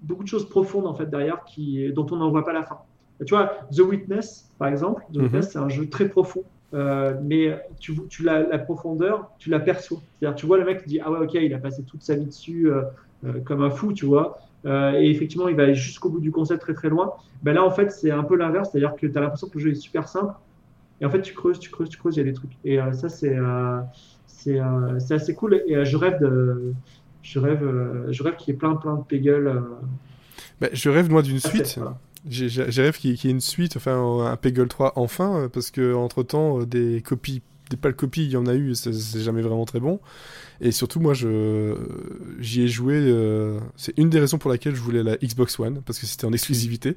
[0.00, 2.78] beaucoup de choses profondes en fait derrière qui dont on n'en voit pas la fin.
[3.26, 5.50] tu vois, The Witness, par exemple, The Witness, mhm.
[5.52, 6.42] c'est un jeu très profond.
[6.72, 9.98] mais tu, tu la, la, profondeur, tu la perçois.
[10.18, 12.14] C'est-à-dire, tu vois le mec qui dit Ah ouais, ok, il a passé toute sa
[12.14, 12.82] vie dessus, euh,
[13.44, 14.38] comme un fou, tu vois.
[14.66, 17.12] Euh, et effectivement, il va aller jusqu'au bout du concept très très loin.
[17.42, 19.64] Ben là, en fait, c'est un peu l'inverse, c'est-à-dire que tu as l'impression que le
[19.64, 20.34] jeu est super simple.
[21.00, 22.52] Et en fait, tu creuses, tu creuses, tu creuses, il y a des trucs.
[22.64, 23.36] Et euh, ça, c'est
[24.28, 25.62] c'est assez cool.
[25.66, 26.72] Et je rêve de,
[27.22, 27.68] je rêve,
[28.10, 29.62] je rêve qu'il y ait plein plein de Peggle.
[30.60, 31.80] Ben, je rêve moi d'une suite.
[32.28, 36.22] J'ai rêve qu'il y ait une suite, enfin un Peggle 3 enfin, parce que entre
[36.22, 39.80] temps des copies, des pâles copies, il y en a eu, c'est jamais vraiment très
[39.80, 40.00] bon.
[40.60, 41.74] Et surtout, moi, je
[42.38, 42.94] j'y ai joué.
[42.96, 46.26] Euh, c'est une des raisons pour laquelle je voulais la Xbox One parce que c'était
[46.26, 46.96] en exclusivité.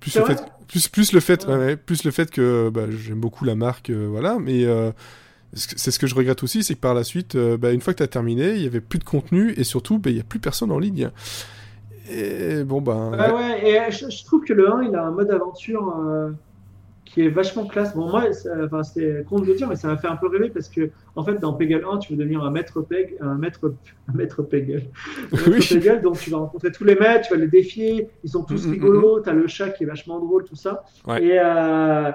[0.00, 1.46] Plus le, fait, plus, plus le fait,
[1.84, 4.38] plus le fait que bah, j'aime beaucoup la marque, euh, voilà.
[4.40, 4.90] Mais euh,
[5.52, 7.98] c'est ce que je regrette aussi, c'est que par la suite, bah, une fois que
[7.98, 10.24] tu as terminé, il y avait plus de contenu et surtout, bah, il y a
[10.24, 11.10] plus personne en ligne.
[12.10, 13.10] Et bon, ben.
[13.10, 15.94] Ouais, ouais, et je, je trouve que le 1, il a un mode aventure
[17.06, 17.94] qui est vachement classe.
[17.96, 18.24] Bon, moi,
[18.64, 20.90] enfin, c'est con de le dire, mais ça m'a fait un peu rêver parce que,
[21.14, 23.72] en fait, dans Peggle 1, tu veux devenir un maître Peg, un maître,
[24.08, 24.82] un maître Peggle.
[25.32, 25.80] Un maître Oui.
[25.80, 28.66] Peggle, donc tu vas rencontrer tous les maîtres, tu vas les défier, ils sont tous
[28.66, 30.84] Mm, mm, rigolos, t'as le chat qui est vachement drôle, tout ça.
[31.06, 31.22] Ouais.
[31.24, 32.10] Et, euh,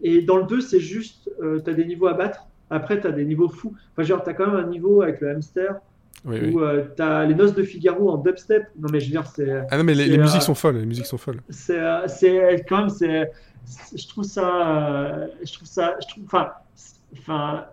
[0.00, 2.46] et dans le 2, c'est juste, euh, t'as des niveaux à battre.
[2.70, 3.74] Après, t'as des niveaux fous.
[3.92, 5.76] Enfin, genre, t'as quand même un niveau avec le hamster
[6.24, 6.50] Oui, oui.
[6.52, 8.64] où euh, t'as les noces de Figaro en dubstep.
[8.78, 9.62] Non, mais je veux dire, c'est.
[9.70, 11.40] Ah non, mais les, les euh, musiques sont folles, les musiques sont folles.
[11.48, 13.30] c'est euh, quand même c'est-
[13.94, 14.48] je trouve ça
[14.86, 17.64] euh, je trouve ça je trouve enfin c'est- enfin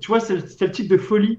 [0.00, 1.38] tu vois c'est le type de folie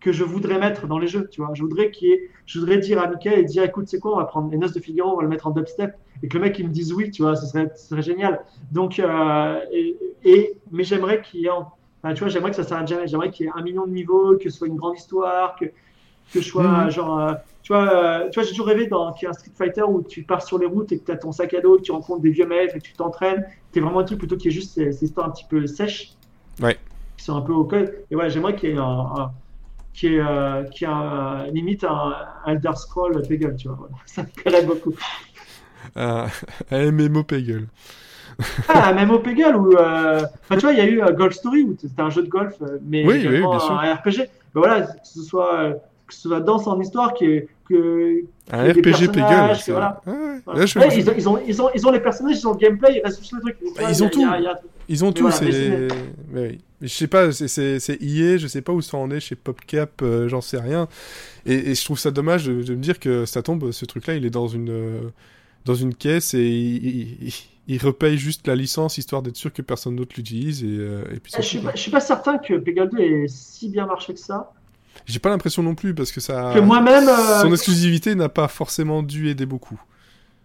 [0.00, 1.54] que je voudrais mettre dans les jeux tu vois.
[1.54, 4.16] Je voudrais qu'il ait- je voudrais dire à Michael et dire écoute c'est quoi on
[4.18, 6.44] va prendre les noces de Figaro on va le mettre en dubstep et que le
[6.44, 8.40] mec il me dise oui tu vois ce serait ce serait génial.
[8.72, 9.60] Donc euh,
[10.24, 11.70] et, mais j'aimerais qu'il y ait en-
[12.02, 13.06] enfin, tu vois j'aimerais que ça s'arrête jamais.
[13.06, 15.66] J'aimerais qu'il y ait un million de niveaux que ce soit une grande histoire que
[16.32, 16.90] que je sois Mhm.
[16.90, 17.32] genre euh,
[17.62, 19.82] tu vois, euh, tu vois, j'ai toujours rêvé dans qu'il y ait un Street Fighter
[19.82, 21.82] où tu pars sur les routes et que tu as ton sac à dos, que
[21.82, 23.44] tu rencontres des vieux maîtres et que tu t'entraînes.
[23.72, 26.12] C'est vraiment un truc plutôt qui est juste ces, ces histoires un petit peu sèches.
[26.60, 26.76] Ouais.
[27.16, 27.94] Qui sont un peu au code.
[28.10, 29.30] Et voilà, j'aimerais qu'il y ait un, un-
[29.94, 32.14] qu'il y ait, euh, ait un- limite un,
[32.46, 33.76] Elder Scroll Peggle, tu vois.
[33.78, 33.94] voilà.
[34.06, 34.92] Ça me plairait beaucoup.
[35.96, 36.26] Un
[36.70, 37.66] un MMO Peggle.
[38.68, 41.34] Ah, un MMO Peggle où, euh, enfin, tu vois, il y a eu euh, Golf
[41.34, 43.72] Story où c'était un jeu de golf, euh, mais Oui, oui, bien sûr.
[43.72, 44.16] un RPG.
[44.54, 45.74] Ben voilà, que ce soit, euh,
[46.14, 49.12] soit danse en histoire, qui est, que, Un RPG Peggle.
[49.68, 50.00] voilà.
[50.06, 50.40] Ah ouais.
[50.44, 50.60] Voilà.
[50.60, 52.52] Là, je- Ouais, ils, ont, ils, ont, ils, ont, ils ont les personnages, ils ont
[52.52, 53.56] le gameplay, il reste juste le truc.
[53.88, 54.22] Ils ont tout.
[54.24, 55.88] a- a- Ils ont tout, voilà, c'est.
[56.34, 56.60] oui.
[56.80, 60.26] Je sais pas, c'est- EA, je sais pas où ça en est chez PopCap, euh,
[60.28, 60.88] j'en sais rien.
[61.46, 64.14] Et, et je trouve ça dommage de, de me dire que ça tombe, ce truc-là,
[64.16, 65.00] il est dans une euh,
[65.64, 67.34] dans une caisse et il, il, il-
[67.68, 71.20] il repaye juste la licence histoire d'être sûr que personne d'autre l'utilise et, euh, et
[71.20, 74.12] puis Je suis, pas, je suis pas certain que Peggle 2 ait si bien marché
[74.14, 74.52] que ça.
[75.06, 76.52] J'ai pas l'impression non plus parce que ça.
[76.54, 79.80] Que moi-même, euh, Son exclusivité n'a pas forcément dû aider beaucoup.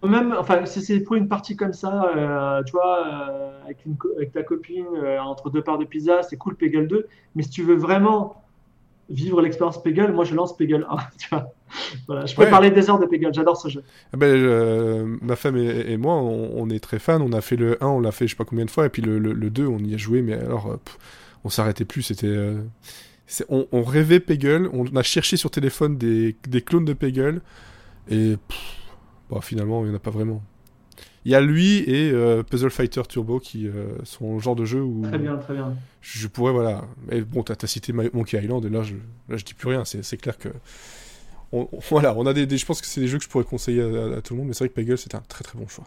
[0.03, 4.11] Même, enfin, c'est pour une partie comme ça, euh, tu vois, euh, avec, une co-
[4.15, 4.85] avec ta copine,
[5.19, 7.07] entre deux parts de pizza, c'est cool Peggle 2.
[7.35, 8.43] Mais si tu veux vraiment
[9.09, 10.97] vivre l'expérience Peggle, moi je lance Peggle 1.
[11.17, 11.51] Tu vois.
[12.07, 12.49] Voilà, je peux Ouais.
[12.49, 13.83] parler des heures de Peggle, j'adore ce jeu.
[14.13, 17.19] Ah ben, euh, ma femme et, et moi, on, on est très fans.
[17.21, 18.89] On a fait le 1, on l'a fait je sais pas combien de fois, et
[18.89, 20.97] puis le, le, le 2, on y a joué, mais alors, pff,
[21.43, 22.03] on s'arrêtait plus.
[22.03, 22.61] C'était, euh,
[23.49, 27.41] on, on rêvait Peggle, on a cherché sur téléphone des, des clones de Peggle,
[28.09, 28.57] et pff,
[29.29, 30.41] bon, finalement, il n'y en a pas vraiment.
[31.25, 34.63] Il y a lui et euh, Puzzle Fighter Turbo qui euh, sont le genre de
[34.63, 35.75] jeu où Très bien, très bien.
[35.99, 36.85] je, je pourrais, voilà.
[37.11, 38.93] Mais bon, t'as as cité Monkey Island, et là, je,
[39.27, 39.83] là, je dis plus rien.
[39.83, 40.47] C'est c'est clair que.
[41.51, 43.29] on- on- voilà, on a des, des- je pense que c'est des jeux que je
[43.29, 45.59] pourrais conseiller à, tout le monde, mais c'est vrai que Peggle, c'est un très très
[45.59, 45.85] bon choix.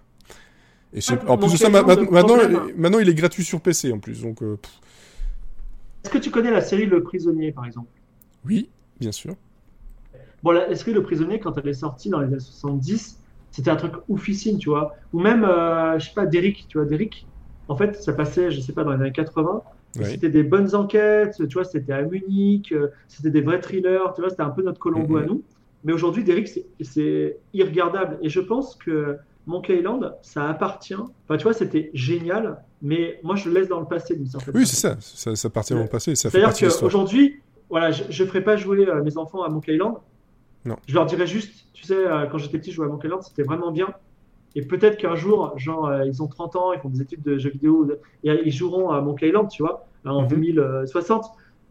[0.93, 2.37] Et c'est- Ouais, en plus de ça, ma- ma- maintenant,
[2.77, 4.73] maintenant, il est gratuit sur PC en plus, donc euh, pff,
[6.05, 7.91] Est-ce que tu connais la série Le Prisonnier, par exemple?
[8.45, 9.37] Oui, bien sûr.
[10.43, 13.21] Bon, la, la série Le Prisonnier, quand elle est sortie dans les années 70,
[13.51, 14.95] c'était un truc oufissime, tu vois.
[15.13, 17.29] Ou même, euh, je sais pas, Derrick, tu vois, Derrick,
[17.69, 19.63] en fait, ça passait, je sais pas, dans les années 80.
[19.99, 20.05] et Ouais.
[20.05, 24.21] C'était des bonnes enquêtes, tu vois, c'était à Munich, euh, c'était des vrais thrillers, tu
[24.23, 25.23] vois, c'était un peu notre Colombo Mhm.
[25.23, 25.45] à nous.
[25.83, 26.49] Mais aujourd'hui, Derrick,
[26.81, 28.19] c'est irregardable.
[28.23, 30.95] Et je pense que Monkey Island, ça appartient.
[30.95, 34.55] Enfin, tu vois, c'était génial, mais moi, je le laisse dans le passé d'une certaine
[34.57, 38.57] Oui, c'est ça, ça, ça appartient au passé, C'est-à-dire qu'aujourd'hui, voilà, je ne ferai pas
[38.57, 39.97] jouer euh, mes enfants à Monkey Island.
[40.65, 40.77] Non.
[40.87, 43.43] Je leur dirais juste, tu sais, euh, quand j'étais petit, jouer à Monkey Island, c'était
[43.45, 43.89] vraiment bien.
[44.57, 47.39] Et peut-être qu'un jour, genre, euh, ils ont 30 ans, ils font des études de
[47.39, 47.89] jeux vidéo,
[48.25, 50.29] et ils joueront à Monkey Island, tu vois, en Mhm.
[50.29, 51.25] 2060.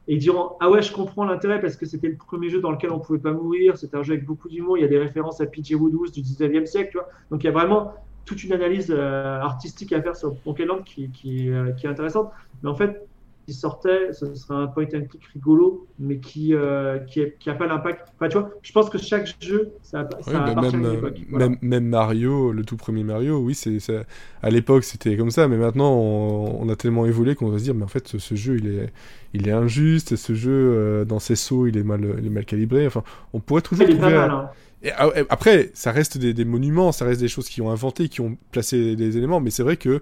[0.09, 2.71] Et ils diront, ah ouais, je comprends l'intérêt parce que c'était le premier jeu dans
[2.71, 4.97] lequel on pouvait pas mourir, c'était un jeu avec beaucoup d'humour, il y a des
[4.97, 7.07] références à PJ Woodhouse du 19e siècle, tu vois.
[7.29, 7.93] Donc il y a vraiment
[8.25, 11.89] toute une analyse euh, artistique à faire sur Monkey Island qui, qui, euh, qui est
[11.89, 12.31] intéressante.
[12.63, 13.07] Mais en fait,
[13.49, 17.49] qui sortait, ce serait un point and click rigolo, mais qui euh, qui, est- qui
[17.49, 18.09] a pas l'impact.
[18.15, 20.87] Enfin, tu vois, je pense que chaque jeu, ça, ça Oui, bah, appartient même, à
[20.89, 21.17] une euh, époque.
[21.29, 21.49] Voilà.
[21.49, 24.03] même, même Mario, le tout premier Mario, oui, c'est ça-
[24.41, 27.63] à l'époque c'était comme ça, mais maintenant on, on a tellement évolué qu'on va se
[27.63, 28.93] dire, mais en fait ce, ce jeu il est,
[29.33, 32.45] il est injuste, ce jeu euh, dans ses sauts il est mal, il est mal
[32.45, 32.85] calibré.
[32.87, 33.03] Enfin,
[33.33, 34.15] on pourrait toujours Il est pas trouver.
[34.15, 34.31] mal.
[34.31, 34.49] un- hein.
[34.97, 38.07] Ah, et après, ça reste des, des monuments, ça reste des choses qui ont inventé,
[38.07, 40.01] qui ont placé des éléments, mais c'est vrai que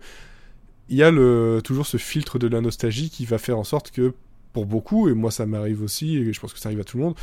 [0.90, 3.92] il y a le, toujours ce filtre de la nostalgie qui va faire en sorte
[3.92, 4.14] que,
[4.54, 6.98] pour beaucoup, et moi ça m'arrive aussi, et je pense que ça arrive à tout
[6.98, 7.16] le monde,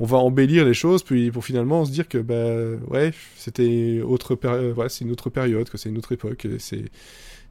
[0.00, 4.34] on va embellir les choses, puis pour finalement se dire que, bah, ouais, c'était autre
[4.34, 6.84] péri- voilà, c'est une autre période, que c'est une autre époque, et c'est,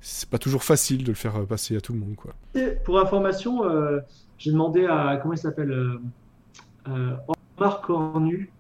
[0.02, 2.34] c'est pas toujours facile de le faire passer à tout le monde, quoi.
[2.84, 4.00] Pour information, euh,
[4.38, 6.00] j'ai demandé à, comment il s'appelle euh,
[6.90, 7.16] euh,
[7.58, 8.52] Omar Cornu,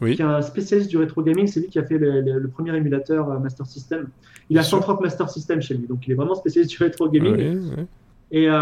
[0.00, 0.14] Oui.
[0.16, 1.46] qui est un spécialiste du rétro gaming.
[1.46, 4.08] C'est lui qui a fait le, le- le premier émulateur euh, Master System.
[4.50, 4.78] Il a Bien sûr.
[4.78, 7.86] 130 Master System chez lui, donc il est vraiment spécialiste du rétro gaming.
[8.30, 8.54] Et euh,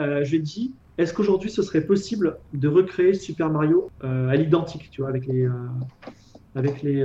[0.00, 4.34] euh, je lui ai dit, est-ce qu'aujourd'hui ce serait possible de recréer Super Mario à
[4.36, 5.46] l'identique, tu vois, avec les,
[6.54, 7.04] avec les,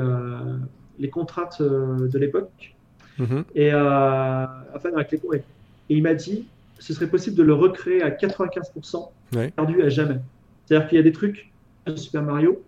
[0.99, 2.75] les contraintes de l'époque?
[3.19, 3.43] Mhm.
[3.55, 5.43] Et, enfin, avec les, et
[5.89, 6.45] il m'a dit
[6.79, 9.09] ce serait possible de le recréer à 95%
[9.55, 10.17] perdu à jamais.
[10.65, 11.51] C'est-à-dire qu'il y a des trucs
[11.85, 12.61] de Super Mario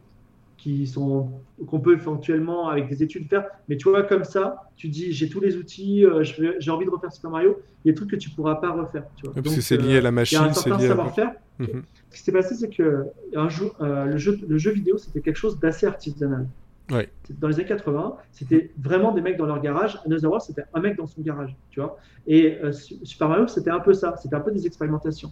[0.64, 1.30] qui sont
[1.68, 5.28] qu'on peut éventuellement avec des études faire, mais tu vois comme ça, tu dis j'ai
[5.28, 8.12] tous les outils, euh, j'ai envie de refaire Super Mario, il y a des trucs
[8.12, 9.04] que tu pourras pas refaire.
[9.18, 9.34] Tu vois.
[9.36, 11.34] parce que c'est lié à la machine, euh, c'est lié savoir-faire.
[11.60, 11.84] Mhm.
[12.12, 15.20] Ce qui s'est passé, c'est que un jour, euh, le, jeu, le jeu vidéo, c'était
[15.20, 16.48] quelque chose d'assez artisanal.
[16.90, 17.10] Ouais.
[17.40, 20.00] Dans les années 80, c'était vraiment des mecs dans leur garage.
[20.06, 21.98] Another World, c'était un mec dans son garage, tu vois.
[22.26, 22.58] Et
[23.04, 24.16] Super Mario, c'était un peu ça.
[24.22, 25.32] C'était un peu des expérimentations.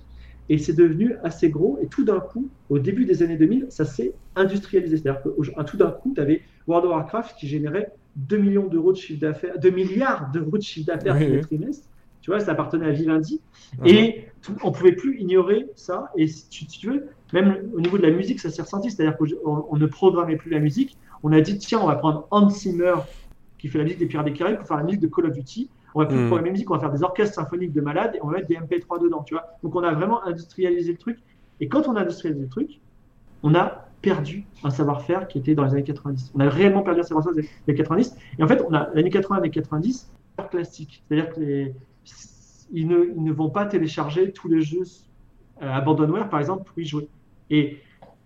[0.52, 1.80] Et c'est devenu assez gros.
[1.82, 4.98] Et tout d'un coup, au début des années 2000, ça s'est industrialisé.
[4.98, 8.91] C'est-à-dire que tout d'un coup, tu avais World of Warcraft qui générait 2 millions d'euros
[8.91, 11.88] de chiffre d'affaires, 2 milliards d'euros de chiffre d'affaires tous les trimestres.
[12.19, 13.40] Tu vois, ça appartenait à Vivendi.
[13.80, 13.88] Uh-huh.
[13.88, 16.11] Et on on pouvait plus ignorer ça.
[16.18, 18.91] Et si tu, tu, veux, même au niveau de la musique, ça s'est ressenti.
[18.91, 20.98] C'est-à-dire qu'on on ne programmait plus la musique.
[21.23, 22.95] On a dit, tiens, on va prendre Hans Zimmer,
[23.57, 25.32] qui fait la musique des Pirates des Caraïbes, pour faire la musique de Call of
[25.32, 25.69] Duty.
[25.93, 26.27] On va plus mm.
[26.27, 28.55] programmer musique, on va faire des orchestres symphoniques de malades et on va mettre des
[28.55, 29.57] MP3 dedans, tu vois.
[29.63, 31.19] Donc on a vraiment industrialisé le truc.
[31.59, 32.80] Et quand on a industrialisé le truc,
[33.43, 36.31] on a perdu un savoir-faire qui était dans les années 90.
[36.34, 38.15] On a réellement perdu un savoir-faire des années 90.
[38.39, 40.11] Et en fait, on a l'année 80 années 90
[40.49, 41.03] classique.
[41.07, 44.84] C'est-à-dire qu'ils ne, ils ne vont pas télécharger tous les jeux
[45.61, 47.07] euh, Abandonware, par exemple, pour y jouer.
[47.49, 47.80] Et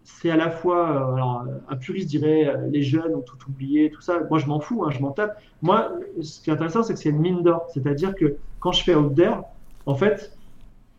[0.06, 3.90] c'est à la fois, euh, alors, un puriste dirait euh, les jeunes ont tout oublié,
[3.90, 4.20] tout ça.
[4.30, 5.36] Moi, je m'en fous, hein, je m'en tape.
[5.64, 5.92] Moi,
[6.22, 7.66] ce qui est intéressant, c'est que c'est une mine d'or.
[7.74, 9.38] C'est-à-dire que quand je fais Out There,
[9.88, 10.38] en fait,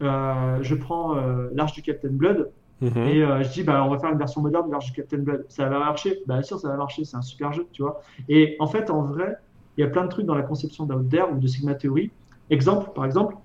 [0.02, 1.14] euh, je prends
[1.52, 2.50] l'Arche du Captain Blood
[2.82, 2.98] Mhm.
[2.98, 5.46] et je dis, bah, on va faire une version moderne de l'Arche du Captain Blood.
[5.48, 6.18] Ça va marcher?
[6.26, 7.04] Bien sûr, ça va marcher.
[7.04, 8.00] C'est un super jeu, tu vois.
[8.28, 9.36] Et en fait, en vrai,
[9.76, 12.10] il y a plein de trucs dans la conception d'Out There ou de Sigma Theory.
[12.50, 13.36] Exemple, par exemple,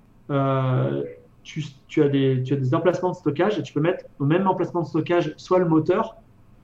[1.44, 1.64] tu,
[2.02, 5.60] as des, emplacements de stockage et tu peux mettre au même emplacement de stockage soit
[5.60, 6.16] le moteur,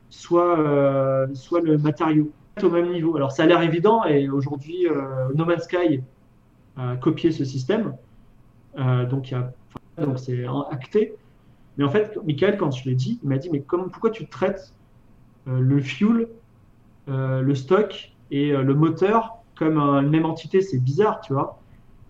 [0.10, 2.32] soit, euh, soit le matériau
[2.64, 3.16] au même niveau.
[3.16, 6.02] Alors ça a l'air évident et aujourd'hui euh, No Man's Sky
[6.78, 7.96] a copié ce système.
[8.78, 9.34] Euh, donc
[10.18, 11.16] c'est acté.
[11.78, 14.74] Mais en fait, Michael, quand je l'ai dit, il m'a dit mais pourquoi tu traites
[15.48, 16.28] euh, le fuel,
[17.08, 20.62] euh, le stock et le moteur comme une même entité?
[20.62, 21.60] C'est bizarre, tu vois.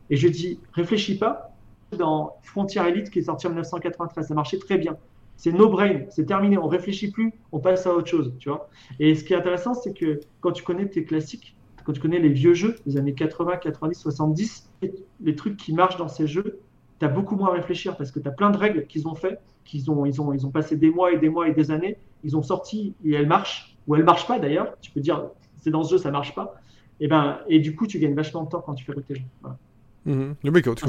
[0.10, 1.47] Et je lui ai dit réfléchis pas
[1.96, 4.28] dans Frontier Elite qui est sorti en 1993.
[4.28, 4.98] Ça marchait très bien.
[5.38, 6.58] C'est no brain, c'est terminé.
[6.58, 8.70] On réfléchit plus, on passe à autre chose, tu vois.
[9.00, 11.56] Et ce qui est intéressant, c'est que quand tu connais tes classiques,
[11.86, 14.70] quand tu connais les vieux jeux des années 80, 90, 70,
[15.22, 16.60] les trucs qui marchent dans ces jeux,
[17.00, 19.16] tu as beaucoup moins à réfléchir parce que tu as plein de règles qu'ils ont
[19.16, 21.70] fait, qu'ils ont, ils ont, ils ont passé des mois et des mois et des
[21.70, 24.76] années, ils ont sorti et elles marchent, ou elles marchent pas d'ailleurs.
[24.82, 26.56] Tu peux dire, c'est dans ce jeu, ça marche pas.
[27.00, 29.26] Et, ben, et du coup, tu gagnes vachement de temps quand tu fais tes jeux.
[29.42, 29.58] Voilà.
[30.08, 30.34] Mm-hmm.
[30.44, 30.86] Le mec, quand tu,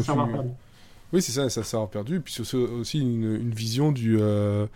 [1.12, 2.16] oui, c'est ça, ça s'est perdu.
[2.16, 4.18] Et puis c'est aussi une, une, vision du.
[4.20, 4.66] Euh,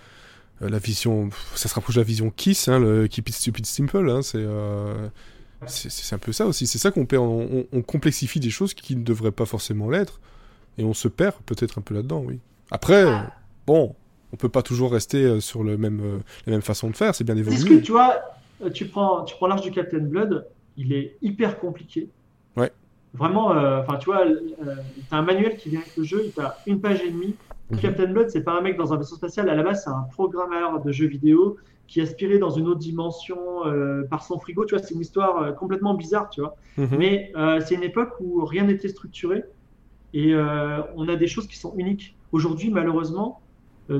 [0.60, 1.30] la vision.
[1.54, 4.10] Ça se rapproche de la vision Kiss, hein, le Keep It Stupid Simple.
[4.10, 4.38] Hein, c'est.
[4.38, 5.09] Euh,
[5.66, 6.66] c'est un peu ça aussi.
[6.66, 7.22] C'est ça qu'on perd.
[7.22, 10.20] On, on, complexifie des choses qui ne devraient pas forcément l'être.
[10.78, 12.40] Et on se perd peut-être un peu là-dedans, oui.
[12.70, 13.04] Après,
[13.66, 13.94] bon,
[14.32, 17.14] on peut pas toujours rester euh, sur le même, euh, la même façon de faire.
[17.14, 17.80] C'est bien évolué.
[17.80, 18.22] Que tu vois,
[18.72, 20.46] tu prends, tu prends l'arche du Captain Blood,
[20.76, 22.09] il est hyper compliqué.
[23.14, 26.32] Vraiment, euh, enfin, tu vois, euh, tu as un manuel qui vient avec le jeu,
[26.34, 27.36] tu as une page et demie.
[27.70, 27.78] Mhm.
[27.78, 29.48] Captain Blood, c'est pas un mec dans un vaisseau spatial.
[29.51, 33.66] À la base, c'est un programmeur de jeux vidéo qui aspiré dans une autre dimension
[33.66, 34.64] euh, par son frigo.
[34.64, 36.56] Tu vois, c'est une histoire complètement bizarre, tu vois.
[36.78, 36.97] Mhm.
[36.98, 39.44] Mais c'est une époque où rien n'était structuré
[40.14, 42.16] et on a des choses qui sont uniques.
[42.32, 43.43] Aujourd'hui, malheureusement,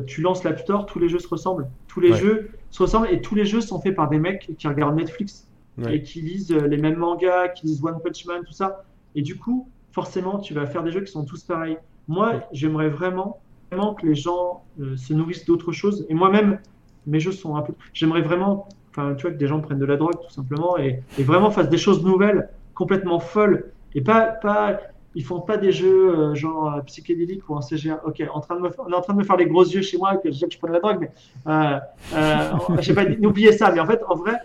[0.07, 1.69] tu lances l'App Store, tous les jeux se ressemblent.
[1.87, 4.69] Tous les jeux se ressemblent et tous les jeux sont faits par des mecs qui
[4.69, 5.51] regardent Netflix
[5.87, 8.85] et qui lisent les mêmes mangas, qui lisent One Punch Man, tout ça.
[9.15, 11.79] Et du coup, forcément, tu vas faire des jeux qui sont tous pareils.
[12.09, 13.41] Moi, j'aimerais vraiment,
[13.71, 16.07] vraiment que les gens euh, se nourrissent d'autres choses.
[16.09, 16.59] Et moi-même,
[17.07, 17.75] mes jeux sont un peu.
[17.93, 21.03] J'aimerais vraiment, enfin, tu vois, que des gens prennent de la drogue, tout simplement, et,
[21.19, 23.73] et, vraiment fassent des choses nouvelles, complètement folles.
[23.95, 24.81] Et pas, pas,
[25.15, 28.01] ils font pas des jeux euh, genre euh, psychédéliques ou en CGA.
[28.05, 29.83] Ok, en train de me, on est en train de me faire les gros yeux
[29.83, 31.11] chez moi que je dis que je prends de la drogue, mais
[31.47, 31.79] euh,
[32.15, 33.71] euh, pas, n'oubliez ça.
[33.73, 34.39] Mais en fait, en vrai,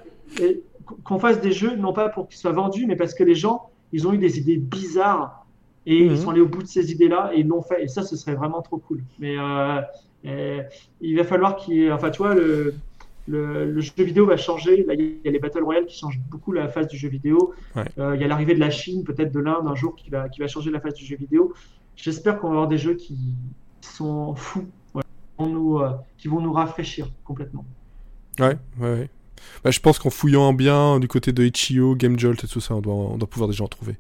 [1.03, 3.69] qu'on fasse des jeux non pas pour qu'ils soient vendus, mais parce que les gens
[3.93, 5.45] ils ont eu des idées bizarres
[5.85, 6.18] et ils mhm.
[6.18, 7.84] sont allés au bout de ces idées-là et ils l'ont fait.
[7.84, 9.01] Et ça, ce serait vraiment trop cool.
[9.19, 9.81] Mais euh,
[10.26, 10.61] euh,
[10.99, 11.91] il va falloir qu'il.
[11.93, 12.76] Enfin, tu vois, le,
[13.26, 14.84] le, jeu vidéo va changer.
[14.84, 17.53] Là, il y a les Battle Royale qui changent beaucoup la phase du jeu vidéo.
[17.77, 20.27] Euh, il y a l'arrivée de la Chine, peut-être de l'Inde un jour, qui va,
[20.27, 21.53] qui va changer la phase du jeu vidéo.
[21.95, 23.18] J'espère qu'on va avoir des jeux qui
[23.80, 25.01] sont fous, qui,
[25.39, 25.80] vont nous,
[26.18, 27.65] qui vont nous rafraîchir complètement.
[28.39, 29.09] Ouais, ouais, ouais.
[29.64, 32.81] Bah, je pense qu'en fouillant bien du côté de Itch.io, GameJolt et tout ça, on
[32.81, 33.95] doit, on doit pouvoir déjà en trouver.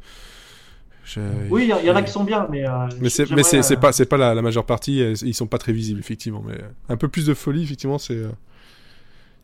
[1.49, 2.67] Oui, il y, en a qui sont bien, mais.
[2.67, 5.99] Euh, mais c'est euh, pas, pas la, la, majeure partie, ils sont pas très visibles,
[5.99, 6.43] effectivement.
[6.45, 6.57] Mais
[6.89, 8.21] un peu plus de folie, effectivement, c'est.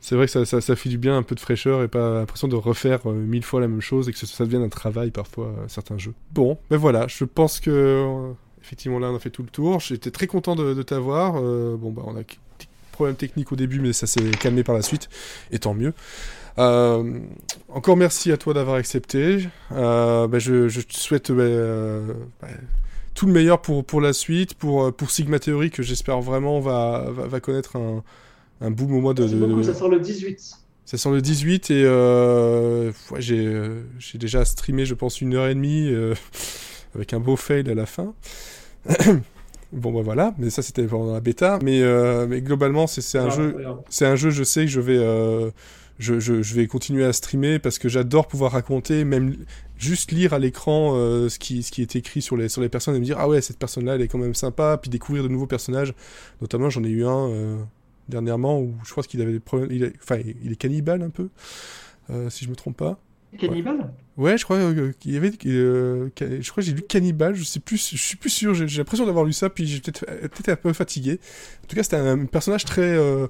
[0.01, 2.15] C'est vrai que ça, ça, ça, fait du bien, un peu de fraîcheur et pas
[2.15, 5.11] l'impression de refaire mille fois la même chose et que ça, ça devienne un travail
[5.11, 6.13] parfois, certains jeux.
[6.33, 9.79] Bon, ben voilà, je pense que effectivement là on a fait tout le tour.
[9.79, 11.41] J'étais très content de, de t'avoir.
[11.41, 12.23] bon, bah on a
[12.93, 15.09] problème technique au début, mais ça s'est calmé par la suite,
[15.51, 15.93] et tant mieux.
[16.59, 17.19] Euh,
[17.69, 19.39] encore merci à toi d'avoir accepté.
[19.71, 21.43] Euh, bah, je, je, te souhaite bah,
[22.41, 22.47] bah,
[23.15, 27.07] tout le meilleur pour, pour la suite, pour, pour Sigma Theory, que j'espère vraiment va,
[27.09, 28.03] va, va, connaître un,
[28.61, 30.57] un boom au mois de, de, Ça sort le 18.
[30.85, 35.55] Ça sort le 18 et euh, ouais, j'ai déjà streamé, je pense, une heure et
[35.55, 36.13] demie euh,
[36.95, 38.13] avec un beau fail à la fin.
[39.73, 41.59] Bon bah voilà, mais ça c'était pendant la bêta.
[41.63, 43.57] Mais, euh, mais globalement c'est un jeu,
[43.89, 44.29] c'est un jeu.
[44.29, 45.49] Je sais que je vais, euh,
[45.99, 49.35] je, je, je, vais continuer à streamer parce que j'adore pouvoir raconter, même
[49.77, 52.69] juste lire à l'écran euh, ce qui ce qui est écrit sur les sur les
[52.69, 54.89] personnes et me dire ah ouais cette personne là elle est quand même sympa, puis
[54.89, 55.93] découvrir de nouveaux personnages.
[56.41, 57.57] Notamment j'en ai eu un euh,
[58.09, 61.29] dernièrement où je crois qu'il avait des problèmes, il enfin il est cannibale un peu,
[62.09, 62.99] euh, si je me trompe pas.
[63.37, 65.31] Cannibal Ouais, je crois euh, qu'il y avait.
[65.47, 67.33] Euh, je crois que j'ai lu Cannibal.
[67.33, 67.89] Je sais plus.
[67.91, 68.53] Je suis plus sûr.
[68.53, 69.49] J'ai l'impression d'avoir lu ça.
[69.49, 71.19] Puis j'ai peut-être peut un peu fatigué.
[71.63, 73.27] En tout cas, c'était un personnage très euh,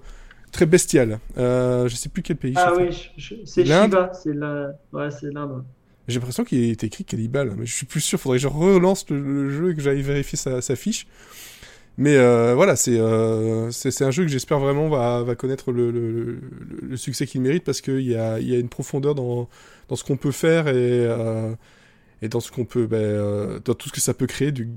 [0.51, 1.19] très bestial.
[1.37, 2.53] Euh, je sais plus quel pays.
[2.57, 3.11] Ah oui,
[3.45, 4.11] c'est Shiva.
[4.13, 4.73] C'est la.
[4.91, 5.63] Ouais, l'Inde.
[6.09, 8.19] J'ai l'impression qu'il était écrit Cannibal, mais je suis plus sûr.
[8.19, 11.07] Faudrait que je relance le, jeu et que j'aille vérifier sa, sa fiche.
[11.97, 16.39] Mais euh, voilà, euh, c'est un jeu que j'espère vraiment va, va connaître le, le,
[16.81, 19.47] le succès qu'il mérite parce qu'il y a, y a une profondeur dans,
[19.87, 21.53] dans ce qu'on peut faire et, euh,
[22.21, 24.69] et dans ce qu'on peut, ben, euh, dans tout ce que ça peut créer, du,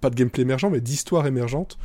[0.00, 1.78] pas de gameplay émergent, mais d'histoire émergente.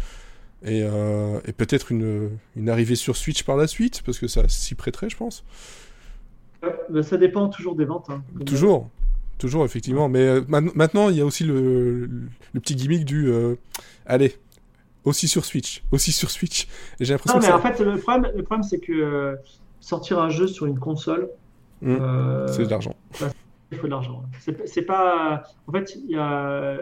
[0.65, 4.47] Et, euh, et peut-être une, une arrivée sur Switch par la suite, parce que ça
[4.47, 5.43] s'y prêterait, je pense.
[7.01, 8.09] Ça dépend toujours des ventes.
[8.09, 8.89] Hein, toujours.
[9.37, 10.07] Toujours, effectivement.
[10.07, 12.05] Mais maintenant, il y a aussi le,
[12.53, 13.29] le petit gimmick du
[14.05, 14.37] allez,
[15.03, 16.67] aussi sur Switch, aussi sur Switch.
[17.01, 17.39] J'ai l'impression.
[17.39, 19.37] Non, mais en fait, le problème, le problème c'est que
[19.81, 21.29] sortir un jeu sur une console,
[21.83, 21.97] mmh.
[22.01, 22.95] euh, c'est de l'argent.
[23.71, 24.23] il faut de l'argent.
[24.65, 25.43] C'est pas.
[25.67, 26.77] En fait, il y a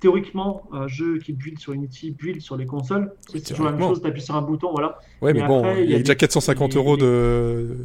[0.00, 3.12] théoriquement un jeu qui build sur Unity, build sur les consoles.
[3.32, 4.02] C'est toujours la même chose.
[4.02, 4.98] T'appuies sur un bouton, voilà.
[5.22, 7.76] Ouais, mais, bon, il y, a déjà 450 euros de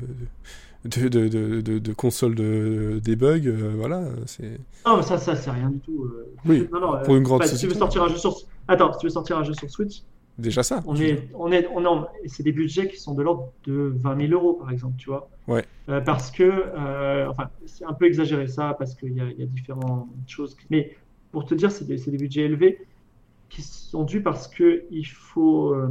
[0.86, 4.04] de, de, de, de, console de debug, euh, voilà.
[4.26, 4.60] C'est...
[4.86, 6.06] Non, mais ça, ça c'est rien du tout.
[6.06, 6.34] Euh.
[6.46, 7.60] Oui, non, non, pour une grande société.
[7.60, 8.36] Si tu veux sortir un jeu sur...
[8.68, 10.02] Attends, si tu veux sortir un jeu sur Switch.
[10.38, 10.82] Déjà ça.
[10.88, 14.34] On est, on est, on c'est des budgets qui sont de l'ordre de 20 000
[14.34, 15.30] euros, par exemple, tu vois.
[15.48, 15.66] Ouais.
[15.90, 19.44] Euh, parce que, euh, enfin, c'est un peu exagéré ça, parce qu'il y a, y
[19.44, 20.56] a différentes choses.
[20.70, 20.96] Mais
[21.32, 22.80] pour te dire, c'est des, des budgets élevés
[23.50, 25.90] qui sont dus parce que il faut euh,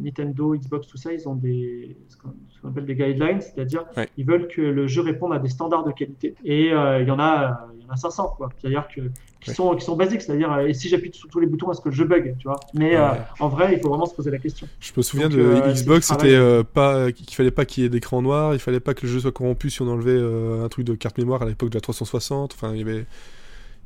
[0.00, 3.86] Nintendo, Xbox, tout ça, ils ont des ce qu'on appelle des guidelines, c'est-à-dire
[4.18, 6.34] ils veulent que le jeu réponde à des standards de qualité.
[6.44, 8.50] Et il y en a, il y en a 500 quoi.
[8.58, 9.00] C'est-à-dire que
[9.44, 11.90] qui sont qui sont basiques, c'est-à-dire et si j'appuie sur tous les boutons, est-ce que
[11.90, 12.58] le jeu bug, tu vois?
[12.72, 12.96] Mais
[13.40, 14.66] en vrai, il faut vraiment se poser la question.
[14.80, 18.54] Je me souviens de Xbox, c'était pas qu'il fallait pas qu'il y ait d'écran noir,
[18.54, 20.18] il fallait pas que le jeu soit corrompu si on enlevait
[20.64, 22.52] un truc de carte mémoire à l'époque de la 360.
[22.54, 23.04] Enfin, il y avait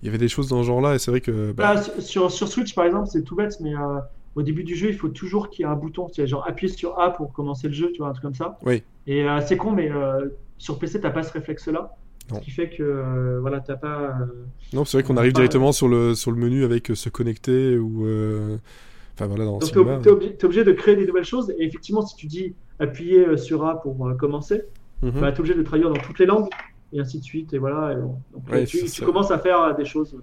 [0.03, 1.53] il y avait des choses dans ce genre-là, et c'est vrai que.
[1.53, 1.75] Bah...
[1.77, 3.99] Ah, sur, sur, Switch, par exemple, c'est tout bête, mais euh,
[4.37, 6.73] au début du jeu, il faut toujours qu'il y ait un bouton, tu genre appuyer
[6.73, 8.59] sur A pour commencer le jeu, tu vois, un truc comme ça.
[8.65, 8.83] Oui.
[9.07, 10.29] Et euh, c'est con, mais euh,
[10.59, 11.97] sur PC, t'as pas ce réflexe-là.
[12.35, 14.15] Ce qui fait que, voilà, t'as pas.
[14.73, 18.07] non, c'est vrai qu'on arrive directement sur le, sur le menu avec se connecter ou.
[19.15, 19.73] Enfin, voilà, dans Donc,
[20.03, 23.67] t'es obligé, obligé, de créer des nouvelles choses, et effectivement, si tu dis appuyer sur
[23.67, 24.63] A pour commencer,
[25.03, 25.21] mm -hmm.
[25.21, 26.49] bah, t'es obligé de traduire dans toutes les langues
[26.93, 27.53] et ainsi de suite.
[27.53, 27.95] Et voilà.
[27.95, 28.17] Donc,
[28.67, 30.17] tu, commences à faire des choses.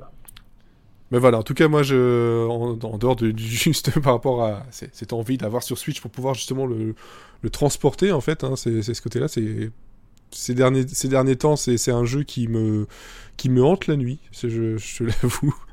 [1.11, 5.13] Mais voilà, en tout cas, moi, je, en, dehors de, juste par rapport à cette
[5.13, 6.95] envie d'avoir sur Switch pour pouvoir justement le,
[7.41, 9.71] le transporter, en fait, hein, c'est ce côté-là, c'est
[10.35, 12.87] ces derniers, ces derniers temps, c'est un jeu qui me,
[13.37, 15.55] qui me hante la nuit, je, je l'avoue.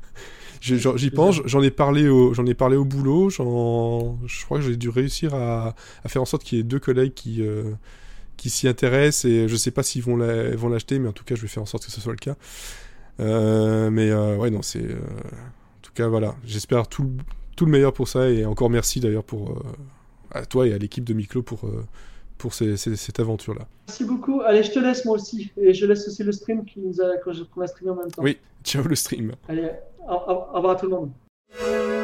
[0.61, 4.77] J'y pense, j'en ai parlé au, j'en ai parlé au boulot, je crois que j'ai
[4.77, 5.75] dû réussir à,
[6.05, 7.73] à, faire en sorte qu'il y ait deux collègues qui, euh,
[8.37, 11.41] qui s'y intéressent et je sais pas s'ils vont l'acheter, mais en tout cas, je
[11.41, 12.37] vais faire en sorte que ce soit le cas.
[13.19, 14.85] Euh, mais euh, ouais, non, c'est.
[14.85, 16.35] En tout cas, voilà.
[16.45, 17.11] J'espère tout,
[17.57, 19.61] tout le meilleur pour ça et encore merci d'ailleurs pour
[20.31, 21.69] à toi et à l'équipe de Miklo pour
[22.43, 23.65] pour ces, cette aventure-là.
[23.87, 24.41] Merci beaucoup.
[24.41, 25.53] Allez, je te laisse moi aussi.
[25.55, 28.21] Et je laisse aussi le stream qui nous a, qu'on a streamé en même temps.
[28.21, 29.31] Oui, ciao le stream.
[29.47, 29.69] Allez,
[30.05, 32.02] au, au revoir à tout le monde.